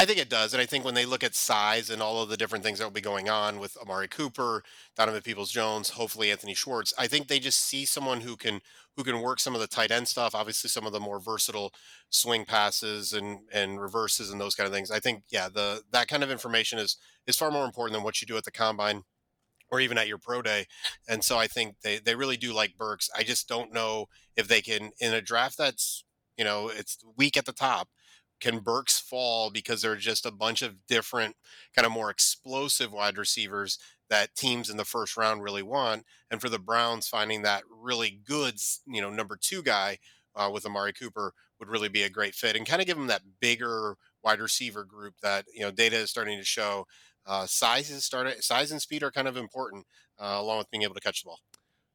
I 0.00 0.04
think 0.04 0.20
it 0.20 0.30
does, 0.30 0.54
and 0.54 0.62
I 0.62 0.66
think 0.66 0.84
when 0.84 0.94
they 0.94 1.04
look 1.04 1.24
at 1.24 1.34
size 1.34 1.90
and 1.90 2.00
all 2.00 2.22
of 2.22 2.28
the 2.28 2.36
different 2.36 2.62
things 2.62 2.78
that 2.78 2.84
will 2.84 2.92
be 2.92 3.00
going 3.00 3.28
on 3.28 3.58
with 3.58 3.76
Amari 3.78 4.06
Cooper, 4.06 4.62
Donovan 4.96 5.22
Peoples 5.22 5.50
Jones, 5.50 5.90
hopefully 5.90 6.30
Anthony 6.30 6.54
Schwartz, 6.54 6.94
I 6.96 7.08
think 7.08 7.26
they 7.26 7.40
just 7.40 7.58
see 7.58 7.84
someone 7.84 8.20
who 8.20 8.36
can 8.36 8.60
who 8.96 9.02
can 9.02 9.20
work 9.20 9.40
some 9.40 9.56
of 9.56 9.60
the 9.60 9.66
tight 9.66 9.90
end 9.90 10.06
stuff, 10.06 10.36
obviously 10.36 10.70
some 10.70 10.86
of 10.86 10.92
the 10.92 11.00
more 11.00 11.18
versatile 11.18 11.72
swing 12.10 12.44
passes 12.44 13.12
and 13.12 13.40
and 13.52 13.80
reverses 13.80 14.30
and 14.30 14.40
those 14.40 14.54
kind 14.54 14.68
of 14.68 14.72
things. 14.72 14.92
I 14.92 15.00
think 15.00 15.24
yeah, 15.30 15.48
the 15.48 15.82
that 15.90 16.06
kind 16.06 16.22
of 16.22 16.30
information 16.30 16.78
is 16.78 16.96
is 17.26 17.36
far 17.36 17.50
more 17.50 17.64
important 17.64 17.94
than 17.94 18.04
what 18.04 18.20
you 18.20 18.26
do 18.28 18.36
at 18.36 18.44
the 18.44 18.52
combine 18.52 19.02
or 19.68 19.80
even 19.80 19.98
at 19.98 20.06
your 20.06 20.18
pro 20.18 20.42
day. 20.42 20.66
And 21.08 21.24
so 21.24 21.38
I 21.38 21.48
think 21.48 21.74
they 21.82 21.98
they 21.98 22.14
really 22.14 22.36
do 22.36 22.52
like 22.52 22.76
Burks. 22.78 23.10
I 23.16 23.24
just 23.24 23.48
don't 23.48 23.72
know 23.72 24.06
if 24.36 24.46
they 24.46 24.60
can 24.62 24.92
in 25.00 25.12
a 25.12 25.20
draft 25.20 25.58
that's 25.58 26.04
you 26.36 26.44
know 26.44 26.68
it's 26.68 26.98
weak 27.16 27.36
at 27.36 27.46
the 27.46 27.52
top 27.52 27.88
can 28.40 28.60
Burks 28.60 28.98
fall 28.98 29.50
because 29.50 29.82
there 29.82 29.92
are 29.92 29.96
just 29.96 30.26
a 30.26 30.30
bunch 30.30 30.62
of 30.62 30.86
different 30.86 31.36
kind 31.74 31.86
of 31.86 31.92
more 31.92 32.10
explosive 32.10 32.92
wide 32.92 33.18
receivers 33.18 33.78
that 34.10 34.34
teams 34.34 34.70
in 34.70 34.76
the 34.76 34.84
first 34.84 35.16
round 35.16 35.42
really 35.42 35.62
want, 35.62 36.04
and 36.30 36.40
for 36.40 36.48
the 36.48 36.58
Browns 36.58 37.08
finding 37.08 37.42
that 37.42 37.62
really 37.70 38.20
good, 38.24 38.54
you 38.86 39.00
know, 39.00 39.10
number 39.10 39.36
two 39.40 39.62
guy 39.62 39.98
uh, 40.34 40.50
with 40.52 40.64
Amari 40.64 40.92
Cooper 40.92 41.34
would 41.58 41.68
really 41.68 41.88
be 41.88 42.02
a 42.02 42.10
great 42.10 42.34
fit, 42.34 42.56
and 42.56 42.66
kind 42.66 42.80
of 42.80 42.86
give 42.86 42.96
them 42.96 43.08
that 43.08 43.22
bigger 43.40 43.96
wide 44.22 44.40
receiver 44.40 44.84
group 44.84 45.14
that 45.22 45.44
you 45.52 45.60
know 45.60 45.70
data 45.70 45.96
is 45.96 46.10
starting 46.10 46.38
to 46.38 46.44
show. 46.44 46.86
Uh, 47.26 47.44
size 47.44 47.90
is 47.90 48.04
started, 48.04 48.42
size 48.42 48.72
and 48.72 48.80
speed 48.80 49.02
are 49.02 49.10
kind 49.10 49.28
of 49.28 49.36
important, 49.36 49.84
uh, 50.18 50.36
along 50.38 50.58
with 50.58 50.70
being 50.70 50.82
able 50.82 50.94
to 50.94 51.00
catch 51.00 51.22
the 51.22 51.26
ball. 51.26 51.40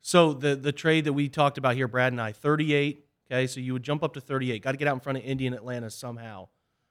So 0.01 0.33
the 0.33 0.55
the 0.55 0.71
trade 0.71 1.05
that 1.05 1.13
we 1.13 1.29
talked 1.29 1.57
about 1.57 1.75
here, 1.75 1.87
Brad 1.87 2.13
and 2.13 2.21
I, 2.21 2.33
38 2.33 3.05
Okay, 3.31 3.47
so 3.47 3.59
you 3.59 3.73
would 3.73 3.83
jump 3.83 4.03
up 4.03 4.13
to 4.13 4.21
38. 4.21 4.61
Got 4.61 4.71
to 4.71 4.77
get 4.77 4.87
out 4.87 4.93
in 4.93 4.99
front 4.99 5.17
of 5.17 5.23
Indy 5.23 5.47
and 5.47 5.55
Atlanta 5.55 5.89
somehow. 5.89 6.47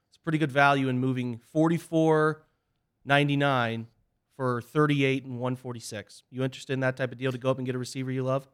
It's 0.09 0.19
pretty 0.19 0.39
good 0.39 0.53
value 0.53 0.89
in 0.89 0.99
moving 0.99 1.41
44.99 1.55 3.87
for 4.37 4.63
38 4.63 5.25
and 5.25 5.35
146. 5.35 6.23
You 6.31 6.43
interested 6.43 6.73
in 6.73 6.81
that 6.81 6.97
type 6.97 7.13
of 7.13 7.19
deal 7.19 7.33
to 7.33 7.39
go 7.39 7.51
up 7.51 7.59
and 7.59 7.67
get 7.67 7.75
a 7.75 7.79
receiver 7.79 8.11
you 8.11 8.23
love? 8.23 8.49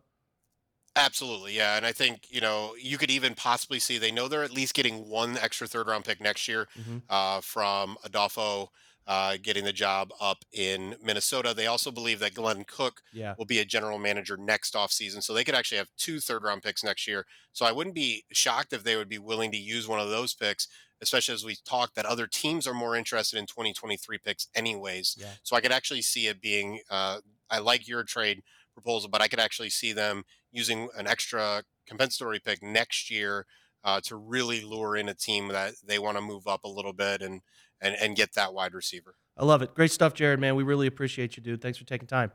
Absolutely, 0.97 1.57
yeah. 1.57 1.77
And 1.77 1.87
I 1.87 1.93
think, 1.93 2.27
you 2.29 2.41
know, 2.41 2.75
you 2.81 2.99
could 2.99 3.11
even 3.11 3.35
possibly 3.35 3.79
see 3.79 3.99
they 3.99 4.11
know 4.11 4.27
they're 4.27 4.43
at 4.43 4.53
least 4.53 4.75
getting 4.75 5.09
one 5.09 5.39
extra 5.39 5.69
third 5.69 5.87
round 5.87 6.05
pick 6.05 6.21
next 6.21 6.49
year 6.49 6.67
mm-hmm. 6.79 6.99
uh, 7.09 7.41
from 7.41 7.97
Adofo 8.05 8.69
uh, 9.09 9.39
getting 9.43 9.65
the 9.65 9.73
job 9.73 10.13
up 10.21 10.45
in 10.53 10.95
Minnesota. 11.03 11.55
They 11.55 11.67
also 11.67 11.91
believe 11.91 12.21
that 12.21 12.35
Glenn 12.35 12.65
Cook 12.65 13.01
yeah. 13.11 13.35
will 13.39 13.47
be 13.47 13.59
a 13.59 13.65
general 13.65 13.99
manager 13.99 14.37
next 14.37 14.75
offseason. 14.75 15.23
So 15.23 15.33
they 15.33 15.45
could 15.45 15.55
actually 15.55 15.79
have 15.79 15.89
two 15.97 16.21
third 16.21 16.45
round 16.45 16.63
picks 16.63 16.85
next 16.85 17.09
year. 17.09 17.25
So 17.55 17.65
I 17.65 17.73
wouldn't 17.73 17.95
be 17.95 18.25
shocked 18.33 18.75
if 18.75 18.85
they 18.85 18.97
would 18.97 19.09
be 19.09 19.19
willing 19.19 19.51
to 19.53 19.57
use 19.57 19.89
one 19.89 19.99
of 19.99 20.11
those 20.11 20.35
picks, 20.35 20.69
especially 21.01 21.35
as 21.35 21.45
we 21.45 21.57
talk 21.65 21.95
that 21.95 22.05
other 22.05 22.27
teams 22.27 22.67
are 22.67 22.75
more 22.75 22.95
interested 22.95 23.39
in 23.39 23.47
2023 23.47 24.19
picks, 24.19 24.49
anyways. 24.55 25.17
Yeah. 25.19 25.29
So 25.43 25.57
I 25.57 25.63
could 25.63 25.73
actually 25.73 26.03
see 26.03 26.27
it 26.27 26.43
being, 26.43 26.81
uh, 26.91 27.21
I 27.51 27.61
like 27.61 27.89
your 27.89 28.05
trade 28.05 28.43
proposal, 28.75 29.09
but 29.09 29.23
I 29.23 29.29
could 29.29 29.41
actually 29.41 29.71
see 29.71 29.95
them 29.95 30.25
using 30.53 30.91
an 30.99 31.07
extra 31.07 31.63
compensatory 31.87 32.41
pick 32.41 32.63
next 32.63 33.11
year. 33.11 33.47
Uh, 33.85 34.01
to 34.01 34.17
really 34.17 34.63
lure 34.63 34.97
in 34.97 35.09
a 35.09 35.15
team 35.15 35.49
that 35.49 35.73
they 35.87 36.01
want 36.01 36.17
to 36.17 36.21
move 36.21 36.49
up 36.49 36.65
a 36.65 36.69
little 36.69 36.93
bit 36.93 37.23
and 37.23 37.41
and, 37.81 37.95
and 38.01 38.17
get 38.17 38.35
that 38.35 38.53
wide 38.55 38.75
receiver. 38.75 39.15
I 39.37 39.45
love 39.45 39.63
it. 39.63 39.75
Great 39.75 39.93
stuff, 39.93 40.15
Jared, 40.15 40.41
man. 40.41 40.57
We 40.57 40.65
really 40.65 40.87
appreciate 40.87 41.37
you, 41.37 41.43
dude. 41.43 41.61
Thanks 41.61 41.79
for 41.79 41.85
taking 41.85 42.09
time. 42.09 42.33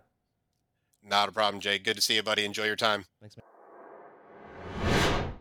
Not 1.04 1.30
a 1.30 1.32
problem, 1.32 1.60
Jay. 1.60 1.80
Good 1.80 1.96
to 1.98 2.02
see 2.02 2.16
you, 2.16 2.24
buddy. 2.24 2.46
Enjoy 2.46 2.66
your 2.66 2.78
time. 2.78 3.06
Thanks, 3.20 3.36
man. 3.36 5.34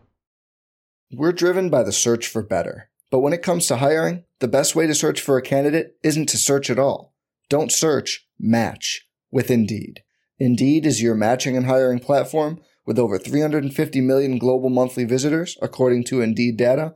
We're 1.11 1.31
driven 1.31 1.69
by 1.69 1.83
the 1.83 1.91
search 1.91 2.27
for 2.27 2.41
better. 2.41 2.89
But 3.11 3.19
when 3.19 3.33
it 3.33 3.43
comes 3.43 3.67
to 3.67 3.77
hiring, 3.77 4.23
the 4.39 4.47
best 4.47 4.75
way 4.75 4.87
to 4.87 4.95
search 4.95 5.21
for 5.21 5.37
a 5.37 5.41
candidate 5.41 5.95
isn't 6.03 6.27
to 6.29 6.37
search 6.37 6.69
at 6.69 6.79
all. 6.79 7.13
Don't 7.49 7.71
search, 7.71 8.27
match 8.39 9.07
with 9.31 9.51
Indeed. 9.51 10.01
Indeed 10.39 10.85
is 10.85 11.01
your 11.01 11.13
matching 11.13 11.55
and 11.55 11.67
hiring 11.67 11.99
platform 11.99 12.59
with 12.85 12.97
over 12.97 13.19
350 13.19 14.01
million 14.01 14.37
global 14.39 14.69
monthly 14.69 15.05
visitors, 15.05 15.57
according 15.61 16.03
to 16.05 16.21
Indeed 16.21 16.57
data, 16.57 16.95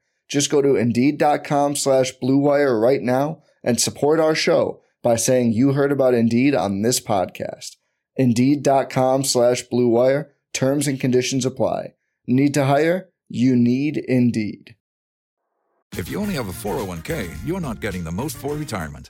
Just 0.31 0.49
go 0.49 0.61
to 0.61 0.77
Indeed.com 0.77 1.75
slash 1.75 2.13
BlueWire 2.23 2.81
right 2.81 3.01
now 3.01 3.43
and 3.65 3.81
support 3.81 4.17
our 4.17 4.33
show 4.33 4.81
by 5.03 5.17
saying 5.17 5.51
you 5.51 5.73
heard 5.73 5.91
about 5.91 6.13
Indeed 6.13 6.55
on 6.55 6.81
this 6.81 7.01
podcast. 7.01 7.75
Indeed.com 8.15 9.25
slash 9.25 9.67
BlueWire. 9.67 10.29
Terms 10.53 10.87
and 10.87 10.99
conditions 11.01 11.45
apply. 11.45 11.95
Need 12.27 12.53
to 12.53 12.65
hire? 12.65 13.09
You 13.27 13.57
need 13.57 13.97
Indeed. 13.97 14.75
If 15.97 16.09
you 16.09 16.21
only 16.21 16.35
have 16.35 16.47
a 16.47 16.53
401k, 16.53 17.45
you're 17.45 17.59
not 17.59 17.81
getting 17.81 18.05
the 18.05 18.11
most 18.11 18.37
for 18.37 18.55
retirement. 18.55 19.09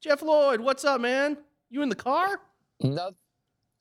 Jeff 0.00 0.22
Lloyd, 0.22 0.60
what's 0.60 0.84
up, 0.84 1.00
man? 1.00 1.36
You 1.70 1.82
in 1.82 1.88
the 1.88 1.94
car? 1.96 2.40
No, 2.82 3.10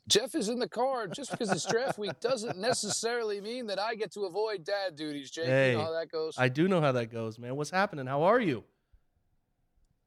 Jeff 0.07 0.33
is 0.33 0.49
in 0.49 0.59
the 0.59 0.67
car. 0.67 1.07
Just 1.07 1.31
because 1.31 1.51
it's 1.51 1.65
draft 1.65 1.99
week 1.99 2.19
doesn't 2.19 2.57
necessarily 2.57 3.39
mean 3.39 3.67
that 3.67 3.79
I 3.79 3.95
get 3.95 4.11
to 4.13 4.21
avoid 4.21 4.63
dad 4.63 4.95
duties, 4.95 5.29
Jake. 5.29 5.45
Hey, 5.45 5.71
you 5.71 5.77
know 5.77 5.83
how 5.83 5.91
that 5.91 6.11
goes. 6.11 6.35
I 6.37 6.49
do 6.49 6.67
know 6.67 6.81
how 6.81 6.91
that 6.93 7.11
goes, 7.11 7.37
man. 7.37 7.55
What's 7.55 7.69
happening? 7.69 8.07
How 8.07 8.23
are 8.23 8.39
you? 8.39 8.63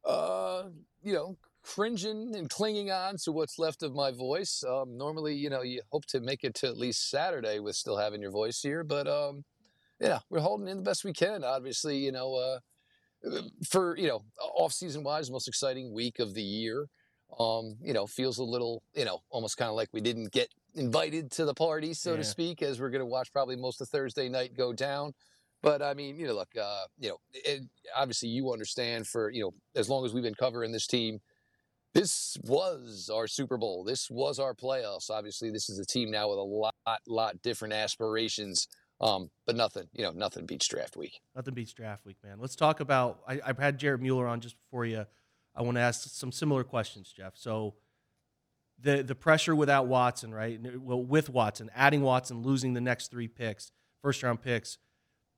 uh, 0.05 0.65
you 1.03 1.13
know, 1.13 1.37
cringing 1.63 2.35
and 2.35 2.49
clinging 2.49 2.91
on 2.91 3.17
to 3.19 3.33
what's 3.33 3.59
left 3.59 3.83
of 3.83 3.95
my 3.95 4.11
voice. 4.11 4.65
Um, 4.67 4.97
normally, 4.97 5.35
you 5.35 5.51
know, 5.51 5.63
you 5.63 5.83
hope 5.93 6.07
to 6.07 6.21
make 6.21 6.43
it 6.43 6.55
to 6.57 6.67
at 6.69 6.79
least 6.79 7.11
Saturday 7.11 7.61
with 7.61 7.77
still 7.77 7.99
having 7.99 8.23
your 8.23 8.31
voice 8.31 8.61
here, 8.63 8.83
but 8.83 9.07
um, 9.07 9.45
yeah, 10.01 10.21
we're 10.31 10.41
holding 10.41 10.69
in 10.69 10.79
the 10.79 10.83
best 10.83 11.05
we 11.05 11.13
can. 11.13 11.45
Obviously, 11.45 11.99
you 11.99 12.13
know, 12.13 12.35
uh, 12.35 12.59
for 13.69 13.97
you 13.97 14.09
know, 14.09 14.23
off 14.57 14.73
season 14.73 15.03
wise, 15.03 15.31
most 15.31 15.49
exciting 15.49 15.93
week 15.93 16.19
of 16.19 16.35
the 16.35 16.43
year. 16.43 16.87
Um, 17.39 17.77
you 17.81 17.93
know, 17.93 18.07
feels 18.09 18.39
a 18.39 18.43
little, 18.45 18.83
you 18.93 19.05
know, 19.05 19.21
almost 19.31 19.57
kind 19.57 19.69
of 19.69 19.77
like 19.77 19.89
we 19.93 20.01
didn't 20.01 20.33
get 20.33 20.49
invited 20.75 21.31
to 21.33 21.45
the 21.45 21.55
party, 21.55 21.95
so 21.95 22.13
Yeah. 22.13 22.17
to 22.19 22.25
speak, 22.25 22.61
as 22.61 22.81
we're 22.81 22.91
going 22.91 23.01
to 23.01 23.07
watch 23.07 23.33
probably 23.33 23.55
most 23.55 23.81
of 23.81 23.89
Thursday 23.89 24.29
night 24.29 24.57
go 24.57 24.73
down. 24.73 25.13
But 25.63 25.81
I 25.81 25.95
mean, 25.95 26.17
you 26.17 26.27
know, 26.27 26.35
look, 26.35 26.49
uh, 26.61 26.87
you 26.99 27.11
know, 27.11 27.19
it, 27.33 27.63
obviously 27.95 28.31
you 28.31 28.53
understand 28.53 29.07
for 29.07 29.31
you 29.31 29.43
know 29.43 29.55
as 29.77 29.89
long 29.89 30.05
as 30.05 30.13
we've 30.13 30.25
been 30.25 30.35
covering 30.35 30.73
this 30.73 30.87
team, 30.89 31.21
This 31.95 32.37
was 32.45 33.11
our 33.13 33.27
Super 33.27 33.57
Bowl. 33.59 33.85
This 33.85 34.09
was 34.11 34.39
our 34.39 34.55
playoffs. 34.55 35.11
Obviously, 35.11 35.51
this 35.51 35.69
is 35.69 35.79
a 35.79 35.85
team 35.85 36.11
now 36.11 36.29
with 36.31 36.39
a 36.39 36.43
lot, 36.43 36.75
lot 37.09 37.43
different 37.43 37.75
aspirations. 37.75 38.69
Um, 39.01 39.31
but 39.47 39.57
nothing, 39.57 39.89
you 39.93 40.03
know, 40.03 40.11
nothing 40.11 40.45
beats 40.45 40.69
draft 40.69 40.97
week. 40.97 41.21
Nothing 41.35 41.55
beats 41.55 41.73
draft 41.73 42.05
week, 42.05 42.19
man. 42.23 42.39
Let's 42.39 42.55
talk 42.57 42.81
about. 42.81 43.21
I, 43.27 43.41
I've 43.45 43.59
had 43.59 43.79
Jared 43.79 44.03
Mueller 44.03 44.27
on 44.27 44.41
just 44.41 44.57
before 44.59 44.85
you. 44.85 45.07
I 45.55 45.63
want 45.63 45.77
to 45.77 45.81
ask 45.81 46.09
some 46.11 46.31
similar 46.31 46.65
questions, 46.65 47.13
Jeff. 47.17 47.37
So, 47.37 47.75
the 48.79 49.03
the 49.03 49.15
pressure 49.15 49.55
without 49.55 49.87
Watson, 49.87 50.35
right? 50.35 50.61
Well, 50.79 51.03
with 51.03 51.31
Watson, 51.31 51.71
adding 51.75 52.03
Watson, 52.03 52.43
losing 52.43 52.75
the 52.75 52.81
next 52.81 53.11
three 53.11 53.29
picks, 53.29 53.73
first 54.03 54.23
round 54.23 54.43
picks. 54.43 54.79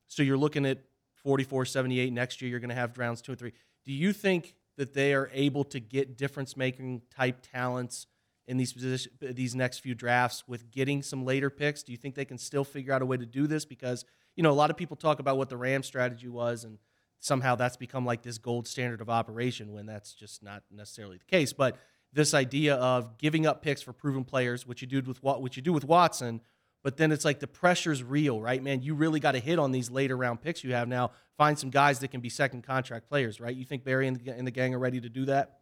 So 0.07 0.21
you're 0.23 0.37
looking 0.37 0.65
at 0.65 0.79
44, 1.23 1.65
78 1.65 2.13
next 2.13 2.41
year. 2.41 2.51
You're 2.51 2.59
going 2.59 2.69
to 2.69 2.75
have 2.75 2.97
rounds 2.97 3.21
two 3.21 3.31
and 3.31 3.39
three. 3.39 3.53
Do 3.85 3.91
you 3.91 4.13
think 4.13 4.55
that 4.77 4.93
they 4.93 5.13
are 5.13 5.29
able 5.33 5.63
to 5.65 5.79
get 5.79 6.17
difference 6.17 6.57
making 6.57 7.01
type 7.15 7.39
talents 7.51 8.07
in 8.47 8.57
these 8.57 8.73
position, 8.73 9.11
these 9.21 9.55
next 9.55 9.79
few 9.79 9.95
drafts 9.95 10.43
with 10.47 10.71
getting 10.71 11.01
some 11.01 11.25
later 11.25 11.49
picks? 11.49 11.83
Do 11.83 11.91
you 11.91 11.97
think 11.97 12.15
they 12.15 12.25
can 12.25 12.37
still 12.37 12.63
figure 12.63 12.93
out 12.93 13.01
a 13.01 13.05
way 13.05 13.17
to 13.17 13.25
do 13.25 13.47
this? 13.47 13.65
Because 13.65 14.05
you 14.35 14.43
know 14.43 14.51
a 14.51 14.53
lot 14.53 14.69
of 14.69 14.77
people 14.77 14.95
talk 14.95 15.19
about 15.19 15.37
what 15.37 15.49
the 15.49 15.57
Ram 15.57 15.83
strategy 15.83 16.27
was, 16.27 16.63
and 16.63 16.77
somehow 17.19 17.55
that's 17.55 17.77
become 17.77 18.05
like 18.05 18.21
this 18.21 18.37
gold 18.37 18.67
standard 18.67 19.01
of 19.01 19.09
operation 19.09 19.73
when 19.73 19.85
that's 19.85 20.13
just 20.13 20.43
not 20.43 20.63
necessarily 20.71 21.17
the 21.17 21.25
case. 21.25 21.53
But 21.53 21.77
this 22.11 22.33
idea 22.33 22.75
of 22.75 23.17
giving 23.17 23.45
up 23.45 23.61
picks 23.61 23.81
for 23.81 23.93
proven 23.93 24.23
players, 24.23 24.67
which 24.67 24.81
you 24.81 24.87
do 24.87 25.01
with 25.01 25.23
what 25.23 25.55
you 25.55 25.63
do 25.63 25.73
with 25.73 25.85
Watson, 25.85 26.41
but 26.83 26.97
then 26.97 27.11
it's 27.11 27.23
like 27.23 27.39
the 27.39 27.47
pressure's 27.47 28.03
real, 28.03 28.41
right, 28.41 28.61
man? 28.61 28.81
You 28.81 28.93
really 28.93 29.21
got 29.21 29.31
to 29.31 29.39
hit 29.39 29.57
on 29.57 29.71
these 29.71 29.89
later 29.89 30.17
round 30.17 30.41
picks 30.41 30.63
you 30.63 30.73
have 30.73 30.87
now. 30.87 31.11
Find 31.37 31.57
some 31.57 31.69
guys 31.69 31.99
that 31.99 32.09
can 32.09 32.19
be 32.19 32.29
second 32.29 32.63
contract 32.63 33.07
players, 33.07 33.39
right? 33.39 33.55
You 33.55 33.63
think 33.63 33.85
Berry 33.85 34.07
and 34.07 34.17
the, 34.17 34.31
and 34.31 34.45
the 34.45 34.51
gang 34.51 34.75
are 34.75 34.79
ready 34.79 34.99
to 34.99 35.09
do 35.09 35.25
that? 35.25 35.59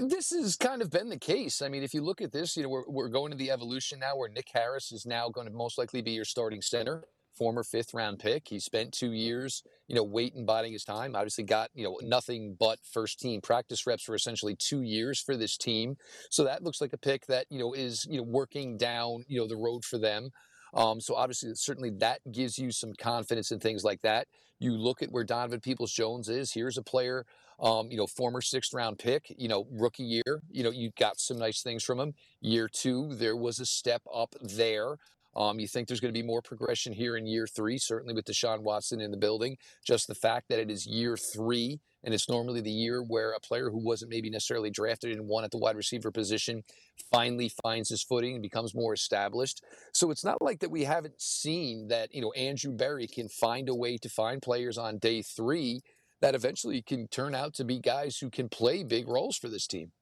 This 0.00 0.30
has 0.30 0.56
kind 0.56 0.82
of 0.82 0.90
been 0.90 1.08
the 1.08 1.18
case. 1.18 1.62
I 1.62 1.68
mean, 1.68 1.82
if 1.82 1.94
you 1.94 2.02
look 2.02 2.20
at 2.20 2.32
this, 2.32 2.56
you 2.56 2.64
know, 2.64 2.68
we're, 2.68 2.88
we're 2.88 3.08
going 3.08 3.30
to 3.30 3.36
the 3.36 3.50
evolution 3.50 4.00
now 4.00 4.16
where 4.16 4.28
Nick 4.28 4.48
Harris 4.52 4.90
is 4.92 5.06
now 5.06 5.28
going 5.28 5.46
to 5.46 5.52
most 5.52 5.78
likely 5.78 6.02
be 6.02 6.12
your 6.12 6.24
starting 6.24 6.60
center 6.60 7.04
former 7.34 7.62
fifth 7.62 7.94
round 7.94 8.18
pick. 8.18 8.48
He 8.48 8.58
spent 8.58 8.92
two 8.92 9.12
years, 9.12 9.62
you 9.88 9.94
know, 9.94 10.04
waiting, 10.04 10.46
biding 10.46 10.72
his 10.72 10.84
time. 10.84 11.14
Obviously, 11.14 11.44
got 11.44 11.70
you 11.74 11.84
know 11.84 11.98
nothing 12.02 12.56
but 12.58 12.78
first 12.82 13.18
team 13.18 13.40
practice 13.40 13.86
reps 13.86 14.04
for 14.04 14.14
essentially 14.14 14.56
two 14.56 14.82
years 14.82 15.20
for 15.20 15.36
this 15.36 15.56
team. 15.56 15.96
So 16.30 16.44
that 16.44 16.62
looks 16.62 16.80
like 16.80 16.92
a 16.92 16.98
pick 16.98 17.26
that 17.26 17.46
you 17.50 17.58
know 17.58 17.72
is 17.72 18.06
you 18.08 18.18
know 18.18 18.24
working 18.24 18.76
down 18.76 19.24
you 19.28 19.40
know 19.40 19.48
the 19.48 19.56
road 19.56 19.84
for 19.84 19.98
them. 19.98 20.30
Um, 20.74 21.00
so 21.00 21.14
obviously, 21.14 21.54
certainly 21.54 21.90
that 21.98 22.20
gives 22.32 22.58
you 22.58 22.72
some 22.72 22.92
confidence 22.98 23.52
in 23.52 23.60
things 23.60 23.84
like 23.84 24.02
that. 24.02 24.26
You 24.58 24.72
look 24.72 25.02
at 25.02 25.10
where 25.10 25.24
Donovan 25.24 25.60
Peoples 25.60 25.92
Jones 25.92 26.28
is. 26.28 26.52
Here's 26.52 26.78
a 26.78 26.82
player, 26.82 27.24
um, 27.60 27.90
you 27.90 27.96
know, 27.96 28.06
former 28.06 28.40
sixth 28.40 28.74
round 28.74 28.98
pick, 28.98 29.34
you 29.36 29.48
know, 29.48 29.66
rookie 29.70 30.04
year. 30.04 30.42
You 30.50 30.64
know, 30.64 30.70
you 30.70 30.90
got 30.98 31.18
some 31.18 31.38
nice 31.38 31.62
things 31.62 31.84
from 31.84 32.00
him. 32.00 32.14
Year 32.40 32.68
two, 32.68 33.14
there 33.14 33.36
was 33.36 33.60
a 33.60 33.66
step 33.66 34.02
up 34.12 34.34
there. 34.40 34.96
Um, 35.36 35.58
you 35.58 35.66
think 35.66 35.88
there's 35.88 36.00
going 36.00 36.14
to 36.14 36.20
be 36.20 36.26
more 36.26 36.42
progression 36.42 36.92
here 36.92 37.16
in 37.16 37.26
year 37.26 37.46
three, 37.46 37.78
certainly 37.78 38.14
with 38.14 38.24
Deshaun 38.24 38.60
Watson 38.60 39.00
in 39.00 39.10
the 39.10 39.16
building. 39.16 39.56
Just 39.84 40.06
the 40.06 40.14
fact 40.14 40.48
that 40.48 40.60
it 40.60 40.70
is 40.70 40.86
year 40.86 41.16
three, 41.16 41.80
and 42.04 42.14
it's 42.14 42.28
normally 42.28 42.60
the 42.60 42.70
year 42.70 43.02
where 43.02 43.32
a 43.32 43.40
player 43.40 43.70
who 43.70 43.84
wasn't 43.84 44.10
maybe 44.10 44.30
necessarily 44.30 44.70
drafted 44.70 45.16
and 45.16 45.26
one 45.26 45.42
at 45.42 45.50
the 45.50 45.58
wide 45.58 45.76
receiver 45.76 46.10
position 46.12 46.62
finally 47.10 47.50
finds 47.64 47.88
his 47.88 48.02
footing 48.02 48.34
and 48.34 48.42
becomes 48.42 48.74
more 48.74 48.94
established. 48.94 49.62
So 49.92 50.10
it's 50.10 50.24
not 50.24 50.40
like 50.40 50.60
that 50.60 50.70
we 50.70 50.84
haven't 50.84 51.20
seen 51.20 51.88
that, 51.88 52.14
you 52.14 52.20
know, 52.20 52.32
Andrew 52.32 52.72
Berry 52.72 53.08
can 53.08 53.28
find 53.28 53.68
a 53.68 53.74
way 53.74 53.96
to 53.98 54.08
find 54.08 54.40
players 54.40 54.78
on 54.78 54.98
day 54.98 55.22
three 55.22 55.80
that 56.24 56.34
eventually 56.34 56.82
can 56.82 57.06
turn 57.06 57.34
out 57.34 57.54
to 57.54 57.64
be 57.64 57.78
guys 57.78 58.18
who 58.18 58.30
can 58.30 58.48
play 58.48 58.82
big 58.82 59.06
roles 59.06 59.36
for 59.36 59.48
this 59.48 59.66
team 59.66 59.92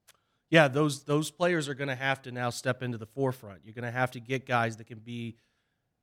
yeah, 0.52 0.68
those 0.68 1.04
those 1.04 1.30
players 1.30 1.66
are 1.66 1.72
going 1.72 1.88
to 1.88 1.94
have 1.94 2.20
to 2.22 2.30
now 2.30 2.50
step 2.50 2.82
into 2.82 2.98
the 2.98 3.06
forefront. 3.06 3.60
You're 3.64 3.72
going 3.72 3.90
to 3.90 3.90
have 3.90 4.10
to 4.10 4.20
get 4.20 4.46
guys 4.46 4.76
that 4.76 4.86
can 4.86 4.98
be 4.98 5.38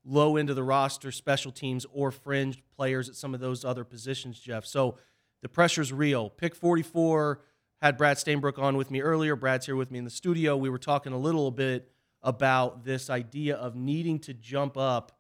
low 0.03 0.38
into 0.38 0.55
the 0.55 0.63
roster, 0.63 1.12
special 1.12 1.51
teams, 1.51 1.86
or 1.93 2.10
fringe 2.10 2.63
players 2.75 3.10
at 3.10 3.15
some 3.15 3.36
of 3.36 3.41
those 3.41 3.63
other 3.63 3.84
positions, 3.84 4.39
Jeff. 4.39 4.65
So 4.65 4.97
the 5.43 5.49
pressure's 5.49 5.93
real. 5.93 6.32
Pick 6.32 6.55
44 6.55 7.41
had 7.79 7.95
Brad 7.95 8.17
Stainbrook 8.17 8.58
on 8.58 8.75
with 8.75 8.89
me 8.89 9.03
earlier. 9.03 9.36
Brad's 9.36 9.67
here 9.67 9.75
with 9.75 9.91
me 9.91 9.99
in 9.99 10.03
the 10.03 10.10
studio. 10.10 10.58
We 10.58 10.71
were 10.71 10.79
talking 10.79 11.13
a 11.13 11.19
little 11.19 11.51
bit 11.51 11.91
about 12.23 12.84
this 12.86 13.12
idea 13.12 13.55
of 13.55 13.75
needing 13.75 14.17
to 14.21 14.34
jump 14.34 14.77
up. 14.77 15.18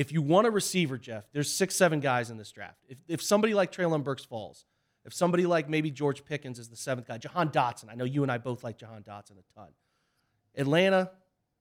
If 0.00 0.12
you 0.12 0.22
want 0.22 0.46
a 0.46 0.50
receiver, 0.50 0.96
Jeff, 0.96 1.24
there's 1.34 1.52
six, 1.52 1.76
seven 1.76 2.00
guys 2.00 2.30
in 2.30 2.38
this 2.38 2.50
draft. 2.50 2.78
If, 2.88 2.96
if 3.06 3.22
somebody 3.22 3.52
like 3.52 3.70
Treylon 3.70 4.02
Burks 4.02 4.24
falls, 4.24 4.64
if 5.04 5.12
somebody 5.12 5.44
like 5.44 5.68
maybe 5.68 5.90
George 5.90 6.24
Pickens 6.24 6.58
is 6.58 6.70
the 6.70 6.76
seventh 6.76 7.06
guy, 7.06 7.18
Jahan 7.18 7.50
Dotson, 7.50 7.90
I 7.90 7.96
know 7.96 8.04
you 8.04 8.22
and 8.22 8.32
I 8.32 8.38
both 8.38 8.64
like 8.64 8.78
Jahan 8.78 9.02
Dotson 9.02 9.32
a 9.32 9.54
ton. 9.54 9.68
Atlanta 10.56 11.10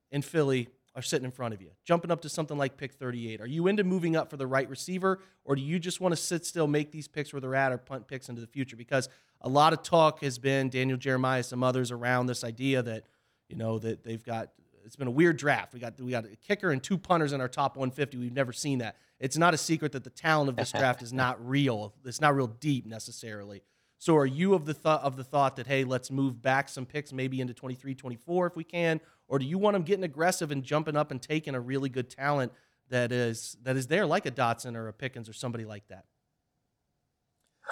and 0.10 0.24
Philly 0.24 0.70
are 0.96 1.02
sitting 1.02 1.26
in 1.26 1.32
front 1.32 1.54
of 1.54 1.62
you, 1.62 1.72
jumping 1.84 2.12
up 2.12 2.22
to 2.22 2.30
something 2.30 2.58
like 2.58 2.78
pick 2.78 2.94
38. 2.94 3.42
Are 3.42 3.46
you 3.46 3.68
into 3.68 3.84
moving 3.84 4.16
up 4.16 4.30
for 4.30 4.38
the 4.38 4.48
right 4.48 4.70
receiver, 4.70 5.20
or 5.44 5.58
do 5.58 5.62
you 5.62 5.78
just 5.78 6.00
want 6.00 6.14
to 6.14 6.18
sit 6.18 6.46
still, 6.46 6.66
make 6.66 6.94
these 6.94 7.10
picks 7.10 7.34
where 7.34 7.42
they're 7.42 7.56
at, 7.56 7.74
or 7.74 7.78
punt 7.78 8.08
picks 8.08 8.30
into 8.30 8.40
the 8.40 8.48
future? 8.48 8.78
Because 8.78 9.10
a 9.42 9.50
lot 9.50 9.74
of 9.74 9.84
talk 9.84 10.22
has 10.22 10.40
been 10.40 10.70
Daniel 10.70 10.98
Jeremiah, 10.98 11.44
some 11.44 11.62
others 11.62 11.92
around 11.92 12.28
this 12.28 12.46
idea 12.46 12.82
that 12.84 13.04
you 13.50 13.58
know 13.58 13.80
that 13.80 14.06
they've 14.06 14.24
got. 14.24 14.52
It's 14.90 14.96
been 14.96 15.08
a 15.08 15.12
weird 15.12 15.38
draft. 15.38 15.72
We 15.72 15.80
got 15.80 16.02
we 16.02 16.10
got 16.10 16.26
a 16.26 16.36
kicker 16.36 16.72
and 16.72 16.82
two 16.82 16.98
punters 16.98 17.32
in 17.32 17.42
our 17.42 17.48
top 17.48 17.78
150. 17.78 18.18
We've 18.18 18.34
never 18.34 18.52
seen 18.52 18.80
that 18.80 18.96
it's 19.20 19.38
not 19.38 19.54
a 19.54 19.58
secret 19.58 19.92
that 19.92 20.04
the 20.04 20.10
talent 20.10 20.50
of 20.50 20.56
this 20.56 20.72
draft 20.72 21.04
is 21.04 21.14
not 21.14 21.46
real. 21.48 21.94
It's 22.04 22.20
not 22.20 22.36
real 22.36 22.48
deep 22.48 22.88
necessarily. 22.88 23.62
So 24.00 24.18
are 24.18 24.26
you 24.26 24.56
of 24.56 24.66
the 24.66 24.74
thought 24.74 25.04
of 25.04 25.16
the 25.16 25.24
thought 25.24 25.58
that 25.58 25.68
hey, 25.68 25.84
let's 25.84 26.10
move 26.10 26.42
back 26.42 26.70
some 26.70 26.88
picks 26.88 27.14
maybe 27.14 27.40
into 27.40 27.54
23, 27.54 27.94
24 27.94 28.48
if 28.48 28.56
we 28.56 28.64
can, 28.64 29.00
or 29.28 29.38
do 29.38 29.46
you 29.46 29.60
want 29.60 29.76
them 29.76 29.84
getting 29.84 30.06
aggressive 30.06 30.50
and 30.50 30.64
jumping 30.64 30.98
up 30.98 31.12
and 31.12 31.22
taking 31.22 31.54
a 31.54 31.60
really 31.62 31.90
good 31.90 32.10
talent 32.10 32.52
that 32.90 33.12
is 33.12 33.58
that 33.62 33.78
is 33.78 33.86
there 33.86 34.08
like 34.08 34.26
a 34.26 34.32
Dotson 34.32 34.76
or 34.76 34.88
a 34.88 34.94
Pickens 34.94 35.30
or 35.30 35.34
somebody 35.34 35.66
like 35.66 35.88
that? 35.90 36.06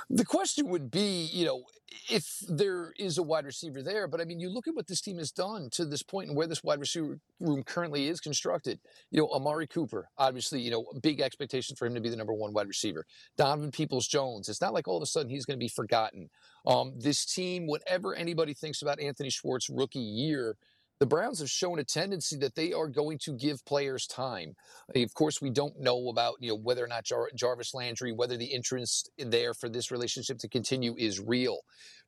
The 0.09 0.25
question 0.25 0.67
would 0.69 0.91
be, 0.91 1.29
you 1.31 1.45
know, 1.45 1.63
if 2.09 2.39
there 2.47 2.93
is 2.97 3.17
a 3.17 3.23
wide 3.23 3.45
receiver 3.45 3.81
there, 3.81 4.07
but 4.07 4.21
I 4.21 4.25
mean, 4.25 4.39
you 4.39 4.49
look 4.49 4.67
at 4.67 4.75
what 4.75 4.87
this 4.87 5.01
team 5.01 5.17
has 5.17 5.31
done 5.31 5.69
to 5.71 5.85
this 5.85 6.03
point 6.03 6.27
and 6.27 6.37
where 6.37 6.47
this 6.47 6.63
wide 6.63 6.79
receiver 6.79 7.19
room 7.39 7.63
currently 7.63 8.07
is 8.07 8.19
constructed. 8.19 8.79
You 9.11 9.21
know, 9.21 9.29
Amari 9.29 9.67
Cooper, 9.67 10.09
obviously, 10.17 10.61
you 10.61 10.71
know, 10.71 10.85
big 11.01 11.21
expectations 11.21 11.79
for 11.79 11.85
him 11.85 11.95
to 11.95 12.01
be 12.01 12.09
the 12.09 12.15
number 12.15 12.33
one 12.33 12.53
wide 12.53 12.67
receiver. 12.67 13.05
Donovan 13.37 13.71
Peoples 13.71 14.07
Jones, 14.07 14.49
it's 14.49 14.61
not 14.61 14.73
like 14.73 14.87
all 14.87 14.97
of 14.97 15.03
a 15.03 15.07
sudden 15.07 15.29
he's 15.29 15.45
going 15.45 15.57
to 15.57 15.63
be 15.63 15.69
forgotten. 15.69 16.29
Um, 16.65 16.93
this 16.97 17.25
team, 17.25 17.67
whatever 17.67 18.13
anybody 18.13 18.53
thinks 18.53 18.81
about 18.81 18.99
Anthony 18.99 19.29
Schwartz 19.29 19.69
rookie 19.69 19.99
year, 19.99 20.57
the 20.99 21.05
Browns 21.05 21.39
have 21.39 21.49
shown 21.49 21.79
a 21.79 21.83
tendency 21.83 22.37
that 22.37 22.55
they 22.55 22.73
are 22.73 22.87
going 22.87 23.19
to 23.19 23.33
give 23.33 23.63
players 23.65 24.07
time. 24.07 24.55
Of 24.95 25.13
course, 25.13 25.41
we 25.41 25.49
don't 25.49 25.79
know 25.79 26.09
about 26.09 26.35
you 26.39 26.49
know 26.49 26.55
whether 26.55 26.83
or 26.83 26.87
not 26.87 27.05
Jar- 27.05 27.29
Jarvis 27.35 27.73
Landry, 27.73 28.11
whether 28.11 28.37
the 28.37 28.45
interest 28.45 29.11
there 29.17 29.53
for 29.53 29.69
this 29.69 29.91
relationship 29.91 30.39
to 30.39 30.49
continue 30.49 30.95
is 30.97 31.19
real. 31.19 31.59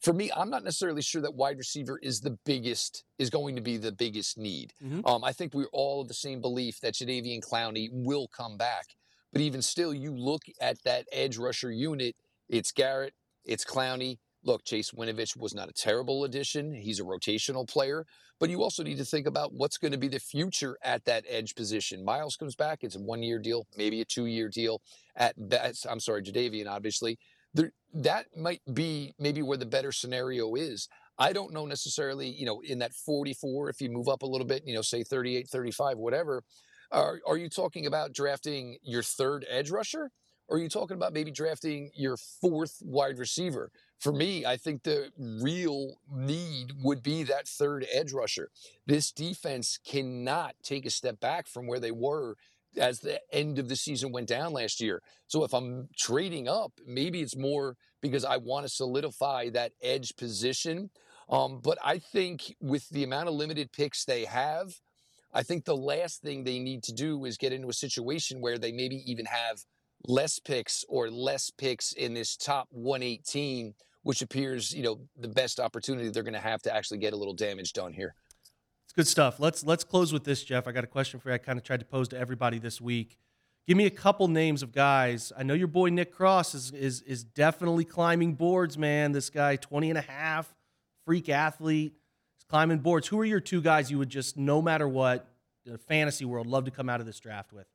For 0.02 0.14
me, 0.14 0.32
I'm 0.36 0.50
not 0.50 0.64
necessarily 0.64 1.02
sure 1.02 1.22
that 1.22 1.36
wide 1.36 1.58
receiver 1.58 2.00
is 2.02 2.22
the 2.22 2.38
biggest 2.46 3.04
is 3.18 3.30
going 3.30 3.56
to 3.56 3.62
be 3.62 3.78
the 3.78 3.92
biggest 3.92 4.38
need. 4.38 4.74
Mm-hmm. 4.84 5.06
Um, 5.06 5.24
I 5.24 5.34
think 5.34 5.54
we're 5.54 5.68
all 5.74 6.02
of 6.02 6.08
the 6.08 6.14
same 6.14 6.42
belief 6.42 6.80
that 6.82 6.96
Jadeveon 6.96 7.42
Clowney 7.42 7.90
will 7.92 8.28
come 8.28 8.58
back, 8.58 8.86
but 9.32 9.42
even 9.42 9.62
still, 9.62 9.94
you 9.94 10.16
look 10.16 10.44
at 10.62 10.84
that 10.84 11.06
edge 11.12 11.38
rusher 11.38 11.72
unit. 11.72 12.16
It's 12.48 12.72
Garrett, 12.72 13.14
it's 13.46 13.64
Clowney, 13.64 14.18
Look, 14.44 14.64
Chase 14.64 14.92
Winovich 14.92 15.36
was 15.36 15.54
not 15.54 15.70
a 15.70 15.74
terrible 15.74 16.24
addition. 16.24 16.74
He's 16.74 17.00
a 17.00 17.04
rotational 17.04 17.68
player, 17.68 18.06
but 18.40 18.50
you 18.50 18.64
also 18.64 18.84
need 18.84 18.98
to 18.98 19.06
think 19.06 19.28
about 19.28 19.54
what's 19.54 19.78
going 19.78 19.92
to 19.92 19.98
be 19.98 20.08
the 20.08 20.20
future 20.20 20.78
at 20.82 21.04
that 21.06 21.26
edge 21.28 21.56
position. 21.56 22.06
Myles 22.06 22.38
comes 22.38 22.56
back; 22.56 22.80
it's 22.82 22.96
a 22.96 23.00
one-year 23.00 23.40
deal, 23.40 23.68
maybe 23.78 24.00
a 24.00 24.06
two-year 24.06 24.48
deal. 24.48 24.82
At 25.18 25.50
best, 25.50 25.86
I'm 25.90 26.00
sorry, 26.00 26.24
Jadeveon, 26.24 26.70
obviously. 26.70 27.20
There, 27.54 27.72
that 27.94 28.28
might 28.38 28.62
be 28.74 29.14
maybe 29.20 29.42
where 29.42 29.58
the 29.58 29.66
better 29.66 29.92
scenario 29.92 30.56
is. 30.56 30.88
I 31.18 31.34
don't 31.34 31.52
know 31.52 31.66
necessarily, 31.66 32.30
you 32.30 32.46
know, 32.46 32.62
in 32.62 32.80
that 32.80 32.94
44, 32.94 33.70
if 33.70 33.82
you 33.82 33.90
move 33.90 34.08
up 34.08 34.22
a 34.22 34.26
little 34.26 34.48
bit, 34.48 34.64
you 34.66 34.74
know, 34.74 34.82
say 34.82 35.04
38, 35.04 35.50
35, 35.50 35.98
whatever. 35.98 36.44
Are, 36.92 37.20
are 37.28 37.38
you 37.38 37.50
talking 37.50 37.86
about 37.86 38.14
drafting 38.14 38.78
your 38.84 39.04
third 39.04 39.46
edge 39.50 39.70
rusher? 39.70 40.12
Or 40.50 40.58
are 40.58 40.60
you 40.60 40.70
talking 40.70 40.98
about 40.98 41.14
maybe 41.14 41.32
drafting 41.32 41.92
your 41.96 42.18
fourth 42.18 42.82
wide 42.82 43.20
receiver? 43.20 43.72
For 44.00 44.12
me, 44.12 44.46
I 44.46 44.58
think 44.58 44.84
the 44.84 45.12
real 45.18 46.00
need 46.12 46.72
would 46.82 47.04
be 47.04 47.24
that 47.24 47.48
third 47.48 47.86
edge 47.94 48.14
rusher. 48.14 48.50
This 48.88 49.12
defense 49.12 49.78
cannot 49.86 50.56
take 50.64 50.86
a 50.86 50.90
step 50.90 51.20
back 51.20 51.48
from 51.48 51.68
where 51.68 51.80
they 51.80 51.92
were 51.92 52.36
as 52.78 53.00
the 53.00 53.20
end 53.32 53.60
of 53.60 53.70
the 53.70 53.76
season 53.76 54.12
went 54.12 54.28
down 54.28 54.54
last 54.54 54.82
year. 54.82 55.02
So 55.28 55.44
if 55.44 55.54
I'm 55.54 55.90
trading 56.00 56.48
up, 56.48 56.72
maybe 56.86 57.22
it's 57.22 57.38
more 57.38 57.76
because 58.02 58.26
I 58.26 58.38
want 58.38 58.66
to 58.66 58.70
solidify 58.70 59.50
that 59.50 59.74
edge 59.84 60.16
position. 60.18 60.90
Um, 61.30 61.60
but 61.64 61.78
I 61.84 62.00
think 62.00 62.56
with 62.60 62.90
the 62.90 63.04
amount 63.04 63.28
of 63.28 63.36
limited 63.36 63.72
picks 63.72 64.06
they 64.06 64.26
have, 64.26 64.74
I 65.32 65.44
think 65.44 65.66
the 65.66 65.78
last 65.78 66.22
thing 66.22 66.44
they 66.44 66.58
need 66.58 66.82
to 66.84 66.94
do 66.94 67.26
is 67.26 67.38
get 67.38 67.54
into 67.54 67.70
a 67.70 67.74
situation 67.74 68.42
where 68.42 68.58
they 68.58 68.72
maybe 68.72 69.04
even 69.06 69.26
have 69.26 69.60
less 70.08 70.40
picks 70.40 70.86
or 70.88 71.10
less 71.10 71.50
picks 71.52 71.92
in 71.94 72.14
this 72.14 72.36
top 72.36 72.68
118 72.72 73.74
which 74.04 74.22
appears, 74.22 74.74
you 74.74 74.84
know, 74.84 75.00
the 75.18 75.28
best 75.28 75.60
opportunity 75.60 76.10
they're 76.10 76.24
going 76.24 76.34
to 76.34 76.40
have 76.40 76.62
to 76.64 76.76
actually 76.76 77.00
get 77.00 77.14
a 77.14 77.16
little 77.16 77.34
damage 77.34 77.74
done 77.74 77.94
here. 77.94 78.16
It's 78.86 78.94
good 78.94 79.08
stuff. 79.08 79.40
Let's 79.40 79.64
let's 79.64 79.84
close 79.84 80.12
with 80.12 80.24
this, 80.24 80.44
Jeff. 80.44 80.68
I 80.68 80.72
got 80.72 80.84
a 80.84 80.88
question 80.88 81.20
for 81.20 81.30
you. 81.30 81.36
I 81.36 81.38
kind 81.38 81.60
of 81.60 81.64
tried 81.64 81.82
to 81.82 81.86
pose 81.86 82.08
to 82.10 82.18
everybody 82.18 82.58
this 82.58 82.82
week. 82.82 83.18
Give 83.68 83.78
me 83.78 83.86
a 83.86 83.92
couple 83.92 84.28
names 84.28 84.64
of 84.64 84.72
guys. 84.72 85.32
I 85.38 85.44
know 85.44 85.54
your 85.54 85.68
boy 85.68 85.90
Nick 85.90 86.12
Cross 86.12 86.56
is 86.56 86.72
is 86.72 87.02
is 87.02 87.24
definitely 87.24 87.86
climbing 87.86 88.34
boards, 88.34 88.80
man. 88.80 89.12
This 89.12 89.30
guy 89.30 89.58
20 89.58 89.90
and 89.90 90.00
a 90.00 90.02
half, 90.02 90.56
freak 91.06 91.30
athlete. 91.30 91.94
Climbing 92.50 92.80
boards. 92.80 93.08
Who 93.08 93.20
are 93.20 93.26
your 93.26 93.40
two 93.40 93.62
guys 93.62 93.92
you 93.92 94.00
would 94.00 94.10
just 94.10 94.38
no 94.38 94.60
matter 94.60 94.88
what, 94.88 95.32
the 95.66 95.78
fantasy 95.78 96.26
world 96.26 96.48
love 96.48 96.66
to 96.66 96.72
come 96.72 96.90
out 96.90 97.00
of 97.00 97.06
this 97.06 97.20
draft 97.20 97.54
with? 97.54 97.68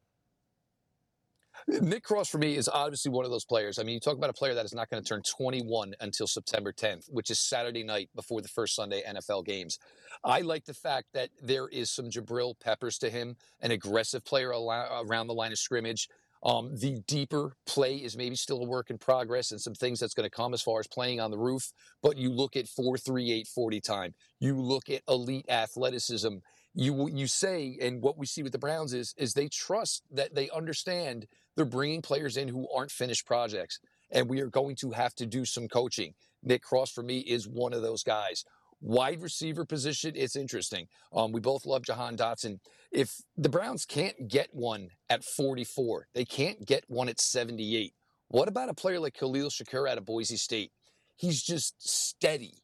Nick 1.66 2.02
Cross 2.02 2.28
for 2.28 2.38
me 2.38 2.56
is 2.56 2.68
obviously 2.68 3.10
one 3.10 3.24
of 3.24 3.30
those 3.30 3.44
players. 3.44 3.78
I 3.78 3.84
mean, 3.84 3.94
you 3.94 4.00
talk 4.00 4.16
about 4.16 4.30
a 4.30 4.34
player 4.34 4.54
that 4.54 4.64
is 4.64 4.74
not 4.74 4.90
going 4.90 5.02
to 5.02 5.08
turn 5.08 5.22
21 5.22 5.94
until 6.00 6.26
September 6.26 6.72
10th, 6.72 7.06
which 7.10 7.30
is 7.30 7.40
Saturday 7.40 7.82
night 7.82 8.10
before 8.14 8.42
the 8.42 8.48
first 8.48 8.74
Sunday 8.74 9.02
NFL 9.08 9.46
games. 9.46 9.78
I 10.22 10.40
like 10.40 10.66
the 10.66 10.74
fact 10.74 11.08
that 11.14 11.30
there 11.42 11.68
is 11.68 11.90
some 11.90 12.10
Jabril 12.10 12.54
Peppers 12.60 12.98
to 12.98 13.10
him, 13.10 13.36
an 13.60 13.70
aggressive 13.70 14.24
player 14.24 14.50
around 14.50 15.26
the 15.26 15.34
line 15.34 15.52
of 15.52 15.58
scrimmage. 15.58 16.08
Um, 16.42 16.76
the 16.76 17.00
deeper 17.06 17.56
play 17.64 17.96
is 17.96 18.16
maybe 18.16 18.36
still 18.36 18.60
a 18.60 18.66
work 18.66 18.90
in 18.90 18.98
progress 18.98 19.50
and 19.50 19.60
some 19.60 19.74
things 19.74 19.98
that's 19.98 20.12
going 20.12 20.28
to 20.28 20.34
come 20.34 20.52
as 20.52 20.60
far 20.60 20.78
as 20.78 20.86
playing 20.86 21.18
on 21.18 21.30
the 21.30 21.38
roof. 21.38 21.72
But 22.02 22.18
you 22.18 22.30
look 22.30 22.54
at 22.56 22.68
4 22.68 22.98
3 22.98 23.32
8 23.32 23.46
40 23.46 23.80
time, 23.80 24.14
you 24.38 24.60
look 24.60 24.90
at 24.90 25.00
elite 25.08 25.46
athleticism. 25.48 26.36
You, 26.74 27.08
you 27.08 27.28
say, 27.28 27.78
and 27.80 28.02
what 28.02 28.18
we 28.18 28.26
see 28.26 28.42
with 28.42 28.52
the 28.52 28.58
Browns 28.58 28.92
is, 28.92 29.14
is 29.16 29.32
they 29.32 29.48
trust 29.48 30.02
that 30.10 30.34
they 30.34 30.50
understand 30.50 31.26
they're 31.56 31.64
bringing 31.64 32.02
players 32.02 32.36
in 32.36 32.48
who 32.48 32.68
aren't 32.74 32.90
finished 32.90 33.26
projects, 33.26 33.78
and 34.10 34.28
we 34.28 34.40
are 34.40 34.48
going 34.48 34.76
to 34.76 34.90
have 34.90 35.14
to 35.16 35.26
do 35.26 35.44
some 35.44 35.68
coaching. 35.68 36.14
Nick 36.42 36.62
Cross, 36.62 36.92
for 36.92 37.02
me, 37.02 37.18
is 37.18 37.48
one 37.48 37.72
of 37.72 37.82
those 37.82 38.02
guys. 38.02 38.44
Wide 38.80 39.22
receiver 39.22 39.64
position, 39.64 40.12
it's 40.14 40.36
interesting. 40.36 40.88
Um, 41.12 41.32
we 41.32 41.40
both 41.40 41.64
love 41.64 41.82
Jahan 41.82 42.16
Dotson. 42.16 42.58
If 42.92 43.22
the 43.36 43.48
Browns 43.48 43.86
can't 43.86 44.28
get 44.28 44.48
one 44.52 44.88
at 45.08 45.24
44, 45.24 46.08
they 46.12 46.24
can't 46.24 46.66
get 46.66 46.84
one 46.88 47.08
at 47.08 47.20
78. 47.20 47.94
What 48.28 48.48
about 48.48 48.68
a 48.68 48.74
player 48.74 49.00
like 49.00 49.14
Khalil 49.14 49.48
Shakir 49.48 49.88
out 49.88 49.98
of 49.98 50.04
Boise 50.04 50.36
State? 50.36 50.72
He's 51.16 51.42
just 51.42 51.74
steady. 51.88 52.54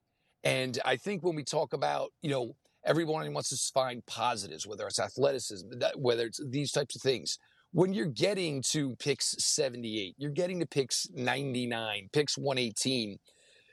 And 0.43 0.79
I 0.85 0.97
think 0.97 1.23
when 1.23 1.37
we 1.37 1.45
talk 1.45 1.73
about, 1.73 2.11
you 2.23 2.31
know, 2.31 2.57
everyone 2.85 3.33
wants 3.33 3.51
to 3.51 3.73
find 3.73 4.05
positives, 4.07 4.67
whether 4.67 4.87
it's 4.87 5.01
athleticism, 5.01 5.69
whether 5.97 6.27
it's 6.27 6.41
these 6.45 6.73
types 6.73 6.97
of 6.97 7.03
things 7.03 7.39
when 7.73 7.93
you're 7.93 8.07
getting 8.07 8.63
to 8.71 8.97
picks 8.97 9.37
78, 9.39 10.15
you're 10.19 10.31
getting 10.31 10.61
to 10.61 10.67
picks 10.67 11.07
99, 11.15 12.11
picks 12.13 12.37
118, 12.37 13.19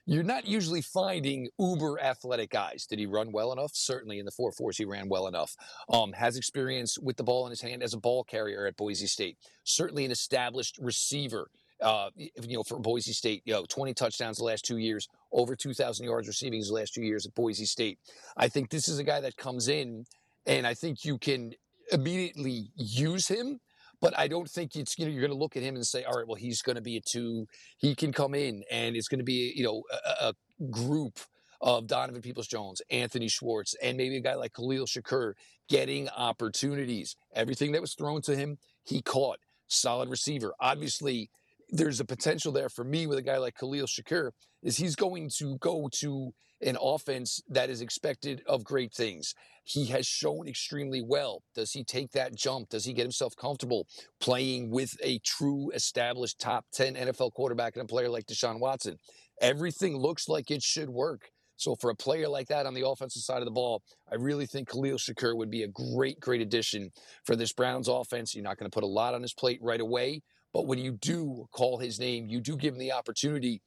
you're 0.06 0.24
not 0.24 0.48
usually 0.48 0.82
finding 0.82 1.50
uber 1.60 2.00
athletic 2.00 2.52
guys. 2.52 2.86
Did 2.86 3.00
he 3.00 3.06
run 3.06 3.32
well 3.32 3.52
enough? 3.52 3.72
Certainly 3.74 4.20
in 4.20 4.26
the 4.26 4.32
4 4.32 4.52
4s, 4.52 4.78
he 4.78 4.86
ran 4.86 5.10
well 5.10 5.28
enough. 5.28 5.56
Um, 5.90 6.14
has 6.14 6.38
experience 6.38 6.98
with 6.98 7.18
the 7.18 7.24
ball 7.24 7.46
in 7.46 7.50
his 7.50 7.62
hand 7.62 7.84
as 7.84 7.94
a 7.94 7.98
ball 7.98 8.24
carrier 8.24 8.68
at 8.68 8.78
Boise 8.78 9.08
State. 9.08 9.38
Certainly 9.64 10.06
an 10.06 10.12
established 10.12 10.78
receiver. 10.82 11.50
Uh, 11.82 12.10
you 12.16 12.58
know, 12.58 12.64
for 12.64 12.80
Boise 12.80 13.14
State, 13.14 13.44
you 13.46 13.54
know, 13.54 13.66
20 13.68 13.94
touchdowns 13.94 14.38
the 14.38 14.44
last 14.44 14.66
two 14.66 14.78
years, 14.78 15.08
over 15.32 15.56
2,000 15.56 16.06
yards 16.06 16.28
receiving 16.28 16.60
the 16.60 16.74
last 16.74 16.94
two 16.94 17.04
years 17.04 17.28
at 17.28 17.36
Boise 17.36 17.66
State. 17.66 18.00
I 18.36 18.48
think 18.48 18.70
this 18.70 18.88
is 18.88 18.98
a 18.98 19.04
guy 19.04 19.20
that 19.22 19.38
comes 19.38 19.68
in, 19.68 20.06
and 20.48 20.66
I 20.66 20.74
think 20.74 21.06
you 21.06 21.20
can 21.20 21.54
immediately 21.92 22.72
use 22.76 23.28
him 23.28 23.60
but 24.02 24.18
I 24.18 24.28
don't 24.28 24.50
think 24.50 24.76
it's 24.76 24.98
you 24.98 25.06
know 25.06 25.12
you're 25.12 25.22
going 25.22 25.32
to 25.32 25.38
look 25.38 25.58
at 25.58 25.64
him 25.64 25.76
and 25.76 25.86
say, 25.86 26.04
all 26.04 26.18
right, 26.18 26.28
well 26.28 26.36
he's 26.36 26.62
going 26.62 26.76
to 26.76 26.82
be 26.82 26.98
a 26.98 27.02
two. 27.02 27.48
He 27.78 27.96
can 27.96 28.12
come 28.12 28.36
in 28.36 28.64
and 28.72 28.96
it's 28.96 29.08
going 29.08 29.20
to 29.20 29.26
be 29.26 29.54
you 29.56 29.64
know 29.64 29.84
a, 30.22 30.28
a 30.30 30.34
group 30.70 31.20
of 31.62 31.88
Donovan 31.88 32.22
Peoples 32.22 32.48
Jones, 32.48 32.82
Anthony 32.92 33.28
Schwartz, 33.28 33.76
and 33.82 33.98
maybe 33.98 34.18
a 34.18 34.22
guy 34.22 34.36
like 34.36 34.54
Khalil 34.54 34.86
Shakir 34.86 35.34
getting 35.70 36.08
opportunities. 36.10 37.16
Everything 37.34 37.72
that 37.72 37.82
was 37.82 37.96
thrown 37.96 38.22
to 38.24 38.36
him, 38.36 38.58
he 38.84 39.02
caught. 39.02 39.40
Solid 39.68 40.10
receiver. 40.10 40.54
Obviously, 40.62 41.30
there's 41.70 42.00
a 42.00 42.06
potential 42.06 42.52
there 42.52 42.70
for 42.70 42.84
me 42.84 43.08
with 43.08 43.18
a 43.18 43.22
guy 43.22 43.38
like 43.38 43.56
Khalil 43.56 43.88
Shakir 43.88 44.32
is 44.64 44.78
he's 44.78 44.96
going 44.96 45.30
to 45.38 45.58
go 45.58 45.90
to 45.94 46.32
an 46.62 46.78
offense 46.82 47.42
that 47.50 47.70
is 47.70 47.82
expected 47.82 48.42
of 48.48 48.64
great 48.64 48.94
things. 48.94 49.34
He 49.64 49.86
has 49.88 50.08
shown 50.08 50.48
extremely 50.48 51.02
well. 51.02 51.44
Does 51.54 51.72
he 51.72 51.84
take 51.84 52.12
that 52.12 52.36
jump? 52.36 52.70
Does 52.70 52.86
he 52.86 52.94
get 52.94 53.04
himself 53.04 53.36
comfortable 53.36 53.86
playing 54.20 54.72
with 54.72 54.96
a 55.04 55.20
true 55.20 55.70
established 55.74 56.40
top 56.40 56.66
10 56.74 56.96
NFL 56.96 57.34
quarterback 57.34 57.76
and 57.76 57.84
a 57.84 57.88
player 57.88 58.10
like 58.10 58.26
Deshaun 58.26 58.60
Watson? 58.60 58.98
Everything 59.42 59.98
looks 59.98 60.28
like 60.28 60.50
it 60.50 60.64
should 60.64 60.90
work. 60.90 61.30
So 61.58 61.76
for 61.76 61.90
a 61.90 61.96
player 61.96 62.28
like 62.28 62.48
that 62.48 62.66
on 62.66 62.76
the 62.76 62.88
offensive 62.88 63.24
side 63.24 63.40
of 63.40 63.46
the 63.46 63.52
ball, 63.52 63.82
I 64.12 64.16
really 64.16 64.46
think 64.46 64.70
Khalil 64.70 64.98
Shakir 64.98 65.36
would 65.36 65.50
be 65.50 65.64
a 65.64 65.68
great, 65.68 66.20
great 66.20 66.42
addition 66.42 66.92
for 67.26 67.36
this 67.36 67.52
Browns 67.52 67.88
offense. 67.88 68.34
You're 68.34 68.44
not 68.44 68.58
going 68.58 68.70
to 68.70 68.74
put 68.74 68.84
a 68.84 68.88
lot 68.88 69.16
on 69.16 69.22
his 69.22 69.34
plate 69.34 69.60
right 69.62 69.82
away, 69.82 70.22
but 70.58 70.66
when 70.66 70.80
you 70.80 70.94
do 70.94 71.48
call 71.52 71.78
his 71.78 72.00
name, 72.00 72.26
you 72.26 72.42
do 72.42 72.58
give 72.58 72.74
him 72.74 72.80
the 72.80 72.92
opportunity. 72.92 73.62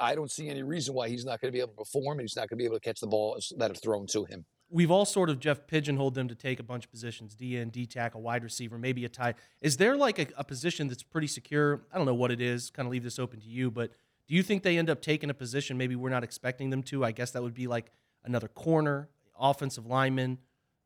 I 0.00 0.14
don't 0.14 0.30
see 0.30 0.48
any 0.48 0.62
reason 0.62 0.94
why 0.94 1.10
he's 1.10 1.26
not 1.26 1.38
going 1.38 1.52
to 1.52 1.54
be 1.54 1.60
able 1.60 1.72
to 1.72 1.76
perform 1.76 2.18
and 2.18 2.22
he's 2.22 2.34
not 2.34 2.48
going 2.48 2.56
to 2.56 2.62
be 2.62 2.64
able 2.64 2.76
to 2.76 2.80
catch 2.80 2.98
the 2.98 3.06
balls 3.06 3.52
that 3.58 3.70
are 3.70 3.74
thrown 3.74 4.06
to 4.06 4.24
him. 4.24 4.46
We've 4.70 4.90
all 4.90 5.04
sort 5.04 5.28
of 5.28 5.38
Jeff 5.38 5.66
pigeonholed 5.66 6.14
them 6.14 6.28
to 6.28 6.34
take 6.34 6.60
a 6.60 6.62
bunch 6.62 6.86
of 6.86 6.90
positions: 6.90 7.34
D 7.34 7.52
DN, 7.52 7.70
D 7.70 7.84
tackle, 7.84 8.22
wide 8.22 8.42
receiver, 8.42 8.78
maybe 8.78 9.04
a 9.04 9.10
tie. 9.10 9.34
Is 9.60 9.76
there 9.76 9.98
like 9.98 10.18
a, 10.18 10.26
a 10.38 10.44
position 10.44 10.88
that's 10.88 11.02
pretty 11.02 11.26
secure? 11.26 11.82
I 11.92 11.98
don't 11.98 12.06
know 12.06 12.14
what 12.14 12.30
it 12.30 12.40
is. 12.40 12.70
Kind 12.70 12.86
of 12.86 12.92
leave 12.92 13.04
this 13.04 13.18
open 13.18 13.40
to 13.40 13.46
you, 13.46 13.70
but 13.70 13.90
do 14.26 14.34
you 14.34 14.42
think 14.42 14.62
they 14.62 14.78
end 14.78 14.88
up 14.88 15.02
taking 15.02 15.28
a 15.28 15.34
position 15.34 15.76
maybe 15.76 15.94
we're 15.94 16.08
not 16.08 16.24
expecting 16.24 16.70
them 16.70 16.82
to? 16.84 17.04
I 17.04 17.12
guess 17.12 17.32
that 17.32 17.42
would 17.42 17.52
be 17.52 17.66
like 17.66 17.92
another 18.24 18.48
corner, 18.48 19.10
offensive 19.38 19.84
lineman, 19.84 20.38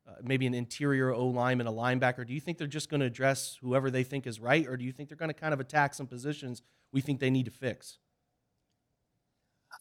uh, 0.09 0.21
maybe 0.23 0.47
an 0.47 0.53
interior 0.53 1.13
O 1.13 1.27
line 1.27 1.59
and 1.59 1.69
a 1.69 1.71
linebacker? 1.71 2.25
Do 2.25 2.33
you 2.33 2.41
think 2.41 2.57
they're 2.57 2.67
just 2.67 2.89
going 2.89 3.01
to 3.01 3.05
address 3.05 3.57
whoever 3.61 3.91
they 3.91 4.03
think 4.03 4.25
is 4.25 4.39
right, 4.39 4.65
or 4.67 4.77
do 4.77 4.83
you 4.83 4.91
think 4.91 5.09
they're 5.09 5.17
going 5.17 5.29
to 5.29 5.39
kind 5.39 5.53
of 5.53 5.59
attack 5.59 5.93
some 5.93 6.07
positions 6.07 6.61
we 6.91 7.01
think 7.01 7.19
they 7.19 7.29
need 7.29 7.45
to 7.45 7.51
fix? 7.51 7.99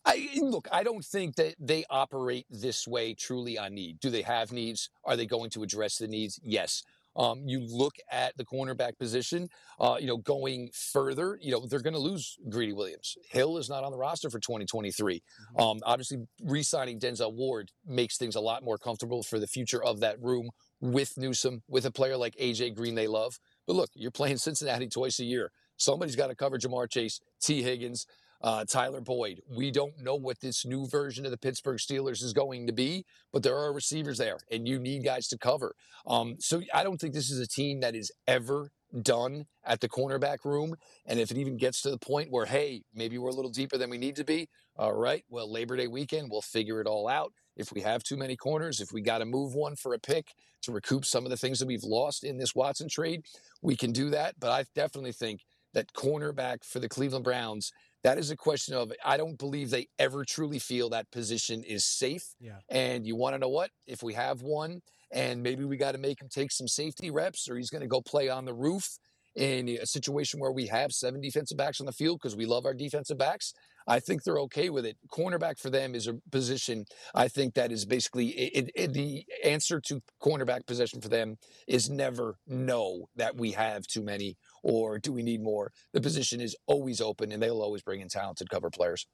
I, 0.05 0.29
look, 0.37 0.69
I 0.71 0.83
don't 0.83 1.05
think 1.05 1.37
that 1.37 1.55
they 1.59 1.85
operate 1.89 2.47
this 2.51 2.87
way 2.87 3.15
truly 3.15 3.59
on 3.59 3.75
need. 3.75 4.01
Do 4.01 4.11
they 4.11 4.23
have 4.23 4.53
needs? 4.53 4.91
Are 5.05 5.17
they 5.17 5.27
going 5.27 5.51
to 5.51 5.63
address 5.63 5.99
the 5.99 6.09
needs? 6.09 6.39
Yes. 6.43 6.85
Um, 7.19 7.43
you 7.47 7.61
look 7.61 7.97
at 8.11 8.37
the 8.37 8.45
cornerback 8.45 8.99
position, 8.99 9.49
uh, 9.81 9.97
you 10.01 10.07
know, 10.07 10.19
going 10.19 10.71
further, 10.73 11.39
you 11.43 11.51
know, 11.51 11.67
they're 11.67 11.81
going 11.81 11.95
to 11.95 12.01
lose 12.01 12.39
Greedy 12.49 12.73
Williams. 12.73 13.17
Hill 13.29 13.59
is 13.59 13.69
not 13.69 13.85
on 13.85 13.91
the 13.91 13.99
roster 13.99 14.31
for 14.31 14.39
2023. 14.39 15.17
Mm-hmm. 15.17 15.61
Um, 15.61 15.81
obviously, 15.85 16.19
re 16.43 16.63
signing 16.63 17.01
Denzel 17.01 17.35
Ward 17.35 17.73
makes 17.87 18.17
things 18.17 18.37
a 18.37 18.41
lot 18.41 18.63
more 18.63 18.79
comfortable 18.79 19.23
for 19.23 19.39
the 19.39 19.47
future 19.47 19.83
of 19.83 20.01
that 20.01 20.23
room 20.23 20.51
with 20.81 21.19
Newsome, 21.19 21.63
with 21.69 21.85
a 21.87 21.91
player 21.91 22.17
like 22.17 22.37
AJ 22.37 22.77
Green 22.77 22.95
they 22.95 23.09
love. 23.09 23.39
But 23.67 23.77
look, 23.77 23.91
you're 23.95 24.11
playing 24.11 24.37
Cincinnati 24.39 24.89
twice 24.89 25.19
a 25.19 25.25
year. 25.25 25.51
Somebody's 25.77 26.17
got 26.17 26.29
to 26.29 26.35
cover 26.35 26.59
Ja'Marr 26.59 26.91
Chase, 26.91 27.21
Tee 27.41 27.63
Higgins 27.63 28.07
uh, 28.41 28.65
Tyler 28.65 29.01
Boyd. 29.01 29.41
We 29.49 29.71
don't 29.71 29.99
know 29.99 30.15
what 30.15 30.41
this 30.41 30.65
new 30.65 30.87
version 30.87 31.25
of 31.25 31.31
the 31.31 31.39
Pittsburgh 31.39 31.79
Steelers 31.79 32.23
is 32.23 32.33
going 32.33 32.67
to 32.67 32.73
be, 32.73 33.05
but 33.33 33.43
there 33.43 33.57
are 33.57 33.73
receivers 33.73 34.19
there, 34.19 34.39
and 34.51 34.67
you 34.69 34.79
need 34.79 35.05
guys 35.05 35.29
to 35.29 35.39
cover. 35.39 35.75
Um, 36.07 36.37
so 36.39 36.63
I 36.73 36.83
don't 36.83 36.99
think 36.99 37.15
this 37.15 37.31
is 37.31 37.41
a 37.41 37.47
team 37.47 37.81
that 37.81 37.95
is 37.95 38.13
ever 38.27 38.71
done 39.03 39.45
at 39.65 39.81
the 39.81 39.89
cornerback 39.89 40.45
room. 40.45 40.75
And 41.05 41.19
if 41.21 41.31
it 41.31 41.37
even 41.37 41.57
gets 41.57 41.83
to 41.83 41.91
the 41.91 41.99
point 41.99 42.31
where, 42.31 42.47
hey, 42.47 42.83
maybe 42.95 43.19
we're 43.19 43.29
a 43.29 43.35
little 43.35 43.51
deeper 43.51 43.77
than 43.77 43.91
we 43.91 43.99
need 43.99 44.17
to 44.17 44.25
be, 44.25 44.49
all 44.77 44.95
right, 44.95 45.25
well, 45.29 45.51
Labor 45.51 45.77
Day 45.77 45.89
weekend, 45.89 46.31
we'll 46.31 46.41
figure 46.41 46.81
it 46.81 46.87
all 46.87 47.09
out. 47.09 47.33
If 47.57 47.73
we 47.73 47.81
have 47.81 48.03
too 48.03 48.17
many 48.17 48.37
corners, 48.37 48.81
if 48.81 48.93
we 48.93 49.01
got 49.01 49.19
to 49.19 49.25
move 49.25 49.55
one 49.55 49.75
for 49.75 49.93
a 49.93 49.99
pick 49.99 50.33
to 50.63 50.73
recoup 50.73 51.05
some 51.05 51.25
of 51.25 51.31
the 51.31 51.37
things 51.37 51.59
that 51.59 51.67
we've 51.67 51.83
lost 51.83 52.25
in 52.25 52.39
this 52.39 52.55
Watson 52.55 52.89
trade, 52.89 53.23
we 53.63 53.77
can 53.77 53.93
do 53.93 54.11
that. 54.11 54.37
But 54.39 54.51
I 54.53 54.65
definitely 54.75 55.13
think 55.13 55.41
that 55.75 55.93
cornerback 55.93 56.65
for 56.65 56.79
the 56.79 56.89
Cleveland 56.89 57.25
Browns 57.25 57.73
that 58.05 58.19
is 58.19 58.31
a 58.31 58.37
question 58.37 58.75
of 58.75 58.93
I 59.05 59.17
don't 59.17 59.39
believe 59.39 59.71
they 59.71 59.89
ever 59.99 60.25
truly 60.25 60.59
feel 60.59 60.91
that 60.91 61.11
position 61.11 61.63
is 61.65 61.85
safe. 61.85 62.35
Yeah. 62.41 62.59
And 62.69 63.07
you 63.07 63.17
want 63.17 63.35
to 63.35 63.39
know 63.39 63.49
what? 63.49 63.71
If 63.87 64.03
we 64.03 64.15
have 64.15 64.43
one 64.43 64.81
and 65.11 65.43
maybe 65.43 65.65
we 65.65 65.77
got 65.77 65.93
to 65.93 65.99
make 65.99 66.21
him 66.21 66.29
take 66.31 66.53
some 66.53 66.69
safety 66.69 67.11
reps 67.11 67.49
or 67.49 67.57
he's 67.57 67.71
going 67.71 67.83
to 67.83 67.89
go 67.89 68.01
play 68.01 68.29
on 68.29 68.45
the 68.45 68.55
roof 68.55 68.99
in 69.35 69.69
a 69.69 69.87
situation 69.87 70.41
where 70.41 70.53
we 70.53 70.67
have 70.67 70.93
seven 70.93 71.21
defensive 71.21 71.57
backs 71.57 71.81
on 71.81 71.87
the 71.87 71.93
field 71.93 72.19
because 72.21 72.37
we 72.37 72.47
love 72.47 72.67
our 72.67 72.75
defensive 72.75 73.19
backs, 73.19 73.55
I 73.87 74.01
think 74.01 74.23
they're 74.23 74.41
okay 74.41 74.69
with 74.69 74.85
it. 74.85 74.97
Cornerback 75.11 75.59
for 75.59 75.71
them 75.71 75.95
is 75.95 76.09
a 76.09 76.15
position 76.31 76.85
I 77.15 77.29
think 77.29 77.55
that 77.55 77.73
is 77.73 77.87
basically 77.87 78.29
it, 78.29 78.71
it, 78.75 78.93
the 78.93 79.25
answer 79.45 79.81
to 79.87 80.03
cornerback 80.23 80.67
position 80.67 81.01
for 81.01 81.09
them 81.09 81.37
is 81.67 81.89
never 81.89 82.37
no 82.47 83.09
that 83.17 83.37
we 83.37 83.53
have 83.53 83.87
too 83.87 84.03
many 84.03 84.37
or 84.69 84.99
do 84.99 85.13
we 85.13 85.23
need 85.23 85.43
more? 85.43 85.73
The 85.95 86.01
position 86.01 86.43
is 86.43 86.55
always 86.67 87.01
open 87.01 87.33
and 87.33 87.43
they'll 87.43 87.63
always 87.63 87.83
bring 87.83 88.01
in 88.01 88.09
talented 88.09 88.51
cover 88.51 88.69
players. 88.69 89.07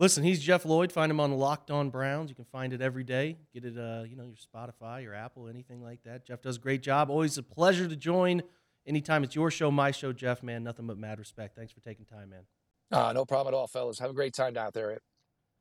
Listen, 0.00 0.24
he's 0.24 0.40
Jeff 0.40 0.64
Lloyd. 0.64 0.90
Find 0.90 1.10
him 1.10 1.20
on 1.20 1.32
Locked 1.32 1.70
On 1.70 1.90
Browns. 1.90 2.30
You 2.30 2.36
can 2.36 2.46
find 2.46 2.72
it 2.72 2.80
every 2.80 3.04
day. 3.04 3.36
Get 3.52 3.64
it, 3.64 3.76
uh, 3.76 4.04
you 4.08 4.16
know, 4.16 4.24
your 4.24 4.36
Spotify, 4.36 5.02
your 5.02 5.12
Apple, 5.12 5.46
anything 5.48 5.82
like 5.82 6.02
that. 6.04 6.24
Jeff 6.24 6.40
does 6.40 6.56
a 6.56 6.60
great 6.60 6.82
job. 6.82 7.10
Always 7.10 7.36
a 7.36 7.42
pleasure 7.42 7.86
to 7.86 7.96
join. 7.96 8.42
Anytime 8.86 9.24
it's 9.24 9.34
your 9.34 9.50
show, 9.50 9.70
my 9.70 9.90
show, 9.90 10.12
Jeff. 10.14 10.42
Man, 10.42 10.64
nothing 10.64 10.86
but 10.86 10.96
mad 10.96 11.18
respect. 11.18 11.54
Thanks 11.54 11.72
for 11.72 11.80
taking 11.80 12.06
time, 12.06 12.30
man. 12.30 12.44
Uh, 12.90 13.12
no 13.12 13.26
problem 13.26 13.52
at 13.52 13.56
all, 13.58 13.66
fellas. 13.66 13.98
Have 13.98 14.10
a 14.10 14.14
great 14.14 14.32
time 14.32 14.56
out 14.56 14.72
there. 14.72 14.98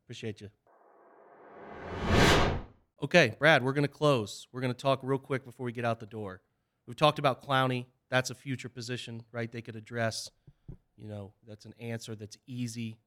Appreciate 0.05 0.39
you. 0.39 0.49
Okay, 3.03 3.35
Brad, 3.37 3.63
we're 3.63 3.73
going 3.73 3.83
to 3.83 3.89
close. 3.89 4.47
We're 4.53 4.61
going 4.61 4.73
to 4.73 4.79
talk 4.79 4.99
real 5.03 5.19
quick 5.19 5.43
before 5.43 5.65
we 5.65 5.73
get 5.73 5.83
out 5.83 5.99
the 5.99 6.05
door. 6.05 6.41
We've 6.87 6.95
talked 6.95 7.19
about 7.19 7.45
Clowney. 7.45 7.87
That's 8.10 8.30
a 8.30 8.36
future 8.36 8.70
position, 8.70 9.24
right? 9.32 9.52
They 9.52 9.62
could 9.62 9.76
address. 9.76 10.30
You 10.98 11.08
know, 11.08 11.32
that's 11.48 11.65
an 11.65 11.74
answer 11.80 12.15
that's 12.15 12.38
easy. 12.48 12.98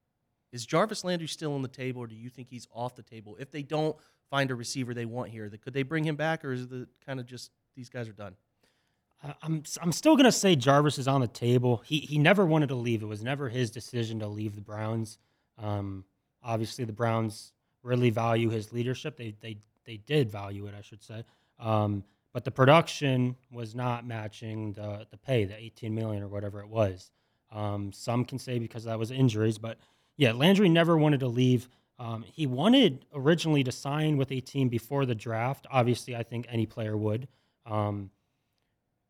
Is 0.52 0.66
Jarvis 0.66 1.04
Landry 1.04 1.28
still 1.28 1.54
on 1.54 1.62
the 1.62 1.68
table, 1.68 2.02
or 2.02 2.06
do 2.06 2.14
you 2.14 2.28
think 2.28 2.48
he's 2.48 2.66
off 2.72 2.96
the 2.96 3.02
table? 3.02 3.36
If 3.40 3.50
they 3.50 3.62
don't 3.62 3.96
find 4.30 4.50
a 4.50 4.54
receiver 4.54 4.94
they 4.94 5.04
want 5.06 5.30
here, 5.30 5.50
could 5.62 5.74
they 5.74 5.82
bring 5.82 6.04
him 6.04 6.16
back, 6.16 6.44
or 6.44 6.52
is 6.52 6.62
it 6.70 6.88
kind 7.04 7.20
of 7.20 7.26
just 7.26 7.50
these 7.76 7.88
guys 7.88 8.08
are 8.08 8.12
done? 8.12 8.34
I'm 9.42 9.62
I'm 9.82 9.92
still 9.92 10.16
gonna 10.16 10.32
say 10.32 10.56
Jarvis 10.56 10.98
is 10.98 11.06
on 11.06 11.20
the 11.20 11.28
table. 11.28 11.82
He 11.84 11.98
he 11.98 12.18
never 12.18 12.46
wanted 12.46 12.70
to 12.70 12.74
leave. 12.74 13.02
It 13.02 13.06
was 13.06 13.22
never 13.22 13.48
his 13.48 13.70
decision 13.70 14.20
to 14.20 14.26
leave 14.26 14.54
the 14.54 14.62
Browns. 14.62 15.18
Um, 15.58 16.04
obviously, 16.42 16.84
the 16.84 16.92
Browns 16.92 17.52
really 17.82 18.10
value 18.10 18.48
his 18.48 18.72
leadership. 18.72 19.16
They 19.16 19.34
they 19.40 19.58
they 19.84 19.98
did 19.98 20.30
value 20.30 20.66
it, 20.66 20.74
I 20.76 20.80
should 20.80 21.02
say. 21.02 21.24
Um, 21.58 22.02
but 22.32 22.44
the 22.44 22.50
production 22.50 23.36
was 23.50 23.74
not 23.74 24.06
matching 24.06 24.72
the 24.72 25.06
the 25.10 25.16
pay, 25.16 25.44
the 25.44 25.56
18 25.56 25.94
million 25.94 26.22
or 26.22 26.28
whatever 26.28 26.60
it 26.60 26.68
was. 26.68 27.10
Um, 27.52 27.92
some 27.92 28.24
can 28.24 28.38
say 28.38 28.58
because 28.58 28.84
that 28.84 28.98
was 28.98 29.10
injuries, 29.10 29.58
but 29.58 29.78
yeah, 30.16 30.32
Landry 30.32 30.68
never 30.68 30.96
wanted 30.96 31.20
to 31.20 31.28
leave. 31.28 31.68
Um, 31.98 32.22
he 32.22 32.46
wanted 32.46 33.04
originally 33.14 33.64
to 33.64 33.72
sign 33.72 34.16
with 34.16 34.30
a 34.32 34.40
team 34.40 34.68
before 34.68 35.04
the 35.04 35.14
draft. 35.14 35.66
Obviously, 35.70 36.14
I 36.16 36.22
think 36.22 36.46
any 36.48 36.66
player 36.66 36.96
would. 36.96 37.28
Um, 37.66 38.10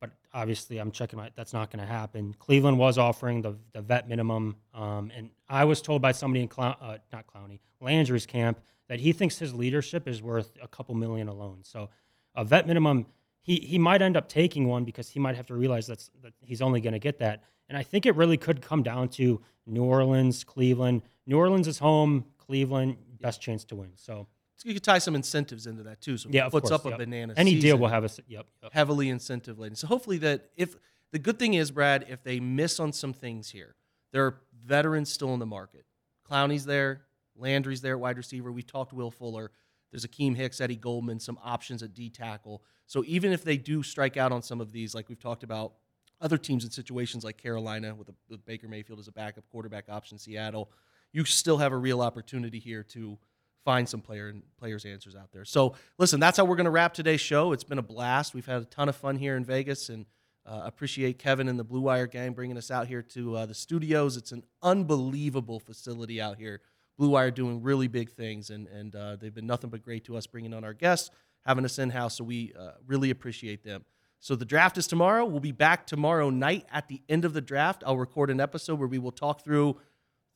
but 0.00 0.10
obviously 0.32 0.78
I'm 0.78 0.90
checking 0.90 1.18
my 1.18 1.30
that's 1.36 1.52
not 1.52 1.70
going 1.70 1.84
to 1.84 1.92
happen. 1.92 2.34
Cleveland 2.38 2.78
was 2.78 2.98
offering 2.98 3.42
the 3.42 3.56
the 3.72 3.82
vet 3.82 4.08
minimum, 4.08 4.56
um, 4.74 5.12
and 5.14 5.30
I 5.48 5.64
was 5.64 5.82
told 5.82 6.00
by 6.00 6.12
somebody 6.12 6.42
in 6.42 6.48
Clown, 6.48 6.76
uh, 6.80 6.98
not 7.12 7.26
Clowney 7.26 7.60
Landry's 7.80 8.26
camp 8.26 8.60
that 8.88 9.00
he 9.00 9.12
thinks 9.12 9.38
his 9.38 9.54
leadership 9.54 10.08
is 10.08 10.22
worth 10.22 10.52
a 10.60 10.68
couple 10.68 10.94
million 10.94 11.28
alone. 11.28 11.58
So 11.62 11.90
a 12.34 12.44
vet 12.44 12.66
minimum, 12.66 13.06
he 13.40 13.56
he 13.56 13.78
might 13.78 14.02
end 14.02 14.16
up 14.16 14.28
taking 14.28 14.68
one 14.68 14.84
because 14.84 15.08
he 15.08 15.18
might 15.18 15.36
have 15.36 15.46
to 15.46 15.54
realize 15.54 15.86
that's 15.86 16.10
that 16.22 16.32
he's 16.40 16.62
only 16.62 16.80
going 16.80 16.92
to 16.92 16.98
get 16.98 17.18
that. 17.18 17.44
And 17.68 17.78
I 17.78 17.82
think 17.82 18.04
it 18.06 18.16
really 18.16 18.36
could 18.36 18.60
come 18.60 18.82
down 18.82 19.08
to 19.10 19.40
New 19.66 19.84
Orleans, 19.84 20.44
Cleveland. 20.44 21.02
New 21.26 21.38
Orleans 21.38 21.68
is 21.68 21.78
home. 21.78 22.24
Cleveland, 22.38 22.96
best 23.20 23.40
chance 23.40 23.64
to 23.66 23.76
win. 23.76 23.90
So 23.94 24.26
you 24.64 24.74
could 24.74 24.82
tie 24.82 24.98
some 24.98 25.14
incentives 25.14 25.66
into 25.66 25.84
that 25.84 26.00
too. 26.00 26.16
So 26.16 26.28
yeah, 26.32 26.48
puts 26.48 26.68
course, 26.68 26.84
up 26.84 26.92
a 26.92 26.96
banana. 26.96 27.34
Any 27.36 27.58
deal 27.58 27.78
will 27.78 27.88
have 27.88 28.04
a 28.04 28.10
yep. 28.26 28.46
yep. 28.62 28.72
heavily 28.72 29.08
incentive 29.08 29.58
laden. 29.58 29.76
So 29.76 29.86
hopefully 29.86 30.18
that 30.18 30.50
if 30.56 30.76
the 31.12 31.18
good 31.18 31.38
thing 31.38 31.54
is, 31.54 31.70
Brad, 31.70 32.06
if 32.08 32.22
they 32.22 32.40
miss 32.40 32.80
on 32.80 32.92
some 32.92 33.12
things 33.12 33.50
here, 33.50 33.74
there 34.12 34.26
are 34.26 34.40
veterans 34.66 35.10
still 35.10 35.32
in 35.32 35.40
the 35.40 35.46
market. 35.46 35.84
Clowney's 36.28 36.64
there, 36.64 37.02
Landry's 37.36 37.80
there 37.80 37.96
wide 37.96 38.16
receiver. 38.16 38.52
We 38.52 38.62
talked 38.62 38.92
Will 38.92 39.10
Fuller. 39.10 39.50
There's 39.90 40.06
Akiem 40.06 40.36
Hicks, 40.36 40.60
Eddie 40.60 40.76
Goldman, 40.76 41.20
some 41.20 41.38
options 41.42 41.82
at 41.82 41.94
D 41.94 42.10
tackle. 42.10 42.62
So 42.86 43.04
even 43.06 43.32
if 43.32 43.44
they 43.44 43.56
do 43.56 43.82
strike 43.82 44.16
out 44.16 44.32
on 44.32 44.42
some 44.42 44.60
of 44.60 44.72
these, 44.72 44.94
like 44.94 45.08
we've 45.08 45.20
talked 45.20 45.42
about, 45.42 45.74
other 46.20 46.36
teams 46.36 46.64
in 46.64 46.70
situations 46.70 47.24
like 47.24 47.38
Carolina 47.38 47.94
with, 47.94 48.10
a, 48.10 48.14
with 48.28 48.44
Baker 48.44 48.68
Mayfield 48.68 48.98
as 48.98 49.08
a 49.08 49.12
backup 49.12 49.44
quarterback 49.50 49.88
option, 49.88 50.18
Seattle, 50.18 50.70
you 51.12 51.24
still 51.24 51.58
have 51.58 51.72
a 51.72 51.76
real 51.76 52.02
opportunity 52.02 52.58
here 52.58 52.82
to 52.84 53.18
find 53.64 53.88
some 53.88 54.00
player 54.00 54.28
and 54.28 54.42
players 54.58 54.84
answers 54.84 55.16
out 55.16 55.32
there. 55.32 55.44
So 55.44 55.74
listen, 55.98 56.20
that's 56.20 56.36
how 56.36 56.44
we're 56.44 56.56
going 56.56 56.64
to 56.64 56.70
wrap 56.70 56.94
today's 56.94 57.20
show. 57.20 57.52
It's 57.52 57.64
been 57.64 57.78
a 57.78 57.82
blast. 57.82 58.34
We've 58.34 58.46
had 58.46 58.62
a 58.62 58.66
ton 58.66 58.88
of 58.88 58.96
fun 58.96 59.16
here 59.16 59.36
in 59.36 59.44
Vegas, 59.44 59.88
and 59.88 60.06
uh, 60.46 60.62
appreciate 60.64 61.18
Kevin 61.18 61.48
and 61.48 61.58
the 61.58 61.64
Blue 61.64 61.80
Wire 61.80 62.06
gang 62.06 62.32
bringing 62.32 62.56
us 62.56 62.70
out 62.70 62.86
here 62.86 63.02
to 63.02 63.36
uh, 63.36 63.46
the 63.46 63.54
studios. 63.54 64.16
It's 64.16 64.32
an 64.32 64.44
unbelievable 64.62 65.60
facility 65.60 66.20
out 66.20 66.38
here. 66.38 66.60
Blue 67.00 67.08
Wire 67.08 67.30
doing 67.30 67.62
really 67.62 67.88
big 67.88 68.10
things, 68.10 68.50
and 68.50 68.68
and 68.68 68.94
uh, 68.94 69.16
they've 69.16 69.32
been 69.32 69.46
nothing 69.46 69.70
but 69.70 69.82
great 69.82 70.04
to 70.04 70.18
us, 70.18 70.26
bringing 70.26 70.52
on 70.52 70.64
our 70.64 70.74
guests, 70.74 71.10
having 71.46 71.64
us 71.64 71.78
in 71.78 71.88
house. 71.88 72.18
So 72.18 72.24
we 72.24 72.52
uh, 72.58 72.72
really 72.86 73.08
appreciate 73.08 73.64
them. 73.64 73.86
So 74.18 74.36
the 74.36 74.44
draft 74.44 74.76
is 74.76 74.86
tomorrow. 74.86 75.24
We'll 75.24 75.40
be 75.40 75.50
back 75.50 75.86
tomorrow 75.86 76.28
night 76.28 76.66
at 76.70 76.88
the 76.88 77.00
end 77.08 77.24
of 77.24 77.32
the 77.32 77.40
draft. 77.40 77.82
I'll 77.86 77.96
record 77.96 78.28
an 78.28 78.38
episode 78.38 78.78
where 78.78 78.86
we 78.86 78.98
will 78.98 79.12
talk 79.12 79.42
through 79.42 79.78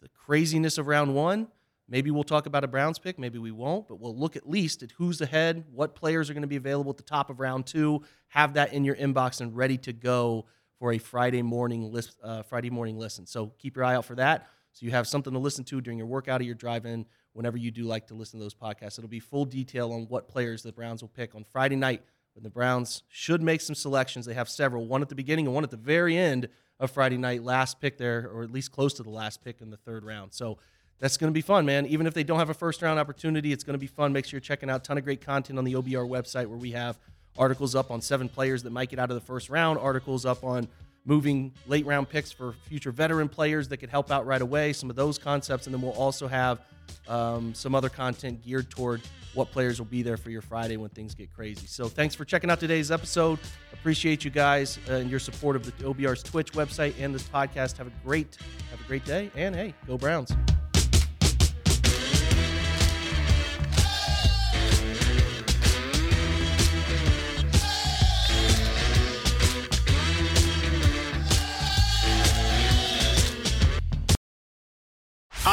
the 0.01 0.09
craziness 0.09 0.79
of 0.79 0.87
round 0.87 1.15
one. 1.15 1.49
Maybe 1.87 2.11
we'll 2.11 2.25
talk 2.25 2.47
about 2.47 2.65
a 2.65 2.67
Browns 2.67 2.99
pick, 2.99 3.19
maybe 3.19 3.39
we 3.39 3.51
won't, 3.51 3.87
but 3.87 4.01
we'll 4.01 4.17
look 4.17 4.35
at 4.35 4.49
least 4.49 4.83
at 4.83 4.93
who's 4.93 5.21
ahead, 5.21 5.65
what 5.71 5.95
players 5.95 6.31
are 6.31 6.33
going 6.33 6.41
to 6.41 6.49
be 6.49 6.57
available 6.57 6.93
at 6.93 6.97
the 6.97 7.03
top 7.03 7.29
of 7.29 7.41
round 7.41 7.67
two. 7.67 8.03
Have 8.29 8.55
that 8.55 8.73
in 8.73 8.85
your 8.85 8.97
inbox 8.97 9.43
and 9.43 9.55
ready 9.55 9.77
to 9.77 9.93
go 9.93 10.47
for 10.79 10.95
a 10.95 10.99
Friday 10.99 11.43
morning 11.43 11.93
list, 11.93 12.17
uh, 12.23 12.43
Friday 12.43 12.71
morning 12.71 12.99
listen. 12.99 13.27
So 13.27 13.53
keep 13.59 13.77
your 13.77 13.85
eye 13.85 13.97
out 13.97 14.07
for 14.07 14.15
that, 14.15 14.47
so 14.75 14.85
you 14.85 14.91
have 14.91 15.07
something 15.07 15.33
to 15.33 15.39
listen 15.39 15.65
to 15.65 15.81
during 15.81 15.99
your 15.99 16.07
workout 16.09 16.41
or 16.41 16.45
your 16.45 16.57
drive-in. 16.57 17.07
Whenever 17.33 17.57
you 17.57 17.71
do 17.71 17.85
like 17.85 18.09
to 18.09 18.15
listen 18.15 18.41
to 18.41 18.45
those 18.45 18.55
podcasts, 18.55 18.99
it'll 18.99 19.09
be 19.09 19.21
full 19.21 19.45
detail 19.45 19.93
on 19.93 20.03
what 20.09 20.29
players 20.29 20.63
the 20.63 20.73
Browns 20.73 21.01
will 21.01 21.09
pick 21.09 21.35
on 21.35 21.45
Friday 21.45 21.77
night. 21.77 22.03
When 22.35 22.43
the 22.43 22.51
Browns 22.51 23.05
should 23.09 23.41
make 23.41 23.61
some 23.61 23.77
selections, 23.77 24.27
they 24.27 24.35
have 24.35 24.49
several, 24.49 24.87
one 24.87 25.01
at 25.01 25.09
the 25.09 25.15
beginning 25.15 25.47
and 25.47 25.55
one 25.55 25.63
at 25.63 25.71
the 25.71 25.77
very 25.77 26.17
end 26.17 26.49
of 26.81 26.91
Friday 26.91 27.17
night. 27.17 27.45
Last 27.45 27.81
pick 27.81 27.99
there, 27.99 28.29
or 28.29 28.43
at 28.43 28.51
least 28.51 28.73
close 28.73 28.93
to 28.95 29.05
the 29.05 29.11
last 29.11 29.45
pick 29.45 29.61
in 29.61 29.71
the 29.71 29.77
third 29.77 30.05
round. 30.05 30.35
So 30.35 30.59
that's 30.99 31.17
going 31.17 31.31
to 31.31 31.35
be 31.35 31.41
fun, 31.41 31.65
man. 31.65 31.87
Even 31.87 32.09
if 32.09 32.15
they 32.15 32.25
don't 32.25 32.41
have 32.41 32.51
a 32.51 32.55
first 32.55 32.83
round 32.83 32.99
opportunity, 32.99 33.53
it's 33.53 33.63
going 33.63 33.75
to 33.75 33.81
be 33.81 33.87
fun. 33.87 34.13
Make 34.13 34.25
sure 34.25 34.39
you're 34.39 34.41
checking 34.41 34.69
out 34.69 34.81
a 34.81 34.83
ton 34.83 34.99
of 34.99 35.05
great 35.05 35.21
content 35.21 35.57
on 35.57 35.65
the 35.65 35.75
OBR 35.75 36.09
website 36.09 36.47
where 36.47 36.59
we 36.59 36.73
have 36.73 36.99
articles 37.39 37.77
up 37.77 37.93
on 37.93 38.01
seven 38.01 38.29
players 38.29 38.65
that 38.65 38.71
might 38.71 38.89
get 38.89 38.99
out 38.99 39.11
of 39.11 39.15
the 39.15 39.21
first 39.21 39.51
round, 39.51 39.79
articles 39.79 40.25
up 40.25 40.43
on 40.43 40.67
moving 41.05 41.53
late 41.67 41.87
round 41.87 42.09
picks 42.09 42.33
for 42.33 42.55
future 42.69 42.91
veteran 42.91 43.29
players 43.29 43.69
that 43.69 43.79
could 43.79 43.91
help 43.91 44.11
out 44.11 44.27
right 44.27 44.43
away, 44.43 44.73
some 44.73 44.91
of 44.91 44.97
those 44.97 45.19
concepts. 45.19 45.67
And 45.67 45.75
then 45.75 45.83
we'll 45.83 45.93
also 45.93 46.27
have 46.27 46.61
um, 47.09 47.55
some 47.55 47.75
other 47.75 47.89
content 47.89 48.43
geared 48.45 48.71
toward 48.71 49.01
what 49.35 49.51
players 49.51 49.79
will 49.81 49.87
be 49.87 50.03
there 50.03 50.17
for 50.17 50.31
your 50.31 50.43
Friday 50.43 50.77
when 50.77 50.91
things 50.91 51.15
get 51.15 51.33
crazy. 51.35 51.67
So 51.67 51.89
thanks 51.89 52.15
for 52.15 52.25
checking 52.25 52.51
out 52.51 52.61
today's 52.61 52.91
episode. 52.91 53.39
Appreciate 53.73 54.25
you 54.25 54.31
guys 54.31 54.79
uh, 54.89 54.95
and 54.95 55.11
your 55.11 55.21
support 55.21 55.57
of 55.57 55.65
the 55.65 55.73
OBR's 55.85 56.23
Twitch 56.23 56.53
website 56.53 56.95
and 56.99 57.15
this 57.15 57.25
podcast. 57.25 57.77
Have 57.79 57.89
a 57.89 57.93
great, 58.05 58.39
have 58.71 58.81
a 58.81 58.85
great 58.85 59.05
day. 59.05 59.31
And 59.35 59.55
hey, 59.55 59.75
go 59.87 59.99
Browns. 59.99 60.35